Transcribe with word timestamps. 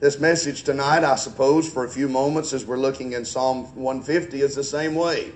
This 0.00 0.20
message 0.20 0.62
tonight, 0.62 1.02
I 1.02 1.16
suppose, 1.16 1.68
for 1.68 1.84
a 1.84 1.88
few 1.88 2.08
moments 2.08 2.52
as 2.52 2.64
we're 2.64 2.78
looking 2.78 3.14
in 3.14 3.24
Psalm 3.24 3.64
150, 3.74 4.42
is 4.42 4.54
the 4.54 4.62
same 4.62 4.94
way. 4.94 5.32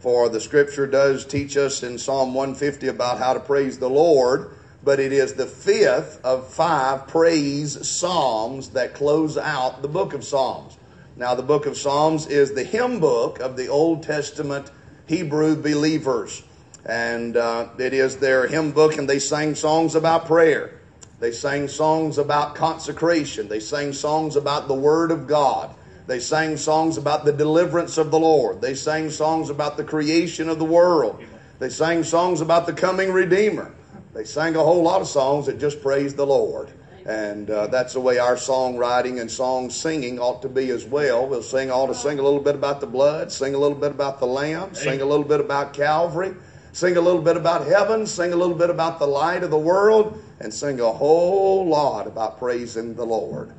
For 0.00 0.28
the 0.28 0.40
scripture 0.40 0.88
does 0.88 1.24
teach 1.24 1.56
us 1.56 1.84
in 1.84 1.96
Psalm 1.96 2.34
150 2.34 2.88
about 2.88 3.18
how 3.18 3.34
to 3.34 3.38
praise 3.38 3.78
the 3.78 3.88
Lord, 3.88 4.50
but 4.82 4.98
it 4.98 5.12
is 5.12 5.34
the 5.34 5.46
fifth 5.46 6.20
of 6.24 6.52
five 6.52 7.06
praise 7.06 7.88
psalms 7.88 8.70
that 8.70 8.94
close 8.94 9.38
out 9.38 9.80
the 9.80 9.86
book 9.86 10.12
of 10.12 10.24
Psalms. 10.24 10.76
Now, 11.14 11.36
the 11.36 11.44
book 11.44 11.66
of 11.66 11.76
Psalms 11.76 12.26
is 12.26 12.52
the 12.52 12.64
hymn 12.64 12.98
book 12.98 13.38
of 13.38 13.56
the 13.56 13.68
Old 13.68 14.02
Testament 14.02 14.72
Hebrew 15.06 15.54
believers. 15.54 16.42
And 16.84 17.36
uh, 17.36 17.68
it 17.78 17.94
is 17.94 18.16
their 18.16 18.48
hymn 18.48 18.72
book, 18.72 18.98
and 18.98 19.08
they 19.08 19.20
sang 19.20 19.54
songs 19.54 19.94
about 19.94 20.26
prayer. 20.26 20.79
They 21.20 21.32
sang 21.32 21.68
songs 21.68 22.16
about 22.16 22.54
consecration. 22.54 23.48
They 23.48 23.60
sang 23.60 23.92
songs 23.92 24.36
about 24.36 24.68
the 24.68 24.74
Word 24.74 25.10
of 25.10 25.26
God. 25.26 25.74
They 26.06 26.18
sang 26.18 26.56
songs 26.56 26.96
about 26.96 27.24
the 27.24 27.32
deliverance 27.32 27.98
of 27.98 28.10
the 28.10 28.18
Lord. 28.18 28.60
They 28.60 28.74
sang 28.74 29.10
songs 29.10 29.50
about 29.50 29.76
the 29.76 29.84
creation 29.84 30.48
of 30.48 30.58
the 30.58 30.64
world. 30.64 31.22
They 31.58 31.68
sang 31.68 32.04
songs 32.04 32.40
about 32.40 32.66
the 32.66 32.72
coming 32.72 33.12
Redeemer. 33.12 33.72
They 34.14 34.24
sang 34.24 34.56
a 34.56 34.60
whole 34.60 34.82
lot 34.82 35.02
of 35.02 35.08
songs 35.08 35.46
that 35.46 35.60
just 35.60 35.82
praised 35.82 36.16
the 36.16 36.26
Lord. 36.26 36.70
And 37.06 37.50
uh, 37.50 37.66
that's 37.68 37.92
the 37.92 38.00
way 38.00 38.18
our 38.18 38.36
songwriting 38.36 39.20
and 39.20 39.30
song 39.30 39.70
singing 39.70 40.18
ought 40.18 40.42
to 40.42 40.48
be 40.48 40.70
as 40.70 40.84
well. 40.84 41.26
We'll 41.26 41.42
sing, 41.42 41.70
ought 41.70 41.86
to 41.86 41.94
sing 41.94 42.18
a 42.18 42.22
little 42.22 42.40
bit 42.40 42.54
about 42.54 42.80
the 42.80 42.86
blood, 42.86 43.30
sing 43.30 43.54
a 43.54 43.58
little 43.58 43.78
bit 43.78 43.90
about 43.90 44.20
the 44.20 44.26
Lamb, 44.26 44.74
sing 44.74 45.00
a 45.00 45.04
little 45.04 45.24
bit 45.24 45.40
about 45.40 45.74
Calvary, 45.74 46.34
sing 46.72 46.96
a 46.96 47.00
little 47.00 47.22
bit 47.22 47.36
about 47.36 47.66
heaven, 47.66 48.06
sing 48.06 48.32
a 48.32 48.36
little 48.36 48.54
bit 48.54 48.70
about 48.70 48.98
the 48.98 49.06
light 49.06 49.42
of 49.42 49.50
the 49.50 49.58
world, 49.58 50.22
and 50.40 50.52
sing 50.52 50.80
a 50.80 50.90
whole 50.90 51.66
lot 51.66 52.06
about 52.06 52.38
praising 52.38 52.94
the 52.94 53.04
Lord. 53.04 53.52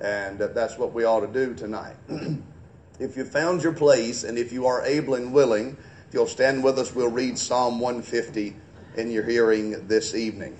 And 0.00 0.40
uh, 0.40 0.48
that's 0.48 0.78
what 0.78 0.92
we 0.92 1.04
ought 1.04 1.20
to 1.20 1.26
do 1.26 1.54
tonight. 1.54 1.96
if 2.98 3.16
you 3.16 3.24
found 3.24 3.62
your 3.62 3.72
place 3.72 4.24
and 4.24 4.36
if 4.38 4.52
you 4.52 4.66
are 4.66 4.84
able 4.84 5.14
and 5.14 5.32
willing, 5.32 5.76
if 6.08 6.14
you'll 6.14 6.26
stand 6.26 6.62
with 6.62 6.78
us, 6.78 6.94
we'll 6.94 7.10
read 7.10 7.38
Psalm 7.38 7.80
150 7.80 8.54
in 8.96 9.10
your 9.10 9.24
hearing 9.24 9.86
this 9.86 10.14
evening. 10.14 10.58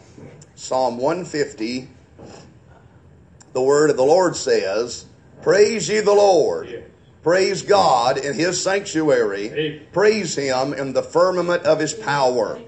Psalm 0.54 0.96
150, 0.98 1.88
the 3.52 3.62
word 3.62 3.90
of 3.90 3.96
the 3.96 4.04
Lord 4.04 4.36
says, 4.36 5.06
Praise 5.42 5.88
ye 5.88 6.00
the 6.00 6.14
Lord. 6.14 6.84
Praise 7.26 7.62
God 7.62 8.18
in 8.18 8.34
his 8.34 8.62
sanctuary. 8.62 9.82
Praise 9.90 10.36
him 10.36 10.72
in 10.72 10.92
the 10.92 11.02
firmament 11.02 11.64
of 11.64 11.80
his 11.80 11.92
power. 11.92 12.60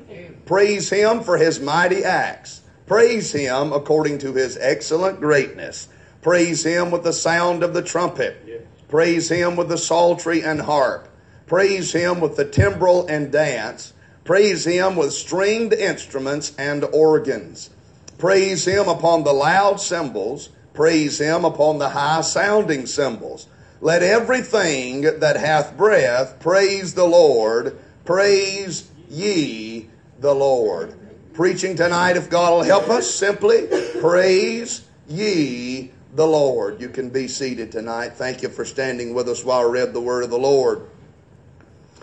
Praise 0.47 0.91
him 0.91 1.23
for 1.23 1.37
his 1.37 1.61
mighty 1.61 2.03
acts. 2.03 2.62
Praise 2.84 3.31
him 3.31 3.73
according 3.73 4.19
to 4.19 4.33
his 4.33 4.59
excellent 4.61 5.20
greatness. 5.20 5.87
Praise 6.23 6.65
him 6.65 6.91
with 6.91 7.05
the 7.05 7.12
sound 7.12 7.62
of 7.62 7.73
the 7.73 7.83
trumpet. 7.83 8.67
Praise 8.89 9.28
him 9.28 9.55
with 9.55 9.69
the 9.69 9.78
psaltery 9.78 10.42
and 10.42 10.62
harp. 10.62 11.09
Praise 11.47 11.93
him 11.93 12.19
with 12.19 12.34
the 12.34 12.45
timbrel 12.45 13.06
and 13.06 13.31
dance. 13.31 13.93
Praise 14.25 14.65
him 14.65 14.97
with 14.97 15.12
stringed 15.12 15.72
instruments 15.72 16.53
and 16.59 16.83
organs. 16.87 17.70
Praise 18.19 18.67
him 18.67 18.89
upon 18.89 19.22
the 19.22 19.33
loud 19.33 19.81
cymbals. 19.81 20.48
Praise 20.75 21.20
him 21.20 21.45
upon 21.45 21.78
the 21.78 21.91
high 21.91 22.22
sounding 22.22 22.87
cymbals. 22.87 23.47
Let 23.81 24.03
everything 24.03 25.03
that 25.03 25.37
hath 25.37 25.77
breath 25.77 26.41
praise 26.41 26.95
the 26.95 27.07
Lord. 27.07 27.79
Praise 28.05 28.91
ye 29.09 29.89
the 30.19 30.34
Lord 30.34 30.95
preaching 31.39 31.77
tonight, 31.77 32.17
if 32.17 32.29
God 32.29 32.53
will 32.53 32.62
help 32.65 32.89
us, 32.89 33.09
simply 33.09 33.69
praise 34.01 34.84
ye 35.06 35.93
the 36.17 36.27
Lord. 36.27 36.81
You 36.81 36.89
can 36.89 37.11
be 37.11 37.29
seated 37.29 37.71
tonight. 37.71 38.15
Thank 38.15 38.43
you 38.43 38.49
for 38.49 38.65
standing 38.65 39.15
with 39.15 39.29
us 39.29 39.45
while 39.45 39.61
I 39.61 39.71
read 39.71 39.93
the 39.93 40.01
word 40.01 40.25
of 40.25 40.31
the 40.31 40.39
Lord. 40.39 40.83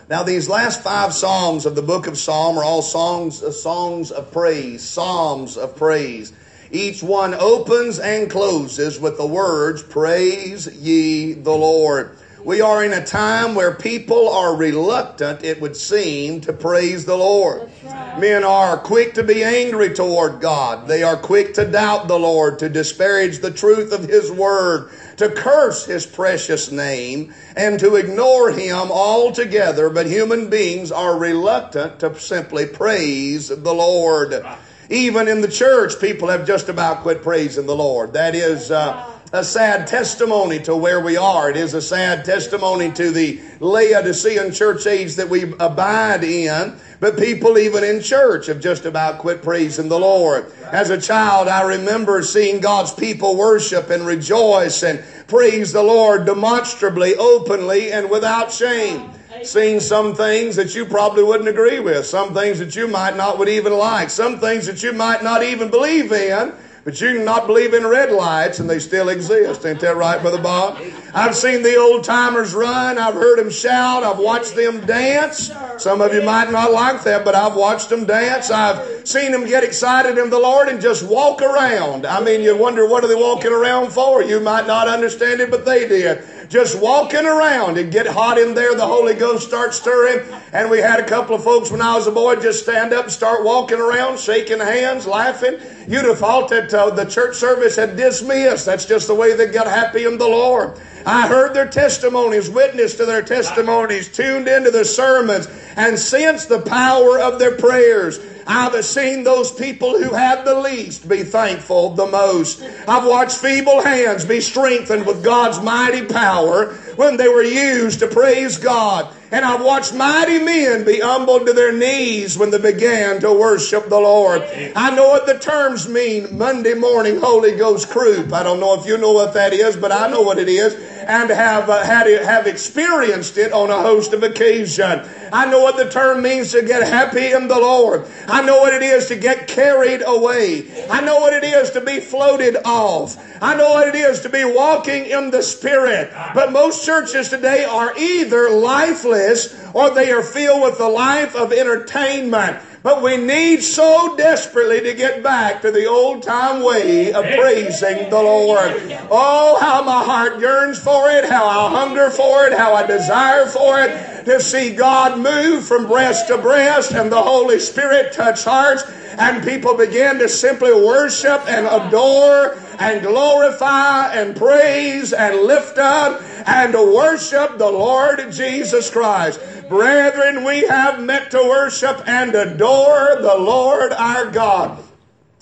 Now, 0.08 0.22
these 0.22 0.48
last 0.48 0.82
five 0.82 1.12
psalms 1.12 1.66
of 1.66 1.74
the 1.74 1.82
book 1.82 2.06
of 2.06 2.16
Psalm 2.16 2.56
are 2.56 2.64
all 2.64 2.80
songs, 2.80 3.42
songs 3.60 4.10
of 4.10 4.32
praise, 4.32 4.82
psalms 4.82 5.58
of 5.58 5.76
praise. 5.76 6.32
Each 6.70 7.02
one 7.02 7.34
opens 7.34 7.98
and 7.98 8.30
closes 8.30 8.98
with 8.98 9.16
the 9.16 9.26
words, 9.26 9.82
Praise 9.82 10.66
ye 10.76 11.32
the 11.32 11.52
Lord. 11.52 12.16
We 12.46 12.60
are 12.60 12.84
in 12.84 12.92
a 12.92 13.04
time 13.04 13.56
where 13.56 13.74
people 13.74 14.28
are 14.28 14.54
reluctant, 14.54 15.42
it 15.42 15.60
would 15.60 15.76
seem, 15.76 16.40
to 16.42 16.52
praise 16.52 17.04
the 17.04 17.16
Lord. 17.16 17.68
Right. 17.84 18.20
Men 18.20 18.44
are 18.44 18.78
quick 18.78 19.14
to 19.14 19.24
be 19.24 19.42
angry 19.42 19.92
toward 19.92 20.40
God. 20.40 20.86
They 20.86 21.02
are 21.02 21.16
quick 21.16 21.54
to 21.54 21.64
doubt 21.64 22.06
the 22.06 22.20
Lord, 22.20 22.60
to 22.60 22.68
disparage 22.68 23.40
the 23.40 23.50
truth 23.50 23.90
of 23.90 24.08
His 24.08 24.30
Word, 24.30 24.90
to 25.16 25.28
curse 25.28 25.86
His 25.86 26.06
precious 26.06 26.70
name, 26.70 27.34
and 27.56 27.80
to 27.80 27.96
ignore 27.96 28.52
Him 28.52 28.92
altogether. 28.92 29.90
But 29.90 30.06
human 30.06 30.48
beings 30.48 30.92
are 30.92 31.18
reluctant 31.18 31.98
to 31.98 32.16
simply 32.16 32.66
praise 32.66 33.48
the 33.48 33.74
Lord. 33.74 34.30
Right. 34.30 34.58
Even 34.88 35.28
in 35.28 35.40
the 35.40 35.48
church, 35.48 36.00
people 36.00 36.28
have 36.28 36.46
just 36.46 36.68
about 36.68 37.02
quit 37.02 37.22
praising 37.22 37.66
the 37.66 37.76
Lord. 37.76 38.12
That 38.12 38.34
is, 38.34 38.70
uh, 38.70 39.12
a 39.32 39.42
sad 39.42 39.86
testimony 39.86 40.60
to 40.60 40.76
where 40.76 41.00
we 41.00 41.16
are. 41.16 41.50
It 41.50 41.56
is 41.56 41.74
a 41.74 41.82
sad 41.82 42.24
testimony 42.24 42.92
to 42.92 43.10
the 43.10 43.40
Laodicean 43.60 44.52
church 44.52 44.86
age 44.86 45.16
that 45.16 45.28
we 45.28 45.42
abide 45.58 46.22
in. 46.22 46.78
But 47.00 47.18
people, 47.18 47.58
even 47.58 47.84
in 47.84 48.00
church, 48.00 48.46
have 48.46 48.60
just 48.60 48.84
about 48.84 49.18
quit 49.18 49.42
praising 49.42 49.88
the 49.88 49.98
Lord. 49.98 50.50
As 50.64 50.90
a 50.90 51.00
child, 51.00 51.48
I 51.48 51.62
remember 51.62 52.22
seeing 52.22 52.60
God's 52.60 52.92
people 52.92 53.36
worship 53.36 53.90
and 53.90 54.06
rejoice 54.06 54.82
and 54.82 55.02
praise 55.26 55.72
the 55.72 55.82
Lord 55.82 56.24
demonstrably, 56.24 57.16
openly, 57.16 57.92
and 57.92 58.08
without 58.08 58.52
shame. 58.52 59.10
Seeing 59.44 59.80
some 59.80 60.14
things 60.14 60.56
that 60.56 60.74
you 60.74 60.86
probably 60.86 61.22
wouldn't 61.22 61.48
agree 61.48 61.80
with, 61.80 62.06
some 62.06 62.34
things 62.34 62.58
that 62.58 62.74
you 62.76 62.88
might 62.88 63.16
not 63.16 63.38
would 63.38 63.48
even 63.48 63.72
like, 63.72 64.10
some 64.10 64.38
things 64.40 64.66
that 64.66 64.82
you 64.82 64.92
might 64.92 65.22
not 65.22 65.42
even 65.42 65.70
believe 65.70 66.12
in. 66.12 66.52
But 66.86 67.00
you 67.00 67.14
can 67.14 67.24
not 67.24 67.48
believe 67.48 67.74
in 67.74 67.84
red 67.84 68.12
lights 68.12 68.60
and 68.60 68.70
they 68.70 68.78
still 68.78 69.08
exist. 69.08 69.66
Ain't 69.66 69.80
that 69.80 69.96
right, 69.96 70.20
Brother 70.22 70.40
Bob? 70.40 70.80
I've 71.12 71.34
seen 71.34 71.64
the 71.64 71.74
old 71.74 72.04
timers 72.04 72.54
run. 72.54 72.96
I've 72.96 73.14
heard 73.14 73.40
them 73.40 73.50
shout. 73.50 74.04
I've 74.04 74.20
watched 74.20 74.54
them 74.54 74.86
dance. 74.86 75.50
Some 75.78 76.00
of 76.00 76.14
you 76.14 76.22
might 76.22 76.52
not 76.52 76.70
like 76.70 77.02
that, 77.02 77.24
but 77.24 77.34
I've 77.34 77.56
watched 77.56 77.88
them 77.88 78.06
dance. 78.06 78.52
I've 78.52 79.04
seen 79.04 79.32
them 79.32 79.46
get 79.46 79.64
excited 79.64 80.16
in 80.16 80.30
the 80.30 80.38
Lord 80.38 80.68
and 80.68 80.80
just 80.80 81.02
walk 81.02 81.42
around. 81.42 82.06
I 82.06 82.20
mean, 82.20 82.40
you 82.40 82.56
wonder 82.56 82.86
what 82.86 83.02
are 83.02 83.08
they 83.08 83.16
walking 83.16 83.52
around 83.52 83.90
for? 83.90 84.22
You 84.22 84.38
might 84.38 84.68
not 84.68 84.86
understand 84.86 85.40
it, 85.40 85.50
but 85.50 85.64
they 85.64 85.88
did 85.88 86.22
just 86.48 86.80
walking 86.80 87.26
around 87.26 87.78
and 87.78 87.90
get 87.90 88.06
hot 88.06 88.38
in 88.38 88.54
there. 88.54 88.74
The 88.74 88.86
Holy 88.86 89.14
Ghost 89.14 89.46
starts 89.46 89.76
stirring. 89.80 90.26
And 90.52 90.70
we 90.70 90.78
had 90.78 91.00
a 91.00 91.06
couple 91.06 91.36
of 91.36 91.44
folks 91.44 91.70
when 91.70 91.80
I 91.80 91.94
was 91.94 92.06
a 92.06 92.12
boy 92.12 92.36
just 92.36 92.62
stand 92.62 92.92
up 92.92 93.04
and 93.04 93.12
start 93.12 93.44
walking 93.44 93.78
around, 93.78 94.18
shaking 94.18 94.60
hands, 94.60 95.06
laughing. 95.06 95.58
You'd 95.88 96.04
have 96.04 96.18
thought 96.18 96.50
that 96.50 96.72
uh, 96.72 96.90
the 96.90 97.04
church 97.04 97.36
service 97.36 97.76
had 97.76 97.96
dismissed. 97.96 98.66
That's 98.66 98.86
just 98.86 99.06
the 99.06 99.14
way 99.14 99.34
they 99.36 99.46
got 99.46 99.66
happy 99.66 100.04
in 100.04 100.18
the 100.18 100.28
Lord. 100.28 100.78
I 101.04 101.28
heard 101.28 101.54
their 101.54 101.68
testimonies, 101.68 102.50
witnessed 102.50 102.96
to 102.96 103.06
their 103.06 103.22
testimonies, 103.22 104.08
tuned 104.10 104.48
into 104.48 104.72
their 104.72 104.84
sermons, 104.84 105.48
and 105.76 105.98
sensed 105.98 106.48
the 106.48 106.60
power 106.62 107.20
of 107.20 107.38
their 107.38 107.56
prayers. 107.56 108.18
I've 108.46 108.84
seen 108.84 109.24
those 109.24 109.50
people 109.50 110.00
who 110.00 110.14
had 110.14 110.44
the 110.44 110.54
least 110.54 111.08
be 111.08 111.24
thankful 111.24 111.94
the 111.94 112.06
most. 112.06 112.62
I've 112.86 113.04
watched 113.04 113.38
feeble 113.38 113.82
hands 113.82 114.24
be 114.24 114.40
strengthened 114.40 115.04
with 115.04 115.24
God's 115.24 115.60
mighty 115.60 116.06
power 116.06 116.35
power 116.36 116.76
when 116.96 117.16
they 117.16 117.28
were 117.28 117.42
used 117.42 118.00
to 118.00 118.08
praise 118.08 118.56
God. 118.56 119.14
And 119.30 119.44
I've 119.44 119.62
watched 119.62 119.92
mighty 119.92 120.38
men 120.38 120.84
be 120.84 121.00
humbled 121.00 121.46
to 121.46 121.52
their 121.52 121.72
knees 121.72 122.38
when 122.38 122.50
they 122.50 122.60
began 122.60 123.20
to 123.20 123.32
worship 123.32 123.88
the 123.88 123.98
Lord. 123.98 124.42
I 124.76 124.94
know 124.94 125.08
what 125.08 125.26
the 125.26 125.38
terms 125.38 125.88
mean 125.88 126.38
Monday 126.38 126.74
morning 126.74 127.18
Holy 127.18 127.56
Ghost 127.56 127.90
croup. 127.90 128.32
I 128.32 128.42
don't 128.44 128.60
know 128.60 128.78
if 128.80 128.86
you 128.86 128.96
know 128.98 129.12
what 129.12 129.34
that 129.34 129.52
is, 129.52 129.76
but 129.76 129.90
I 129.90 130.08
know 130.08 130.22
what 130.22 130.38
it 130.38 130.48
is 130.48 130.74
and 131.06 131.30
have 131.30 131.70
uh, 131.70 131.84
had 131.84 132.06
it, 132.06 132.24
have 132.24 132.46
experienced 132.46 133.36
it 133.36 133.52
on 133.52 133.70
a 133.70 133.80
host 133.80 134.12
of 134.12 134.22
occasions. 134.22 135.06
I 135.32 135.48
know 135.50 135.60
what 135.60 135.76
the 135.76 135.88
term 135.88 136.22
means 136.22 136.52
to 136.52 136.62
get 136.62 136.82
happy 136.82 137.32
in 137.32 137.48
the 137.48 137.58
Lord. 137.58 138.06
I 138.26 138.42
know 138.42 138.58
what 138.58 138.74
it 138.74 138.82
is 138.82 139.06
to 139.08 139.16
get 139.16 139.46
carried 139.46 140.02
away. 140.04 140.86
I 140.88 141.00
know 141.00 141.20
what 141.20 141.32
it 141.32 141.44
is 141.44 141.70
to 141.72 141.80
be 141.80 142.00
floated 142.00 142.56
off. 142.64 143.16
I 143.42 143.56
know 143.56 143.70
what 143.70 143.88
it 143.88 143.94
is 143.94 144.20
to 144.20 144.28
be 144.28 144.44
walking 144.44 145.06
in 145.06 145.30
the 145.30 145.42
Spirit. 145.42 146.10
But 146.34 146.52
most 146.52 146.84
churches 146.86 147.28
today 147.28 147.64
are 147.64 147.92
either 147.98 148.48
lifeless 148.48 149.60
or 149.74 149.90
they 149.90 150.12
are 150.12 150.22
filled 150.22 150.62
with 150.62 150.78
the 150.78 150.88
life 150.88 151.34
of 151.34 151.52
entertainment. 151.52 152.58
But 152.84 153.02
we 153.02 153.16
need 153.16 153.64
so 153.64 154.16
desperately 154.16 154.80
to 154.82 154.94
get 154.94 155.20
back 155.20 155.62
to 155.62 155.72
the 155.72 155.86
old 155.86 156.22
time 156.22 156.62
way 156.62 157.12
of 157.12 157.24
praising 157.24 158.08
the 158.08 158.22
Lord. 158.22 158.70
Oh, 159.10 159.58
how 159.60 159.82
my 159.82 160.04
heart 160.04 160.38
yearns 160.38 160.78
for 160.78 161.10
it, 161.10 161.28
how 161.28 161.44
I 161.44 161.70
hunger 161.70 162.08
for 162.10 162.46
it, 162.46 162.52
how 162.52 162.74
I 162.74 162.86
desire 162.86 163.46
for 163.46 163.80
it, 163.80 164.24
to 164.26 164.40
see 164.40 164.72
God 164.72 165.18
move 165.18 165.66
from 165.66 165.88
breast 165.88 166.28
to 166.28 166.38
breast 166.38 166.92
and 166.92 167.10
the 167.10 167.20
Holy 167.20 167.58
Spirit 167.58 168.12
touch 168.12 168.44
hearts 168.44 168.84
and 169.18 169.42
people 169.44 169.76
begin 169.76 170.18
to 170.18 170.28
simply 170.28 170.72
worship 170.72 171.42
and 171.48 171.66
adore 171.66 172.56
and 172.78 173.02
glorify 173.02 174.12
and 174.12 174.36
praise 174.36 175.12
and 175.12 175.40
lift 175.42 175.78
up 175.78 176.20
and 176.46 176.72
to 176.72 176.82
worship 176.82 177.58
the 177.58 177.70
Lord 177.70 178.30
Jesus 178.30 178.88
Christ. 178.88 179.40
Brethren, 179.68 180.44
we 180.44 180.66
have 180.66 181.02
met 181.02 181.32
to 181.32 181.38
worship 181.38 182.02
and 182.06 182.34
adore 182.34 183.16
the 183.16 183.36
Lord 183.36 183.92
our 183.92 184.30
God. 184.30 184.82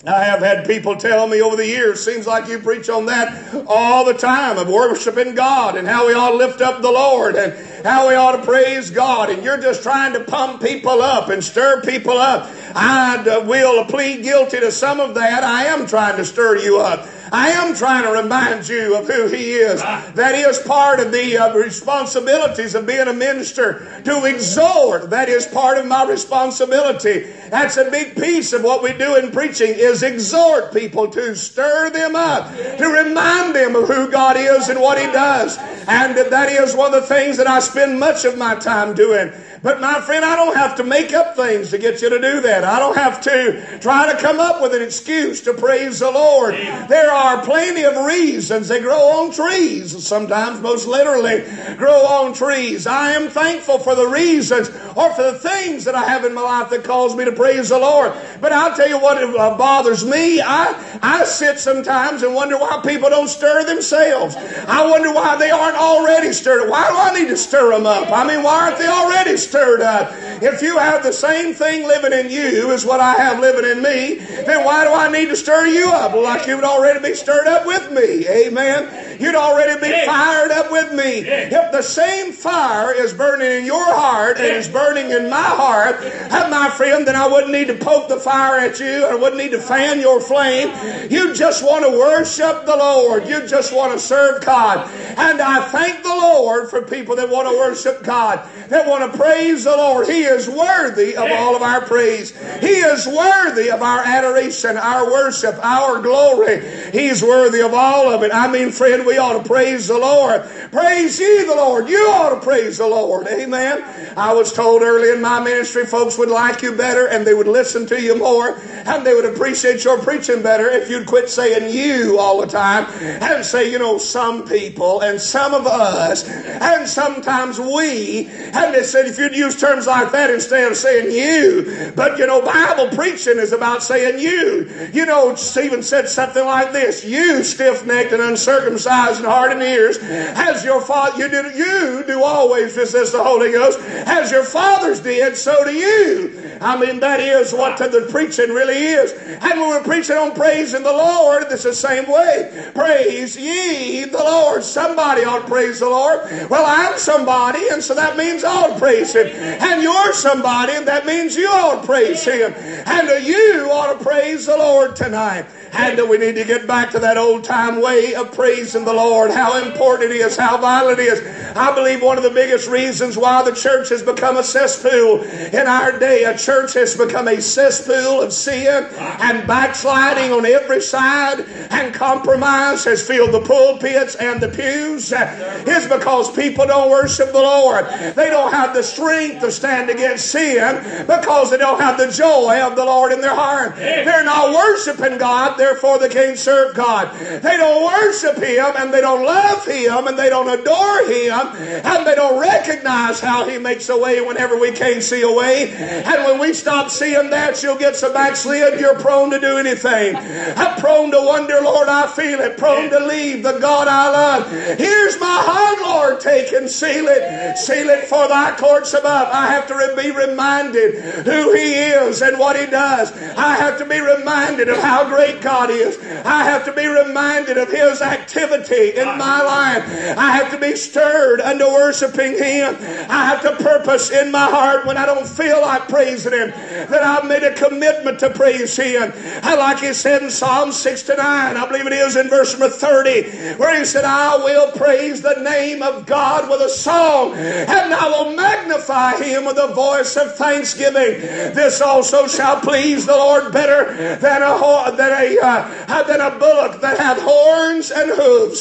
I 0.07 0.25
have 0.25 0.39
had 0.39 0.67
people 0.67 0.97
tell 0.97 1.25
me 1.25 1.41
over 1.41 1.55
the 1.55 1.65
years, 1.65 2.03
seems 2.03 2.27
like 2.27 2.47
you 2.47 2.59
preach 2.59 2.89
on 2.89 3.07
that 3.07 3.65
all 3.65 4.05
the 4.05 4.13
time 4.13 4.59
of 4.59 4.67
worshiping 4.67 5.33
God 5.33 5.75
and 5.75 5.87
how 5.87 6.05
we 6.05 6.13
ought 6.13 6.29
to 6.29 6.35
lift 6.35 6.61
up 6.61 6.83
the 6.83 6.91
Lord 6.91 7.35
and 7.35 7.53
how 7.83 8.07
we 8.07 8.13
ought 8.13 8.33
to 8.33 8.43
praise 8.43 8.91
God. 8.91 9.31
And 9.31 9.43
you're 9.43 9.59
just 9.59 9.81
trying 9.81 10.13
to 10.13 10.19
pump 10.19 10.61
people 10.61 11.01
up 11.01 11.29
and 11.29 11.43
stir 11.43 11.81
people 11.81 12.19
up. 12.19 12.47
I 12.75 13.39
will 13.47 13.83
plead 13.85 14.21
guilty 14.21 14.59
to 14.59 14.71
some 14.71 14.99
of 14.99 15.15
that. 15.15 15.43
I 15.43 15.65
am 15.65 15.87
trying 15.87 16.17
to 16.17 16.25
stir 16.25 16.57
you 16.57 16.79
up. 16.79 17.07
I 17.35 17.49
am 17.49 17.75
trying 17.75 18.03
to 18.03 18.11
remind 18.11 18.69
you 18.69 18.95
of 18.95 19.07
who 19.07 19.27
He 19.27 19.55
is. 19.55 19.81
That 19.81 20.35
is 20.35 20.57
part 20.59 21.01
of 21.01 21.11
the 21.11 21.37
uh, 21.37 21.53
responsibilities 21.53 22.75
of 22.75 22.87
being 22.87 23.09
a 23.09 23.13
minister 23.13 24.01
to 24.05 24.23
exhort. 24.23 25.09
That 25.09 25.27
is 25.27 25.45
part 25.45 25.77
of 25.77 25.85
my 25.85 26.05
responsibility. 26.05 27.27
That's 27.49 27.75
a 27.75 27.91
big 27.91 28.15
piece 28.15 28.53
of 28.53 28.63
what 28.63 28.81
we 28.81 28.93
do 28.93 29.17
in 29.17 29.31
preaching 29.31 29.73
is 29.75 30.01
exhort 30.01 30.71
people 30.71 31.09
to 31.09 31.35
stir 31.35 31.89
them 31.89 32.15
up, 32.15 32.55
to 32.55 32.87
remind 32.87 33.53
them 33.53 33.75
of 33.75 33.89
who 33.89 34.09
God 34.09 34.37
is 34.37 34.69
and 34.69 34.79
what 34.79 34.97
He 34.97 35.07
does. 35.07 35.57
And 35.89 36.15
that 36.15 36.49
is 36.49 36.73
one 36.73 36.93
of 36.93 37.01
the 37.01 37.07
things 37.07 37.35
that 37.35 37.47
I 37.47 37.59
spend 37.59 37.99
much 37.99 38.23
of 38.23 38.37
my 38.37 38.55
time 38.55 38.95
doing. 38.95 39.33
But 39.65 39.81
my 39.81 39.99
friend, 39.99 40.23
I 40.23 40.35
don't 40.35 40.55
have 40.55 40.75
to 40.75 40.83
make 40.83 41.11
up 41.11 41.35
things 41.35 41.71
to 41.71 41.79
get 41.79 41.99
you 41.99 42.09
to 42.09 42.21
do 42.21 42.41
that. 42.41 42.63
I 42.63 42.77
don't 42.77 42.95
have 42.95 43.19
to 43.21 43.79
try 43.79 44.13
to 44.13 44.21
come 44.21 44.39
up 44.39 44.61
with 44.61 44.75
an 44.75 44.83
excuse 44.83 45.41
to 45.41 45.55
praise 45.55 45.97
the 45.97 46.11
Lord. 46.11 46.53
There 46.53 47.11
are 47.11 47.43
plenty 47.43 47.81
of 47.81 48.05
reasons. 48.05 48.67
They 48.67 48.79
grow 48.79 48.93
on 48.93 49.31
trees. 49.31 50.05
Sometimes, 50.05 50.61
most 50.61 50.85
literally, 50.85 51.43
grow 51.77 52.05
on 52.05 52.35
trees. 52.35 52.85
I 52.85 53.13
am 53.13 53.31
thankful 53.31 53.79
for 53.79 53.95
the 53.95 54.05
reasons 54.05 54.69
or 54.95 55.11
for 55.15 55.31
the 55.31 55.39
things 55.39 55.85
that 55.85 55.95
I 55.95 56.03
have 56.03 56.25
in 56.25 56.35
my 56.35 56.43
life 56.43 56.69
that 56.69 56.83
cause 56.83 57.15
me 57.15 57.25
to 57.25 57.31
praise 57.31 57.69
the 57.69 57.79
Lord. 57.79 58.13
But 58.39 58.53
I'll 58.53 58.75
tell 58.75 58.87
you 58.87 58.99
what 58.99 59.17
uh, 59.17 59.57
bothers 59.57 60.05
me. 60.05 60.41
I, 60.41 60.99
I 61.01 61.23
sit 61.23 61.57
sometimes 61.57 62.21
and 62.21 62.35
wonder 62.35 62.59
why 62.59 62.83
people 62.85 63.09
don't 63.09 63.29
stir 63.29 63.65
themselves. 63.65 64.35
I 64.35 64.85
wonder 64.85 65.11
why 65.11 65.37
they 65.37 65.49
aren't 65.49 65.77
already 65.77 66.33
stirred. 66.33 66.69
Why 66.69 66.87
do 66.87 66.95
I 66.95 67.19
need 67.19 67.29
to 67.29 67.37
stir 67.37 67.71
them 67.71 67.87
up? 67.87 68.11
I 68.11 68.27
mean, 68.27 68.43
why 68.43 68.65
aren't 68.65 68.77
they 68.77 68.87
already 68.87 69.35
stirred? 69.37 69.54
Up. 69.55 70.11
If 70.41 70.61
you 70.61 70.77
have 70.77 71.03
the 71.03 71.13
same 71.13 71.53
thing 71.53 71.87
living 71.87 72.13
in 72.13 72.29
you 72.29 72.71
as 72.71 72.85
what 72.85 72.99
I 72.99 73.13
have 73.15 73.39
living 73.39 73.69
in 73.69 73.81
me, 73.81 74.15
then 74.15 74.65
why 74.65 74.83
do 74.83 74.91
I 74.91 75.11
need 75.11 75.29
to 75.29 75.35
stir 75.35 75.67
you 75.67 75.89
up? 75.89 76.13
Like 76.13 76.47
you 76.47 76.55
would 76.55 76.65
already 76.65 76.99
be 76.99 77.15
stirred 77.15 77.47
up 77.47 77.65
with 77.65 77.91
me. 77.91 78.27
Amen. 78.27 79.04
You'd 79.19 79.35
already 79.35 79.79
be 79.79 80.05
fired 80.05 80.51
up 80.51 80.71
with 80.71 80.93
me. 80.93 81.19
If 81.27 81.71
the 81.71 81.81
same 81.81 82.31
fire 82.31 82.93
is 82.93 83.13
burning 83.13 83.51
in 83.51 83.65
your 83.65 83.85
heart 83.85 84.37
and 84.37 84.47
is 84.47 84.67
burning 84.67 85.11
in 85.11 85.29
my 85.29 85.41
heart, 85.41 86.01
my 86.49 86.69
friend, 86.69 87.07
then 87.07 87.15
I 87.15 87.27
wouldn't 87.27 87.51
need 87.51 87.67
to 87.67 87.75
poke 87.75 88.07
the 88.07 88.19
fire 88.19 88.59
at 88.59 88.79
you. 88.79 89.05
I 89.05 89.15
wouldn't 89.15 89.37
need 89.37 89.51
to 89.51 89.59
fan 89.59 89.99
your 89.99 90.21
flame. 90.21 90.69
You 91.11 91.33
just 91.33 91.63
want 91.63 91.85
to 91.85 91.91
worship 91.91 92.65
the 92.65 92.77
Lord. 92.77 93.27
You 93.27 93.47
just 93.47 93.73
want 93.73 93.93
to 93.93 93.99
serve 93.99 94.45
God. 94.45 94.89
And 95.17 95.41
I 95.41 95.67
thank 95.69 96.03
the 96.03 96.09
Lord 96.09 96.69
for 96.69 96.81
people 96.81 97.15
that 97.17 97.29
want 97.29 97.49
to 97.49 97.57
worship 97.57 98.03
God, 98.03 98.47
that 98.69 98.87
want 98.87 99.11
to 99.11 99.17
praise 99.17 99.35
praise 99.45 99.63
the 99.63 99.75
Lord. 99.75 100.07
He 100.07 100.23
is 100.23 100.49
worthy 100.49 101.15
of 101.15 101.31
all 101.31 101.55
of 101.55 101.61
our 101.61 101.81
praise. 101.81 102.31
He 102.59 102.67
is 102.67 103.07
worthy 103.07 103.69
of 103.69 103.81
our 103.81 103.99
adoration, 103.99 104.77
our 104.77 105.05
worship, 105.11 105.55
our 105.63 106.01
glory. 106.01 106.63
He's 106.91 107.21
worthy 107.21 107.61
of 107.61 107.73
all 107.73 108.11
of 108.11 108.23
it. 108.23 108.31
I 108.33 108.47
mean, 108.51 108.71
friend, 108.71 109.04
we 109.05 109.17
ought 109.17 109.41
to 109.41 109.47
praise 109.47 109.87
the 109.87 109.97
Lord. 109.97 110.43
Praise 110.71 111.19
ye 111.19 111.43
the 111.43 111.55
Lord. 111.55 111.89
You 111.89 112.07
ought 112.09 112.35
to 112.35 112.41
praise 112.41 112.77
the 112.77 112.87
Lord. 112.87 113.27
Amen. 113.27 113.83
I 114.17 114.33
was 114.33 114.51
told 114.51 114.81
early 114.81 115.11
in 115.11 115.21
my 115.21 115.39
ministry, 115.39 115.85
folks 115.85 116.17
would 116.17 116.29
like 116.29 116.61
you 116.61 116.75
better 116.75 117.07
and 117.07 117.25
they 117.25 117.33
would 117.33 117.47
listen 117.47 117.85
to 117.87 118.01
you 118.01 118.17
more 118.17 118.57
and 118.85 119.05
they 119.05 119.13
would 119.13 119.25
appreciate 119.25 119.83
your 119.83 119.99
preaching 119.99 120.41
better 120.41 120.69
if 120.69 120.89
you'd 120.89 121.05
quit 121.05 121.29
saying 121.29 121.73
you 121.73 122.17
all 122.19 122.41
the 122.41 122.47
time 122.47 122.85
and 123.01 123.45
say, 123.45 123.71
you 123.71 123.79
know, 123.79 123.97
some 123.97 124.47
people 124.47 125.01
and 125.01 125.19
some 125.19 125.53
of 125.53 125.67
us 125.67 126.27
and 126.27 126.87
sometimes 126.87 127.59
we. 127.59 128.27
And 128.27 128.73
they 128.73 128.83
said, 128.83 129.05
if 129.05 129.17
you'd 129.17 129.35
use 129.35 129.59
terms 129.59 129.87
like 129.87 130.11
that 130.11 130.29
instead 130.29 130.71
of 130.71 130.77
saying 130.77 131.11
you. 131.11 131.91
But 131.95 132.17
you 132.17 132.27
know, 132.27 132.41
Bible 132.41 132.95
preaching 132.95 133.37
is 133.37 133.51
about 133.51 133.83
saying 133.83 134.19
you. 134.19 134.69
You 134.93 135.05
know, 135.05 135.35
Stephen 135.35 135.83
said 135.83 136.07
something 136.09 136.43
like 136.45 136.71
this: 136.71 137.03
"You 137.03 137.43
stiff-necked 137.43 138.11
and 138.13 138.21
uncircumcised 138.21 138.94
in 139.19 139.25
heart 139.25 139.51
and 139.51 139.61
ears, 139.61 139.97
as 140.01 140.63
your 140.63 140.81
father 140.81 141.17
you 141.17 141.29
do 141.29 141.49
you 141.55 142.03
do 142.07 142.23
always 142.23 142.75
resist 142.75 143.11
the 143.11 143.23
Holy 143.23 143.51
Ghost, 143.51 143.79
as 143.79 144.31
your 144.31 144.43
fathers 144.43 144.99
did, 144.99 145.37
so 145.37 145.63
do 145.63 145.73
you." 145.73 146.31
I 146.61 146.77
mean, 146.77 146.99
that 147.01 147.19
is 147.19 147.53
what 147.53 147.77
the 147.77 148.07
preaching 148.09 148.51
really 148.51 148.77
is. 148.77 149.11
And 149.11 149.59
when 149.59 149.69
we're 149.69 149.83
preaching 149.83 150.17
on 150.17 150.33
praising 150.33 150.83
the 150.83 150.93
Lord, 150.93 151.47
it's 151.51 151.63
the 151.63 151.73
same 151.73 152.07
way. 152.09 152.49
Praise 152.73 153.37
ye 153.37 154.05
the 154.05 154.17
Lord. 154.17 154.63
Somebody 154.63 155.23
ought 155.25 155.41
to 155.43 155.47
praise 155.47 155.79
the 155.79 155.89
Lord. 155.89 156.21
Well, 156.49 156.65
I'm 156.65 156.97
somebody, 156.97 157.67
and 157.69 157.83
so 157.83 157.93
that 157.95 158.17
means 158.17 158.43
I 158.43 158.55
ought 158.55 158.73
to 158.73 158.79
praise 158.79 159.13
Him. 159.13 159.27
And 159.27 159.83
you're 159.83 160.13
somebody, 160.13 160.73
and 160.73 160.87
that 160.87 161.05
means 161.05 161.35
you 161.35 161.47
ought 161.47 161.81
to 161.81 161.87
praise 161.87 162.23
Him. 162.23 162.53
And 162.85 163.25
you 163.25 163.69
ought 163.71 163.97
to 163.97 164.03
praise 164.03 164.45
the 164.45 164.57
Lord 164.57 164.95
tonight. 164.95 165.45
And 165.73 166.09
we 166.09 166.17
need 166.17 166.35
to 166.35 166.45
get 166.45 166.67
back 166.67 166.91
to 166.91 166.99
that 166.99 167.17
old 167.17 167.43
time 167.43 167.81
way 167.81 168.15
of 168.15 168.31
praising 168.31 168.84
the 168.85 168.93
Lord, 168.93 169.31
how 169.31 169.61
important 169.65 170.11
it 170.11 170.17
is, 170.17 170.37
how 170.37 170.57
vital 170.57 170.89
it 170.89 170.99
is. 170.99 171.21
I 171.55 171.73
believe 171.73 172.01
one 172.01 172.17
of 172.17 172.23
the 172.23 172.29
biggest 172.29 172.67
reasons 172.67 173.17
why 173.17 173.43
the 173.43 173.53
church 173.53 173.89
has 173.89 174.03
become 174.03 174.37
a 174.37 174.43
cesspool 174.43 175.23
in 175.23 175.67
our 175.67 175.97
day, 175.97 176.23
a 176.23 176.37
church 176.37 176.73
has 176.73 176.95
become 176.95 177.27
a 177.27 177.41
cesspool 177.41 178.21
of 178.21 178.31
sin 178.33 178.85
and 178.97 179.47
backsliding 179.47 180.31
on 180.31 180.45
every 180.45 180.81
side, 180.81 181.41
and 181.71 181.93
compromise 181.93 182.83
has 182.85 183.05
filled 183.05 183.31
the 183.31 183.41
pulpits 183.41 184.15
and 184.15 184.41
the 184.41 184.49
pews, 184.49 185.11
is 185.11 185.87
because 185.87 186.31
people 186.35 186.65
don't 186.65 186.89
worship 186.89 187.31
the 187.31 187.41
Lord. 187.41 187.85
They 188.15 188.29
don't 188.29 188.51
have 188.51 188.73
the 188.73 188.83
strength 188.83 189.41
to 189.41 189.51
stand 189.51 189.89
against 189.89 190.27
sin 190.31 191.05
because 191.07 191.51
they 191.51 191.57
don't 191.57 191.79
have 191.79 191.97
the 191.97 192.11
joy 192.11 192.61
of 192.61 192.75
the 192.75 192.85
Lord 192.85 193.11
in 193.11 193.21
their 193.21 193.35
heart. 193.35 193.75
They're 193.75 194.25
not 194.25 194.53
worshiping 194.53 195.17
God 195.17 195.57
therefore 195.57 195.99
they 195.99 196.09
can't 196.09 196.37
serve 196.37 196.75
God. 196.75 197.15
They 197.15 197.57
don't 197.57 197.83
worship 197.83 198.37
Him 198.37 198.74
and 198.77 198.93
they 198.93 199.01
don't 199.01 199.25
love 199.25 199.65
Him 199.65 200.07
and 200.07 200.17
they 200.17 200.29
don't 200.29 200.47
adore 200.47 201.05
Him 201.07 201.47
and 201.85 202.07
they 202.07 202.15
don't 202.15 202.39
recognize 202.39 203.19
how 203.19 203.47
He 203.47 203.57
makes 203.57 203.89
a 203.89 203.97
way 203.97 204.21
whenever 204.21 204.57
we 204.57 204.71
can't 204.71 205.03
see 205.03 205.21
a 205.21 205.31
way. 205.31 205.71
And 205.73 206.23
when 206.25 206.39
we 206.39 206.53
stop 206.53 206.89
seeing 206.89 207.29
that, 207.29 207.61
you'll 207.61 207.77
get 207.77 207.95
so 207.95 208.11
backslid, 208.13 208.79
you're 208.79 208.99
prone 208.99 209.31
to 209.31 209.39
do 209.39 209.57
anything. 209.57 210.15
I'm 210.15 210.79
prone 210.79 211.11
to 211.11 211.19
wonder, 211.21 211.59
Lord, 211.61 211.87
I 211.87 212.07
feel 212.07 212.39
it. 212.39 212.57
Prone 212.57 212.89
to 212.89 212.99
leave 212.99 213.43
the 213.43 213.59
God 213.59 213.87
I 213.87 214.09
love. 214.09 214.51
Here's 214.77 215.19
my 215.19 215.37
heart, 215.41 215.81
Lord, 215.81 216.19
take 216.19 216.51
and 216.51 216.69
seal 216.69 217.07
it. 217.07 217.57
Seal 217.57 217.89
it 217.89 218.07
for 218.07 218.27
thy 218.27 218.55
courts 218.57 218.93
above. 218.93 219.29
I 219.31 219.47
have 219.47 219.67
to 219.67 219.93
be 219.95 220.11
reminded 220.11 220.95
who 221.25 221.53
He 221.53 221.75
is 221.75 222.21
and 222.21 222.39
what 222.39 222.55
He 222.59 222.65
does. 222.65 223.11
I 223.11 223.55
have 223.55 223.77
to 223.79 223.85
be 223.85 223.99
reminded 223.99 224.69
of 224.69 224.77
how 224.77 225.07
great 225.07 225.41
God 225.41 225.69
is. 225.69 225.97
I 226.25 226.43
have 226.43 226.65
to 226.65 226.73
be 226.73 226.87
reminded 226.87 227.57
of 227.57 227.71
His 227.71 228.01
activity 228.01 228.64
in 228.71 229.05
my 229.17 229.41
life. 229.41 230.17
I 230.17 230.31
have 230.31 230.51
to 230.51 230.57
be 230.57 230.75
stirred 230.75 231.41
unto 231.41 231.65
worshiping 231.65 232.33
Him. 232.37 232.75
I 233.09 233.25
have 233.25 233.41
to 233.43 233.63
purpose 233.63 234.11
in 234.11 234.31
my 234.31 234.49
heart 234.49 234.85
when 234.85 234.97
I 234.97 235.05
don't 235.05 235.27
feel 235.27 235.61
like 235.61 235.87
praising 235.87 236.33
Him 236.33 236.49
that 236.49 237.03
I've 237.03 237.25
made 237.25 237.43
a 237.43 237.53
commitment 237.53 238.19
to 238.19 238.29
praise 238.29 238.75
Him. 238.75 239.11
I 239.43 239.55
like 239.55 239.79
He 239.79 239.93
said 239.93 240.21
in 240.21 240.29
Psalm 240.29 240.71
69, 240.71 241.19
I 241.19 241.67
believe 241.67 241.87
it 241.87 241.93
is 241.93 242.15
in 242.15 242.29
verse 242.29 242.51
number 242.57 242.69
30, 242.69 243.55
where 243.57 243.77
He 243.77 243.85
said, 243.85 244.05
I 244.05 244.37
will 244.37 244.71
praise 244.71 245.21
the 245.21 245.41
name 245.41 245.81
of 245.81 246.05
God 246.05 246.49
with 246.49 246.61
a 246.61 246.69
song, 246.69 247.33
and 247.35 247.93
I 247.93 248.07
will 248.09 248.35
magnify 248.35 249.17
Him 249.17 249.45
with 249.45 249.57
a 249.57 249.73
voice 249.73 250.15
of 250.17 250.35
thanksgiving. 250.35 251.21
This 251.55 251.81
also 251.81 252.27
shall 252.27 252.59
please 252.59 253.05
the 253.05 253.15
Lord 253.15 253.51
better 253.51 253.93
than 254.17 254.41
a, 254.41 254.95
than 254.95 255.13
a 255.13 255.39
uh, 255.41 256.03
than 256.03 256.21
a 256.21 256.37
bullock 256.37 256.81
that 256.81 256.97
hath 256.97 257.21
horns 257.21 257.91
and 257.91 258.11
hooves. 258.11 258.54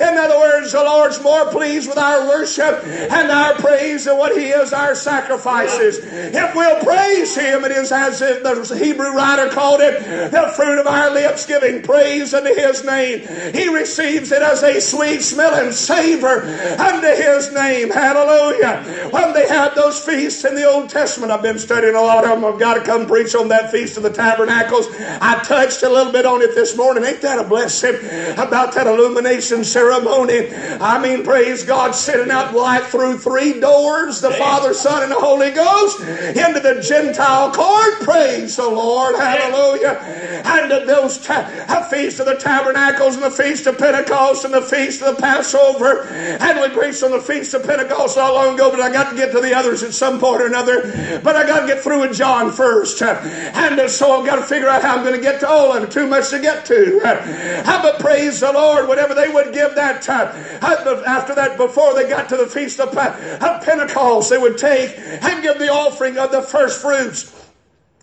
In 0.00 0.18
other 0.18 0.38
words, 0.38 0.72
the 0.72 0.82
Lord's 0.82 1.22
more 1.22 1.46
pleased 1.50 1.88
with 1.88 1.98
our 1.98 2.26
worship 2.28 2.84
and 2.84 3.30
our 3.30 3.54
praise 3.54 4.04
than 4.04 4.18
what 4.18 4.36
He 4.36 4.48
is 4.48 4.72
our 4.72 4.94
sacrifices. 4.94 5.98
If 6.02 6.54
we'll 6.54 6.82
praise 6.82 7.36
Him, 7.36 7.64
it 7.64 7.72
is 7.72 7.92
as 7.92 8.20
if 8.22 8.42
the 8.42 8.78
Hebrew 8.78 9.14
writer 9.14 9.50
called 9.50 9.80
it 9.80 10.00
the 10.30 10.52
fruit 10.56 10.78
of 10.78 10.86
our 10.86 11.10
lips, 11.10 11.46
giving 11.46 11.82
praise 11.82 12.34
unto 12.34 12.54
His 12.54 12.84
name. 12.84 13.20
He 13.54 13.68
receives 13.68 14.32
it 14.32 14.42
as 14.42 14.62
a 14.62 14.80
sweet 14.80 15.22
smelling 15.22 15.72
savor 15.72 16.42
unto 16.78 17.08
his 17.08 17.52
name. 17.52 17.90
Hallelujah. 17.90 19.10
When 19.10 19.32
they 19.32 19.46
had 19.46 19.74
those 19.74 20.04
feasts 20.04 20.44
in 20.44 20.54
the 20.54 20.64
Old 20.64 20.88
Testament, 20.88 21.32
I've 21.32 21.42
been 21.42 21.58
studying 21.58 21.94
a 21.94 22.00
lot 22.00 22.24
of 22.24 22.40
them. 22.40 22.44
I've 22.44 22.58
got 22.58 22.74
to 22.74 22.80
come 22.82 23.06
preach 23.06 23.34
on 23.34 23.48
that 23.48 23.70
Feast 23.70 23.96
of 23.96 24.02
the 24.02 24.10
Tabernacles. 24.10 24.88
I 25.20 25.42
touched 25.44 25.82
a 25.82 25.88
little 25.88 26.12
bit 26.12 26.26
on 26.26 26.42
it 26.42 26.54
this 26.54 26.76
morning. 26.76 27.04
Ain't 27.04 27.20
that 27.22 27.38
a 27.38 27.48
blessing 27.48 27.96
about 28.36 28.74
that 28.74 28.86
illumination 29.08 29.64
ceremony? 29.64 30.48
I 30.80 31.00
mean, 31.02 31.24
praise 31.24 31.64
God, 31.64 31.94
sitting 31.94 32.30
out 32.30 32.54
light 32.54 32.84
through 32.84 33.18
three 33.18 33.58
doors, 33.60 34.20
the 34.20 34.32
Father, 34.32 34.74
Son, 34.74 35.02
and 35.02 35.10
the 35.10 35.18
Holy 35.18 35.50
Ghost, 35.50 36.00
into 36.00 36.60
the 36.60 36.80
Gentile 36.86 37.52
court. 37.52 38.00
Praise 38.00 38.56
the 38.56 38.68
Lord. 38.68 39.16
Hallelujah. 39.16 39.98
And 40.44 40.70
those 40.88 41.18
ta- 41.18 41.86
Feast 41.90 42.20
of 42.20 42.26
the 42.26 42.34
Tabernacles 42.34 43.14
and 43.14 43.24
the 43.24 43.30
Feast 43.30 43.66
of 43.66 43.78
Pentecost 43.78 44.44
and 44.44 44.52
the 44.52 44.60
Feast 44.60 45.00
of 45.02 45.16
the 45.16 45.22
Passover. 45.22 46.02
And 46.02 46.60
we 46.60 46.68
preached 46.68 47.02
on 47.02 47.12
the 47.12 47.20
Feast 47.20 47.54
of 47.54 47.64
Pentecost 47.64 48.16
not 48.16 48.34
long 48.34 48.54
ago, 48.54 48.70
but 48.70 48.80
I 48.80 48.92
got 48.92 49.10
to 49.10 49.16
get 49.16 49.32
to 49.32 49.40
the 49.40 49.54
others 49.56 49.82
at 49.82 49.94
some 49.94 50.20
point 50.20 50.42
or 50.42 50.46
another. 50.46 51.20
But 51.24 51.34
I 51.34 51.46
got 51.46 51.60
to 51.60 51.66
get 51.66 51.80
through 51.80 52.00
with 52.00 52.16
John 52.16 52.52
first. 52.52 53.00
And 53.00 53.90
so 53.90 54.20
I've 54.20 54.26
got 54.26 54.36
to 54.36 54.42
figure 54.42 54.68
out 54.68 54.82
how 54.82 54.96
I'm 54.96 55.02
going 55.02 55.14
to 55.14 55.20
get 55.20 55.40
to 55.40 55.48
all 55.48 55.72
of 55.72 55.82
it. 55.82 55.90
Too 55.90 56.06
much 56.06 56.28
to 56.30 56.38
get 56.40 56.66
to. 56.66 57.00
But 57.02 58.00
praise 58.00 58.40
the 58.40 58.52
Lord, 58.52 58.86
whatever 58.98 59.14
they 59.14 59.32
would 59.32 59.54
give 59.54 59.76
that 59.76 60.02
time. 60.02 60.28
After 60.60 61.34
that, 61.34 61.56
before 61.56 61.94
they 61.94 62.08
got 62.08 62.28
to 62.30 62.36
the 62.36 62.48
Feast 62.48 62.80
of 62.80 62.92
Pentecost, 62.92 64.30
they 64.30 64.38
would 64.38 64.58
take 64.58 64.98
and 64.98 65.42
give 65.42 65.58
the 65.58 65.68
offering 65.68 66.18
of 66.18 66.32
the 66.32 66.42
first 66.42 66.82
fruits. 66.82 67.32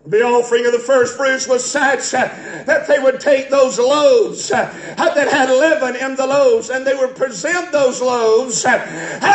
The 0.08 0.22
offering 0.22 0.68
of 0.68 0.72
the 0.72 0.80
first 0.80 1.18
fruits 1.18 1.48
was 1.48 1.66
such 1.66 2.14
uh, 2.14 2.30
that 2.66 2.88
they 2.88 3.00
would 3.00 3.20
take 3.20 3.50
those 3.50 3.80
loaves 3.80 4.52
uh, 4.52 4.72
that 4.98 5.28
had 5.28 5.50
leaven 5.50 5.96
in 5.96 6.16
the 6.16 6.28
loaves 6.28 6.70
and 6.70 6.86
they 6.86 6.94
would 6.94 7.16
present 7.16 7.72
those 7.72 8.02
loaves 8.02 8.64
uh, 8.66 8.78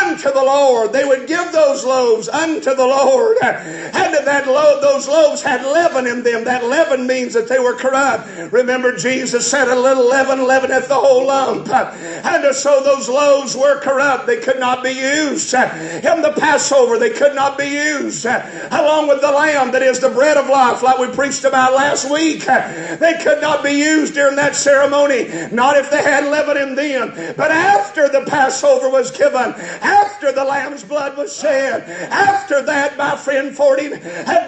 unto 0.06 0.30
the 0.32 0.42
Lord. 0.42 0.92
They 0.92 1.04
would 1.04 1.26
give 1.26 1.50
those 1.50 1.84
loaves 1.84 2.28
unto 2.28 2.72
the 2.72 2.86
Lord. 2.86 3.36
And 3.42 4.14
that 4.14 4.46
loaf, 4.46 4.80
those 4.80 5.08
loaves 5.08 5.42
had 5.42 5.64
leaven 5.64 6.06
in 6.06 6.22
them. 6.22 6.44
That 6.44 6.64
leaven 6.64 7.04
means 7.04 7.34
that 7.34 7.48
they 7.48 7.58
were 7.58 7.74
corrupt. 7.74 8.28
Remember, 8.52 8.96
Jesus 8.96 9.50
said, 9.50 9.66
A 9.66 9.74
little 9.74 10.08
leaven 10.08 10.46
leaveneth 10.46 10.86
the 10.86 10.94
whole 10.94 11.26
lump. 11.26 11.68
And 11.68 12.54
so 12.54 12.80
those 12.84 13.08
loaves 13.08 13.56
were 13.56 13.80
corrupt. 13.80 14.28
They 14.28 14.38
could 14.38 14.60
not 14.60 14.84
be 14.84 14.90
used. 14.90 15.52
In 15.52 16.22
the 16.22 16.34
Passover, 16.38 16.96
they 16.96 17.10
could 17.10 17.34
not 17.34 17.58
be 17.58 17.66
used. 17.66 18.24
Along 18.24 19.08
with 19.08 19.20
the 19.20 19.32
lamb 19.32 19.72
that 19.72 19.82
is 19.82 19.98
the 19.98 20.10
bread 20.10 20.36
of 20.36 20.46
life 20.46 20.59
life, 20.60 20.82
like 20.82 20.98
we 20.98 21.08
preached 21.14 21.44
about 21.44 21.72
last 21.72 22.10
week. 22.10 22.44
They 22.44 23.18
could 23.22 23.40
not 23.40 23.64
be 23.64 23.72
used 23.72 24.12
during 24.12 24.36
that 24.36 24.54
ceremony, 24.54 25.28
not 25.52 25.78
if 25.78 25.90
they 25.90 26.02
had 26.02 26.30
leaven 26.30 26.56
in 26.58 26.74
them. 26.74 27.34
But 27.34 27.50
after 27.50 28.08
the 28.08 28.24
Passover 28.26 28.90
was 28.90 29.10
given, 29.10 29.54
after 29.80 30.32
the 30.32 30.44
lamb's 30.44 30.84
blood 30.84 31.16
was 31.16 31.34
shed, 31.34 31.88
after 32.10 32.60
that, 32.62 32.98
my 32.98 33.16
friend, 33.16 33.56
40 33.56 33.88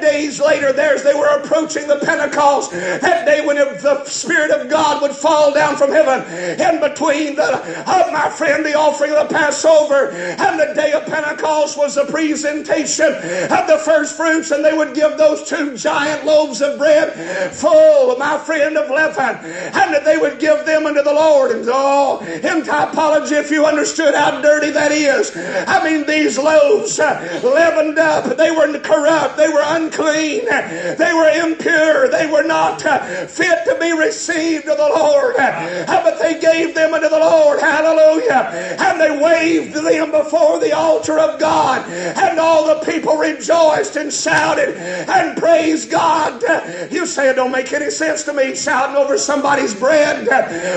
days 0.03 0.39
later, 0.39 0.73
there's 0.73 1.03
they 1.03 1.15
were 1.15 1.35
approaching 1.41 1.89
the 1.89 1.97
Pentecost, 1.97 2.73
that 2.73 3.25
day 3.25 3.47
when 3.47 3.57
the 3.57 4.05
Spirit 4.05 4.51
of 4.51 4.69
God 4.69 5.01
would 5.01 5.13
fall 5.13 5.55
down 5.55 5.77
from 5.77 5.91
heaven. 5.91 6.21
In 6.61 6.81
between 6.81 7.37
the, 7.37 7.51
uh, 7.87 8.11
my 8.13 8.29
friend, 8.29 8.67
the 8.67 8.75
offering 8.75 9.13
of 9.13 9.29
the 9.29 9.35
Passover 9.35 10.11
and 10.11 10.61
the 10.61 10.75
day 10.75 10.93
of 10.93 11.07
Pentecost 11.07 11.79
was 11.79 11.95
the 11.95 12.05
presentation 12.05 13.07
of 13.07 13.65
the 13.67 13.81
first 13.83 14.15
fruits, 14.15 14.51
and 14.51 14.63
they 14.63 14.77
would 14.77 14.95
give 14.95 15.17
those 15.17 15.49
two 15.49 15.75
giants 15.79 16.02
giant 16.03 16.25
loaves 16.27 16.61
of 16.61 16.79
bread 16.79 17.13
full, 17.53 18.13
of 18.13 18.19
my 18.19 18.39
friend, 18.39 18.77
of 18.77 18.91
leaven, 18.91 19.37
and 19.45 19.95
that 19.95 20.05
they 20.05 20.19
would 20.19 20.39
give 20.39 20.65
them 20.67 20.87
unto 20.87 21.03
the 21.03 21.13
Lord. 21.13 21.53
And 21.53 21.69
oh, 21.71 22.21
in 22.21 22.63
typology, 22.63 23.33
if 23.33 23.51
you 23.51 23.67
understood 23.67 24.15
how 24.15 24.41
dirty 24.41 24.71
that 24.71 24.93
is, 24.93 25.33
I 25.37 25.83
mean, 25.85 26.07
these 26.07 26.39
loaves 26.39 26.99
uh, 26.99 27.41
leavened 27.45 27.99
up, 27.99 28.37
they 28.37 28.51
were 28.51 28.79
corrupt, 28.81 29.37
they 29.37 29.49
were 29.49 29.63
unclean, 29.65 30.47
they 30.47 31.13
were 31.15 31.31
impure, 31.47 32.09
they 32.09 32.31
were 32.31 32.43
not 32.43 32.85
uh, 32.85 33.27
fit 33.27 33.65
to 33.67 33.77
be 33.79 33.93
received 33.93 34.69
of 34.69 34.77
the 34.77 34.89
Lord. 34.89 35.37
Uh, 35.37 36.03
but 36.03 36.19
they 36.21 36.41
gave 36.41 36.75
them 36.75 36.95
unto 36.95 37.09
the 37.09 37.19
Lord, 37.19 37.61
hallelujah, 37.61 38.77
and 38.81 39.01
they 39.01 39.23
waved 39.23 39.75
them 39.75 40.11
before 40.11 40.59
the 40.59 40.73
altar 40.73 41.19
of 41.19 41.39
God, 41.39 41.89
and 41.89 42.39
all 42.39 42.67
the 42.67 42.85
people 42.85 43.17
rejoiced 43.17 43.97
and 43.97 44.13
shouted 44.13 44.77
and 44.77 45.37
praised 45.37 45.82
God. 45.87 46.43
You 46.91 47.07
say 47.07 47.31
it 47.31 47.37
don't 47.37 47.53
make 47.53 47.73
any 47.73 47.91
sense 47.91 48.23
to 48.25 48.33
me 48.33 48.55
shouting 48.55 48.97
over 48.97 49.19
somebody's 49.19 49.75
bread. 49.75 50.29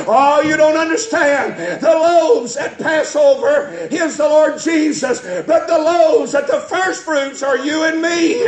Oh, 0.08 0.42
you 0.42 0.58
don't 0.58 0.78
understand. 0.78 1.82
The 1.82 1.90
loaves 1.90 2.58
at 2.58 2.78
Passover 2.78 3.70
is 3.92 4.18
the 4.18 4.28
Lord 4.28 4.60
Jesus, 4.60 5.22
but 5.22 5.68
the 5.68 5.78
loaves 5.78 6.36
at 6.36 6.48
the 6.48 6.60
first 6.60 7.04
fruits 7.04 7.44
are 7.44 7.58
you 7.58 7.84
and 7.84 8.02
me. 8.02 8.40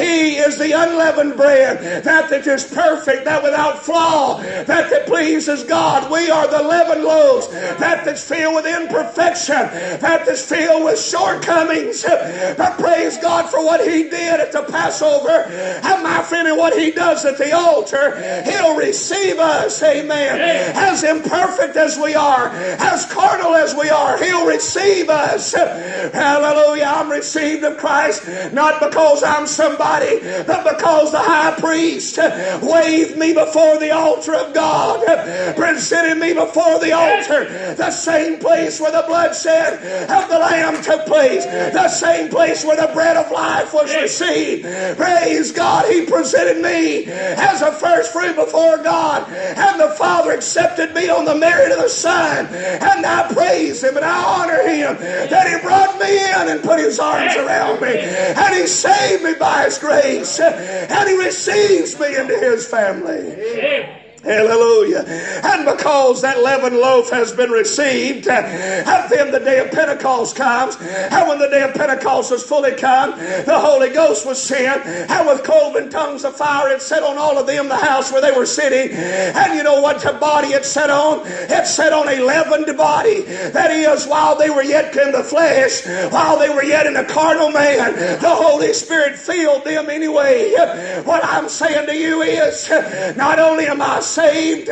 He 0.00 0.36
is 0.36 0.58
the 0.58 0.72
unleavened 0.72 1.36
bread, 1.36 2.04
that 2.04 2.30
that 2.30 2.46
is 2.46 2.64
perfect, 2.64 3.24
that 3.24 3.42
without 3.42 3.78
flaw, 3.78 4.40
that 4.40 4.90
that 4.90 5.06
pleases 5.06 5.64
God. 5.64 6.10
We 6.10 6.30
are 6.30 6.46
the 6.48 6.62
leavened 6.62 7.04
loaves, 7.04 7.48
that 7.48 8.04
that's 8.04 8.24
filled 8.24 8.54
with 8.56 8.66
imperfection, 8.66 9.54
that 9.54 10.26
that's 10.26 10.44
filled 10.44 10.84
with 10.84 10.98
shortcomings. 10.98 12.02
But 12.04 12.78
praise 12.78 13.18
God 13.18 13.48
for 13.50 13.64
what 13.64 13.80
He 13.80 14.04
did 14.04 14.40
at 14.40 14.52
the 14.52 14.62
Passover. 14.62 15.48
My 16.02 16.22
friend, 16.22 16.48
and 16.48 16.56
what 16.56 16.78
he 16.78 16.90
does 16.90 17.24
at 17.24 17.38
the 17.38 17.52
altar, 17.52 18.16
he'll 18.44 18.76
receive 18.76 19.38
us, 19.38 19.82
amen. 19.82 20.40
As 20.74 21.02
imperfect 21.02 21.76
as 21.76 21.98
we 21.98 22.14
are, 22.14 22.48
as 22.48 23.06
carnal 23.06 23.54
as 23.54 23.74
we 23.74 23.88
are, 23.88 24.22
he'll 24.22 24.46
receive 24.46 25.08
us. 25.08 25.52
Hallelujah. 25.52 26.84
I'm 26.84 27.10
received 27.10 27.64
of 27.64 27.76
Christ, 27.78 28.26
not 28.52 28.80
because 28.80 29.22
I'm 29.22 29.46
somebody, 29.46 30.20
but 30.46 30.64
because 30.76 31.12
the 31.12 31.18
high 31.18 31.54
priest 31.58 32.18
waved 32.62 33.16
me 33.16 33.32
before 33.32 33.78
the 33.78 33.90
altar 33.92 34.34
of 34.34 34.54
God, 34.54 35.04
presented 35.56 36.18
me 36.18 36.32
before 36.34 36.78
the 36.80 36.92
altar, 36.92 37.74
the 37.74 37.90
same 37.90 38.38
place 38.38 38.80
where 38.80 38.92
the 38.92 39.04
bloodshed 39.06 39.74
of 40.10 40.28
the 40.28 40.38
Lamb 40.38 40.82
took 40.82 41.06
place, 41.06 41.44
the 41.44 41.88
same 41.88 42.28
place 42.28 42.64
where 42.64 42.76
the 42.76 42.92
bread 42.92 43.16
of 43.16 43.30
life 43.30 43.72
was 43.72 43.94
received. 43.94 44.64
Praise 44.96 45.52
God 45.52 45.83
he 45.90 46.06
presented 46.06 46.62
me 46.62 47.04
as 47.06 47.62
a 47.62 47.72
first 47.72 48.12
fruit 48.12 48.36
before 48.36 48.78
God. 48.82 49.28
And 49.30 49.80
the 49.80 49.90
Father 49.90 50.32
accepted 50.32 50.94
me 50.94 51.08
on 51.08 51.24
the 51.24 51.34
merit 51.34 51.72
of 51.72 51.82
the 51.82 51.88
Son. 51.88 52.46
And 52.46 53.04
I 53.06 53.32
praise 53.32 53.82
Him 53.82 53.96
and 53.96 54.04
I 54.04 54.42
honor 54.42 54.62
Him 54.68 54.96
that 55.30 55.46
He 55.48 55.60
brought 55.62 55.98
me 55.98 56.10
in 56.10 56.48
and 56.48 56.62
put 56.62 56.78
His 56.78 56.98
arms 56.98 57.36
around 57.36 57.80
me. 57.80 57.98
And 57.98 58.54
He 58.54 58.66
saved 58.66 59.22
me 59.22 59.34
by 59.34 59.64
His 59.64 59.78
grace. 59.78 60.40
And 60.40 61.08
He 61.08 61.16
receives 61.16 61.98
me 61.98 62.16
into 62.16 62.38
His 62.38 62.66
family. 62.66 64.03
Hallelujah. 64.24 65.04
And 65.44 65.66
because 65.66 66.22
that 66.22 66.42
leavened 66.42 66.76
loaf 66.76 67.10
has 67.10 67.32
been 67.32 67.50
received, 67.50 68.26
uh, 68.26 68.32
and 68.32 69.10
then 69.10 69.30
the 69.30 69.38
day 69.38 69.58
of 69.60 69.70
Pentecost 69.70 70.34
comes, 70.34 70.76
and 70.80 71.28
when 71.28 71.38
the 71.38 71.48
day 71.48 71.62
of 71.62 71.74
Pentecost 71.74 72.30
was 72.30 72.42
fully 72.42 72.72
come, 72.72 73.10
the 73.10 73.58
Holy 73.58 73.90
Ghost 73.90 74.26
was 74.26 74.40
sent, 74.42 74.86
and 74.86 75.26
with 75.26 75.44
cloven 75.44 75.90
tongues 75.90 76.24
of 76.24 76.36
fire 76.36 76.70
it 76.70 76.80
set 76.80 77.02
on 77.02 77.18
all 77.18 77.38
of 77.38 77.46
them 77.46 77.68
the 77.68 77.76
house 77.76 78.10
where 78.12 78.22
they 78.22 78.32
were 78.32 78.46
sitting. 78.46 78.96
And 78.96 79.54
you 79.54 79.62
know 79.62 79.80
what 79.80 80.00
the 80.00 80.14
body 80.14 80.48
it 80.48 80.64
set 80.64 80.90
on? 80.90 81.20
It 81.26 81.66
set 81.66 81.92
on 81.92 82.08
a 82.08 82.20
leavened 82.20 82.76
body. 82.76 83.22
That 83.22 83.70
is, 83.70 84.06
while 84.06 84.36
they 84.36 84.48
were 84.50 84.62
yet 84.62 84.96
in 84.96 85.12
the 85.12 85.22
flesh, 85.22 85.84
while 86.10 86.38
they 86.38 86.48
were 86.48 86.64
yet 86.64 86.86
in 86.86 86.96
a 86.96 87.04
carnal 87.04 87.50
man, 87.50 87.94
the 88.20 88.30
Holy 88.34 88.72
Spirit 88.72 89.16
filled 89.16 89.64
them 89.64 89.90
anyway. 89.90 90.54
What 91.04 91.24
I'm 91.24 91.48
saying 91.48 91.86
to 91.86 91.96
you 91.96 92.22
is, 92.22 92.70
not 93.16 93.38
only 93.38 93.66
am 93.66 93.82
I 93.82 94.00
saved, 94.14 94.68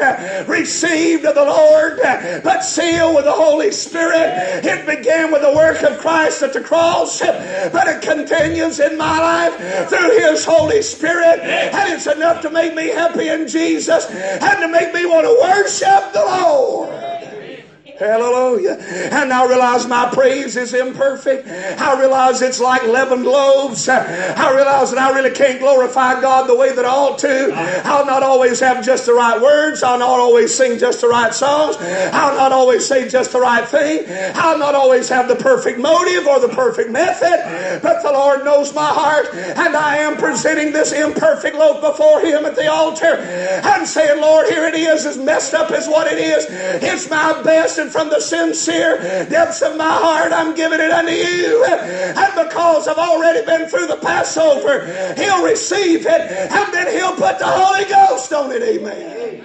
received 0.49 1.25
of 1.25 1.35
the 1.35 1.45
Lord, 1.45 1.99
but 2.45 2.61
sealed 2.61 3.17
with 3.17 3.25
the 3.25 3.33
Holy 3.33 3.73
Spirit. 3.73 4.65
It 4.65 4.87
began 4.87 5.33
with 5.33 5.43
the 5.43 5.53
work 5.53 5.83
of 5.83 5.99
Christ 5.99 6.43
at 6.43 6.53
the 6.53 6.61
cross, 6.61 7.21
but 7.21 7.89
it 7.89 8.03
continues 8.03 8.79
in 8.81 8.97
my 8.97 9.19
life 9.19 9.89
through 9.89 10.19
His 10.19 10.45
Holy 10.45 10.83
Spirit. 10.83 11.41
And 11.41 11.93
it's 11.93 12.07
enough 12.07 12.43
to 12.43 12.51
make 12.51 12.75
me 12.75 12.89
happy 12.89 13.29
in 13.29 13.49
Jesus 13.49 14.07
and 14.11 14.61
to 14.61 14.69
make 14.69 14.95
me 14.95 15.07
want 15.07 15.27
to 15.27 15.37
worship 15.41 16.13
the 16.13 16.25
Lord. 16.25 17.22
Hallelujah. 18.03 18.73
And 19.13 19.33
I 19.33 19.47
realize 19.47 19.87
my 19.87 20.11
praise 20.13 20.57
is 20.57 20.75
imperfect. 20.75 21.47
I 21.49 21.99
realize 21.99 22.43
it's 22.43 22.61
like 22.61 22.83
leavened 22.85 23.25
loaves. 23.25 23.89
I 23.89 24.55
realize 24.55 24.91
that 24.91 24.99
I 24.99 25.15
really 25.15 25.31
can't 25.31 25.61
glorify 25.61 26.21
God 26.21 26.49
the 26.49 26.57
way 26.57 26.75
that 26.75 26.85
I 26.85 26.89
ought 26.89 27.19
to. 27.21 27.53
I'll 27.85 28.07
not 28.07 28.23
always 28.23 28.61
have 28.61 28.85
just 28.85 29.07
the 29.07 29.15
right 29.15 29.41
words. 29.41 29.83
I'll 29.83 29.99
not 29.99 30.19
always 30.19 30.55
sing 30.55 30.79
just 30.79 31.01
the 31.01 31.09
right 31.09 31.33
songs. 31.33 31.77
I'll 31.81 32.37
not 32.37 32.53
always 32.53 32.87
say 32.87 33.09
just 33.09 33.33
the 33.33 33.41
right 33.41 33.67
thing. 33.67 34.05
I'll 34.35 34.59
not 34.59 34.75
always 34.75 35.09
have 35.09 35.29
the 35.29 35.37
perfect 35.37 35.79
motive 35.79 36.27
or 36.27 36.41
the 36.41 36.49
perfect 36.49 36.91
method. 36.91 37.81
But 37.83 38.03
the 38.03 38.13
Lord 38.13 38.45
knows 38.45 38.75
my 38.75 38.87
heart. 38.87 39.33
And 39.35 39.77
I 39.77 39.99
am 39.99 40.17
presenting 40.17 40.73
this 40.73 40.93
imperfect 40.93 41.55
loaf 41.55 41.81
before 41.81 42.21
Him 42.21 42.45
at 42.47 42.57
the 42.57 42.71
altar 42.71 43.17
and 43.17 43.87
saying, 43.87 44.21
Lord, 44.21 44.49
here 44.49 44.65
it 44.67 44.75
is, 44.75 45.07
as 45.07 45.19
messed 45.19 45.55
up 45.55 45.71
as 45.71 45.87
what 45.87 46.11
it 46.11 46.19
is. 46.19 46.47
It's 46.83 47.09
my 47.09 47.41
best 47.43 47.79
and 47.79 47.92
from 47.93 48.09
the 48.11 48.21
sincere 48.21 48.97
depths 49.29 49.63
of 49.63 49.77
my 49.77 49.91
heart, 49.91 50.33
I'm 50.33 50.55
giving 50.55 50.81
it 50.81 50.91
unto 50.91 51.13
you. 51.13 51.65
And 51.65 52.35
because 52.35 52.89
I've 52.89 52.99
already 52.99 53.45
been 53.45 53.69
through 53.69 53.87
the 53.87 53.97
Passover, 53.97 54.87
He'll 55.15 55.45
receive 55.45 56.07
it, 56.07 56.21
and 56.21 56.75
then 56.75 56.93
He'll 56.97 57.15
put 57.15 57.39
the 57.39 57.47
Holy 57.47 57.85
Ghost 57.89 58.33
on 58.33 58.51
it. 58.53 58.63
Amen. 58.63 59.45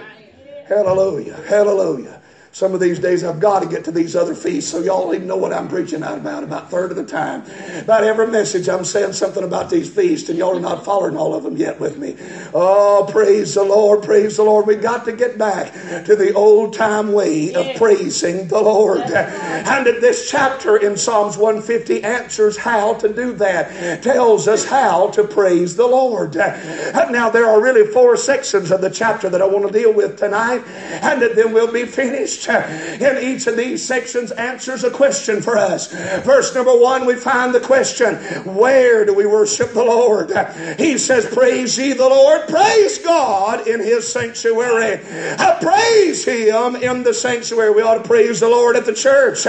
Hallelujah. 0.66 1.36
Hallelujah. 1.46 2.17
Some 2.58 2.74
of 2.74 2.80
these 2.80 2.98
days 2.98 3.22
I've 3.22 3.38
got 3.38 3.60
to 3.60 3.68
get 3.68 3.84
to 3.84 3.92
these 3.92 4.16
other 4.16 4.34
feasts 4.34 4.72
so 4.72 4.80
y'all 4.80 5.14
even 5.14 5.28
know 5.28 5.36
what 5.36 5.52
I'm 5.52 5.68
preaching 5.68 6.02
out 6.02 6.18
about 6.18 6.42
about 6.42 6.72
third 6.72 6.90
of 6.90 6.96
the 6.96 7.04
time. 7.04 7.44
About 7.82 8.02
every 8.02 8.26
message 8.26 8.68
I'm 8.68 8.84
saying 8.84 9.12
something 9.12 9.44
about 9.44 9.70
these 9.70 9.88
feasts 9.88 10.28
and 10.28 10.36
y'all 10.36 10.56
are 10.56 10.60
not 10.60 10.84
following 10.84 11.16
all 11.16 11.36
of 11.36 11.44
them 11.44 11.56
yet 11.56 11.78
with 11.78 11.98
me. 11.98 12.16
Oh, 12.52 13.08
praise 13.12 13.54
the 13.54 13.62
Lord, 13.62 14.02
praise 14.02 14.38
the 14.38 14.42
Lord. 14.42 14.66
We 14.66 14.74
got 14.74 15.04
to 15.04 15.12
get 15.12 15.38
back 15.38 15.72
to 16.06 16.16
the 16.16 16.32
old 16.34 16.74
time 16.74 17.12
way 17.12 17.54
of 17.54 17.76
praising 17.76 18.48
the 18.48 18.60
Lord. 18.60 19.02
And 19.02 19.86
this 19.86 20.28
chapter 20.28 20.76
in 20.76 20.96
Psalms 20.96 21.36
150 21.36 22.02
answers 22.02 22.56
how 22.56 22.94
to 22.94 23.08
do 23.08 23.34
that, 23.34 24.02
tells 24.02 24.48
us 24.48 24.64
how 24.64 25.10
to 25.10 25.22
praise 25.22 25.76
the 25.76 25.86
Lord. 25.86 26.34
Now 26.34 27.30
there 27.30 27.46
are 27.46 27.62
really 27.62 27.86
four 27.92 28.16
sections 28.16 28.72
of 28.72 28.80
the 28.80 28.90
chapter 28.90 29.28
that 29.28 29.40
I 29.40 29.46
want 29.46 29.64
to 29.68 29.72
deal 29.72 29.92
with 29.92 30.18
tonight 30.18 30.64
and 30.66 31.22
then 31.22 31.52
we'll 31.52 31.72
be 31.72 31.84
finished 31.84 32.47
in 33.00 33.18
each 33.18 33.46
of 33.46 33.56
these 33.56 33.84
sections 33.84 34.30
answers 34.32 34.84
a 34.84 34.90
question 34.90 35.42
for 35.42 35.56
us. 35.56 35.86
Verse 36.22 36.54
number 36.54 36.76
one, 36.76 37.06
we 37.06 37.14
find 37.14 37.54
the 37.54 37.60
question, 37.60 38.16
where 38.44 39.04
do 39.04 39.14
we 39.14 39.26
worship 39.26 39.72
the 39.72 39.84
Lord? 39.84 40.30
He 40.78 40.98
says, 40.98 41.26
praise 41.26 41.78
ye 41.78 41.92
the 41.92 42.08
Lord, 42.08 42.48
praise 42.48 42.98
God 42.98 43.66
in 43.66 43.80
his 43.80 44.10
sanctuary. 44.10 45.00
Uh, 45.38 45.58
praise 45.60 46.24
him 46.24 46.76
in 46.76 47.02
the 47.02 47.14
sanctuary. 47.14 47.70
We 47.70 47.82
ought 47.82 48.02
to 48.02 48.08
praise 48.08 48.40
the 48.40 48.48
Lord 48.48 48.76
at 48.76 48.86
the 48.86 48.94
church. 48.94 49.44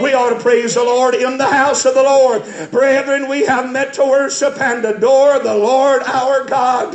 We 0.00 0.14
ought 0.14 0.30
to 0.30 0.40
praise 0.40 0.74
the 0.74 0.84
Lord 0.84 1.14
in 1.14 1.38
the 1.38 1.46
house 1.46 1.84
of 1.84 1.94
the 1.94 2.02
Lord. 2.02 2.42
Brethren, 2.70 3.28
we 3.28 3.44
have 3.44 3.70
met 3.70 3.94
to 3.94 4.04
worship 4.04 4.60
and 4.60 4.84
adore 4.84 5.38
the 5.38 5.54
Lord 5.54 6.02
our 6.02 6.44
God. 6.44 6.94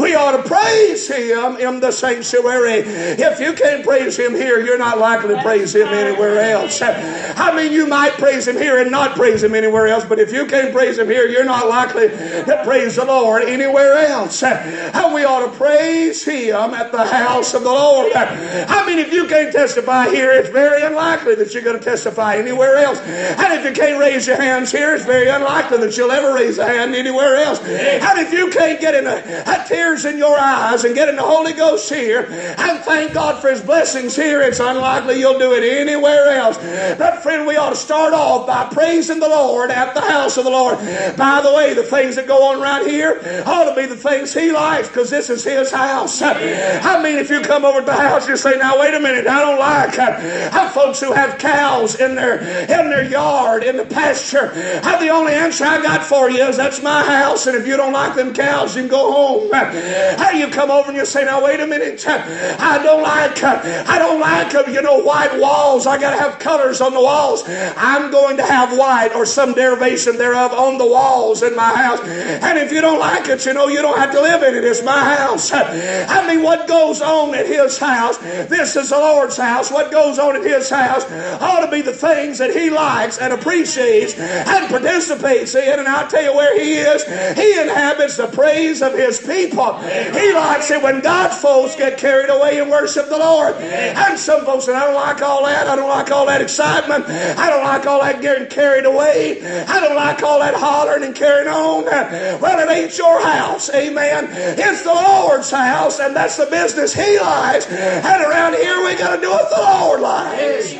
We 0.00 0.14
ought 0.14 0.36
to 0.36 0.42
praise 0.42 1.08
him 1.08 1.56
in 1.56 1.80
the 1.80 1.92
sanctuary. 1.92 2.82
If 2.84 3.40
you 3.40 3.52
can't 3.52 3.84
praise 3.84 4.16
him 4.16 4.34
here, 4.34 4.60
you're 4.70 4.78
not 4.78 4.98
likely 4.98 5.34
to 5.34 5.42
praise 5.42 5.74
Him 5.74 5.88
anywhere 5.88 6.38
else. 6.38 6.80
I 6.80 7.52
mean, 7.56 7.72
you 7.72 7.88
might 7.88 8.12
praise 8.12 8.46
Him 8.46 8.56
here 8.56 8.80
and 8.80 8.90
not 8.90 9.16
praise 9.16 9.42
Him 9.42 9.56
anywhere 9.56 9.88
else, 9.88 10.04
but 10.04 10.20
if 10.20 10.32
you 10.32 10.46
can't 10.46 10.72
praise 10.72 10.96
Him 10.96 11.08
here, 11.08 11.26
you're 11.26 11.44
not 11.44 11.68
likely 11.68 12.08
to 12.08 12.62
praise 12.64 12.94
the 12.94 13.04
Lord 13.04 13.42
anywhere 13.42 13.94
else. 14.06 14.40
And 14.44 15.12
we 15.12 15.24
ought 15.24 15.50
to 15.50 15.56
praise 15.56 16.22
Him 16.24 16.54
at 16.74 16.92
the 16.92 17.04
house 17.04 17.52
of 17.54 17.64
the 17.64 17.68
Lord. 17.68 18.12
I 18.14 18.86
mean, 18.86 19.00
if 19.00 19.12
you 19.12 19.26
can't 19.26 19.52
testify 19.52 20.08
here, 20.08 20.30
it's 20.30 20.50
very 20.50 20.82
unlikely 20.84 21.34
that 21.34 21.52
you're 21.52 21.64
going 21.64 21.78
to 21.78 21.84
testify 21.84 22.36
anywhere 22.36 22.76
else. 22.76 23.00
And 23.00 23.52
if 23.54 23.64
you 23.64 23.72
can't 23.72 23.98
raise 23.98 24.28
your 24.28 24.36
hands 24.36 24.70
here, 24.70 24.94
it's 24.94 25.04
very 25.04 25.28
unlikely 25.28 25.78
that 25.78 25.96
you'll 25.96 26.12
ever 26.12 26.32
raise 26.32 26.58
a 26.58 26.66
hand 26.66 26.94
anywhere 26.94 27.36
else. 27.36 27.58
And 27.60 28.20
if 28.20 28.32
you 28.32 28.50
can't 28.50 28.80
get 28.80 28.94
in 28.94 29.08
a, 29.08 29.42
a 29.46 29.64
tears 29.66 30.04
in 30.04 30.16
your 30.16 30.38
eyes 30.38 30.84
and 30.84 30.94
get 30.94 31.08
in 31.08 31.16
the 31.16 31.22
Holy 31.22 31.54
Ghost 31.54 31.92
here 31.92 32.22
and 32.30 32.78
thank 32.84 33.12
God 33.12 33.40
for 33.40 33.50
His 33.50 33.60
blessings 33.60 34.14
here, 34.14 34.40
it's 34.42 34.59
unlikely 34.60 35.18
you'll 35.18 35.38
do 35.38 35.52
it 35.52 35.64
anywhere 35.64 36.28
else. 36.28 36.58
But 36.98 37.22
friend, 37.22 37.46
we 37.46 37.56
ought 37.56 37.70
to 37.70 37.76
start 37.76 38.12
off 38.12 38.46
by 38.46 38.68
praising 38.72 39.20
the 39.20 39.28
Lord 39.28 39.70
at 39.70 39.94
the 39.94 40.00
house 40.00 40.36
of 40.36 40.44
the 40.44 40.50
Lord. 40.50 40.78
By 41.16 41.40
the 41.42 41.52
way, 41.52 41.74
the 41.74 41.82
things 41.82 42.16
that 42.16 42.26
go 42.26 42.52
on 42.52 42.60
right 42.60 42.86
here 42.86 43.20
ought 43.46 43.64
to 43.64 43.74
be 43.74 43.86
the 43.86 43.96
things 43.96 44.32
He 44.34 44.52
likes 44.52 44.88
because 44.88 45.10
this 45.10 45.30
is 45.30 45.44
His 45.44 45.70
house. 45.70 46.20
I 46.22 47.02
mean, 47.02 47.18
if 47.18 47.30
you 47.30 47.40
come 47.40 47.64
over 47.64 47.80
to 47.80 47.86
the 47.86 47.92
house, 47.92 48.28
you 48.28 48.36
say, 48.36 48.56
"Now 48.58 48.78
wait 48.78 48.94
a 48.94 49.00
minute, 49.00 49.26
I 49.26 49.40
don't 49.40 49.58
like 49.58 49.94
have 49.94 50.72
folks 50.72 51.00
who 51.00 51.12
have 51.12 51.38
cows 51.38 51.98
in 51.98 52.14
their 52.14 52.38
in 52.38 52.90
their 52.90 53.04
yard 53.04 53.64
in 53.64 53.76
the 53.76 53.84
pasture." 53.84 54.48
Have 54.82 55.00
the 55.00 55.08
only 55.08 55.32
answer 55.32 55.64
I 55.64 55.82
got 55.82 56.04
for 56.04 56.30
you 56.30 56.44
is 56.44 56.56
that's 56.56 56.82
my 56.82 57.02
house, 57.04 57.46
and 57.46 57.56
if 57.56 57.66
you 57.66 57.76
don't 57.76 57.92
like 57.92 58.14
them 58.14 58.32
cows, 58.34 58.76
you 58.76 58.82
can 58.82 58.90
go 58.90 59.12
home. 59.12 59.50
How 59.52 60.30
you 60.30 60.48
come 60.48 60.70
over 60.70 60.88
and 60.88 60.96
you 60.96 61.06
say, 61.06 61.24
"Now 61.24 61.44
wait 61.44 61.60
a 61.60 61.66
minute, 61.66 62.06
I 62.06 62.80
don't 62.82 63.02
like 63.02 63.42
I 63.42 63.98
don't 63.98 64.20
like 64.20 64.49
you 64.52 64.82
know, 64.82 64.98
white 64.98 65.38
walls. 65.38 65.86
I 65.86 65.98
got 65.98 66.10
to 66.10 66.16
have 66.16 66.38
colors 66.38 66.80
on 66.80 66.92
the 66.92 67.00
walls. 67.00 67.42
I'm 67.48 68.10
going 68.10 68.36
to 68.38 68.44
have 68.44 68.76
white 68.76 69.12
or 69.14 69.26
some 69.26 69.54
derivation 69.54 70.16
thereof 70.18 70.52
on 70.52 70.78
the 70.78 70.86
walls 70.86 71.42
in 71.42 71.54
my 71.56 71.74
house. 71.74 72.00
And 72.00 72.58
if 72.58 72.72
you 72.72 72.80
don't 72.80 72.98
like 72.98 73.28
it, 73.28 73.44
you 73.46 73.54
know, 73.54 73.68
you 73.68 73.82
don't 73.82 73.98
have 73.98 74.12
to 74.12 74.20
live 74.20 74.42
in 74.42 74.54
it. 74.54 74.64
It's 74.64 74.82
my 74.82 75.14
house. 75.16 75.50
I 75.52 76.26
mean, 76.26 76.42
what 76.42 76.68
goes 76.68 77.00
on 77.00 77.34
at 77.34 77.46
his 77.46 77.78
house, 77.78 78.18
this 78.18 78.76
is 78.76 78.90
the 78.90 78.98
Lord's 78.98 79.36
house. 79.36 79.70
What 79.70 79.90
goes 79.90 80.18
on 80.18 80.36
at 80.36 80.42
his 80.42 80.68
house 80.68 81.04
ought 81.40 81.64
to 81.64 81.70
be 81.70 81.82
the 81.82 81.92
things 81.92 82.38
that 82.38 82.54
he 82.54 82.70
likes 82.70 83.18
and 83.18 83.32
appreciates 83.32 84.14
and 84.18 84.68
participates 84.68 85.54
in. 85.54 85.78
And 85.78 85.88
I'll 85.88 86.08
tell 86.08 86.22
you 86.22 86.34
where 86.34 86.58
he 86.58 86.74
is. 86.74 87.04
He 87.36 87.58
inhabits 87.60 88.16
the 88.16 88.26
praise 88.28 88.82
of 88.82 88.94
his 88.94 89.18
people. 89.20 89.78
He 89.80 90.32
likes 90.32 90.70
it 90.70 90.82
when 90.82 91.00
God's 91.00 91.36
folks 91.40 91.76
get 91.76 91.98
carried 91.98 92.30
away 92.30 92.58
and 92.60 92.70
worship 92.70 93.08
the 93.08 93.18
Lord. 93.18 93.54
And 93.56 94.18
some 94.40 94.54
folks 94.54 94.66
say, 94.66 94.74
I 94.74 94.86
don't 94.86 94.94
like 94.94 95.20
all 95.22 95.44
that. 95.44 95.66
I 95.68 95.76
don't 95.76 95.88
like 95.88 96.10
all 96.10 96.26
that 96.26 96.40
excitement. 96.40 97.06
I 97.08 97.50
don't 97.50 97.64
like 97.64 97.86
all 97.86 98.00
that 98.00 98.20
getting 98.22 98.48
carried 98.48 98.86
away. 98.86 99.40
I 99.66 99.80
don't 99.80 99.96
like 99.96 100.22
all 100.22 100.40
that 100.40 100.54
hollering 100.54 101.04
and 101.04 101.14
carrying 101.14 101.48
on. 101.48 101.84
Well, 101.84 102.58
it 102.58 102.70
ain't 102.70 102.96
your 102.96 103.20
house. 103.22 103.70
Amen. 103.70 104.28
It's 104.58 104.82
the 104.82 104.94
Lord's 104.94 105.50
house, 105.50 105.98
and 106.00 106.16
that's 106.16 106.36
the 106.36 106.46
business 106.46 106.94
He 106.94 107.18
likes. 107.20 107.66
And 107.70 108.22
around 108.22 108.54
here, 108.54 108.84
we 108.84 108.94
got 108.96 109.16
to 109.16 109.20
do 109.20 109.30
what 109.30 109.50
the 109.50 109.60
Lord 109.60 110.00
likes. 110.00 110.72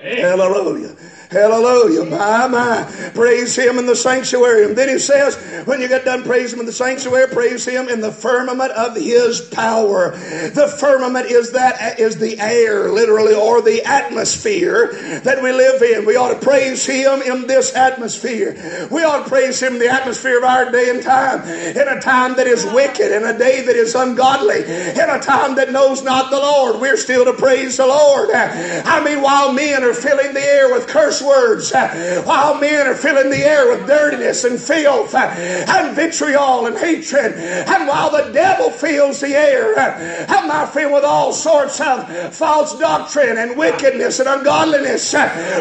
Hallelujah. 0.00 0.94
Hallelujah. 1.30 2.04
My, 2.04 2.46
my. 2.46 3.10
Praise 3.14 3.54
Him 3.54 3.78
in 3.78 3.86
the 3.86 3.96
sanctuary. 3.96 4.64
And 4.64 4.76
then 4.76 4.88
He 4.88 4.98
says, 4.98 5.36
when 5.66 5.80
you 5.80 5.88
get 5.88 6.04
done 6.04 6.22
praise 6.22 6.52
Him 6.52 6.60
in 6.60 6.66
the 6.66 6.72
sanctuary, 6.72 7.28
praise 7.28 7.66
Him 7.66 7.88
in 7.88 8.00
the 8.00 8.10
firmament 8.10 8.72
of 8.72 8.96
His 8.96 9.40
power. 9.40 10.10
The 10.10 10.74
firmament 10.78 11.26
is 11.26 11.52
that, 11.52 11.98
is 11.98 12.16
the 12.16 12.38
air, 12.38 12.90
literally, 12.90 13.34
or 13.34 13.60
the 13.60 13.82
atmosphere 13.84 14.88
that 15.22 15.42
we 15.42 15.52
live 15.52 15.82
in. 15.82 16.06
We 16.06 16.16
ought 16.16 16.32
to 16.32 16.40
praise 16.40 16.86
Him 16.86 17.20
in 17.20 17.46
this 17.46 17.74
atmosphere. 17.74 18.88
We 18.90 19.02
ought 19.02 19.24
to 19.24 19.28
praise 19.28 19.62
Him 19.62 19.74
in 19.74 19.78
the 19.80 19.88
atmosphere 19.88 20.38
of 20.38 20.44
our 20.44 20.70
day 20.70 20.88
and 20.88 21.02
time. 21.02 21.42
In 21.48 21.88
a 21.88 22.00
time 22.00 22.36
that 22.36 22.46
is 22.46 22.64
wicked, 22.64 23.12
in 23.12 23.24
a 23.24 23.36
day 23.36 23.60
that 23.62 23.76
is 23.76 23.94
ungodly, 23.94 24.64
in 24.64 25.10
a 25.10 25.20
time 25.20 25.56
that 25.56 25.70
knows 25.70 26.02
not 26.02 26.30
the 26.30 26.38
Lord, 26.38 26.80
we're 26.80 26.96
still 26.96 27.26
to 27.26 27.34
praise 27.34 27.76
the 27.76 27.86
Lord. 27.86 28.30
I 28.30 29.04
mean, 29.04 29.20
while 29.20 29.52
men 29.52 29.84
are 29.84 29.94
filling 29.94 30.32
the 30.32 30.40
air 30.40 30.72
with 30.72 30.86
curse 30.86 31.17
curse 31.18 31.22
words 31.22 31.72
uh, 31.72 32.22
while 32.24 32.60
men 32.60 32.86
are 32.86 32.94
filling 32.94 33.30
the 33.30 33.38
air 33.38 33.70
with 33.70 33.86
dirtiness 33.86 34.44
and 34.44 34.60
filth 34.60 35.14
uh, 35.14 35.18
and 35.18 35.94
vitriol 35.96 36.66
and 36.66 36.76
hatred. 36.76 37.34
And 37.34 37.88
while 37.88 38.10
the 38.10 38.30
devil 38.32 38.70
fills 38.70 39.20
the 39.20 39.34
air, 39.34 39.78
uh, 39.78 40.26
and 40.28 40.48
my 40.48 40.66
friend, 40.66 40.92
with 40.92 41.04
all 41.04 41.32
sorts 41.32 41.80
of 41.80 42.34
false 42.34 42.78
doctrine 42.78 43.36
and 43.36 43.56
wickedness 43.56 44.20
and 44.20 44.28
ungodliness, 44.28 45.12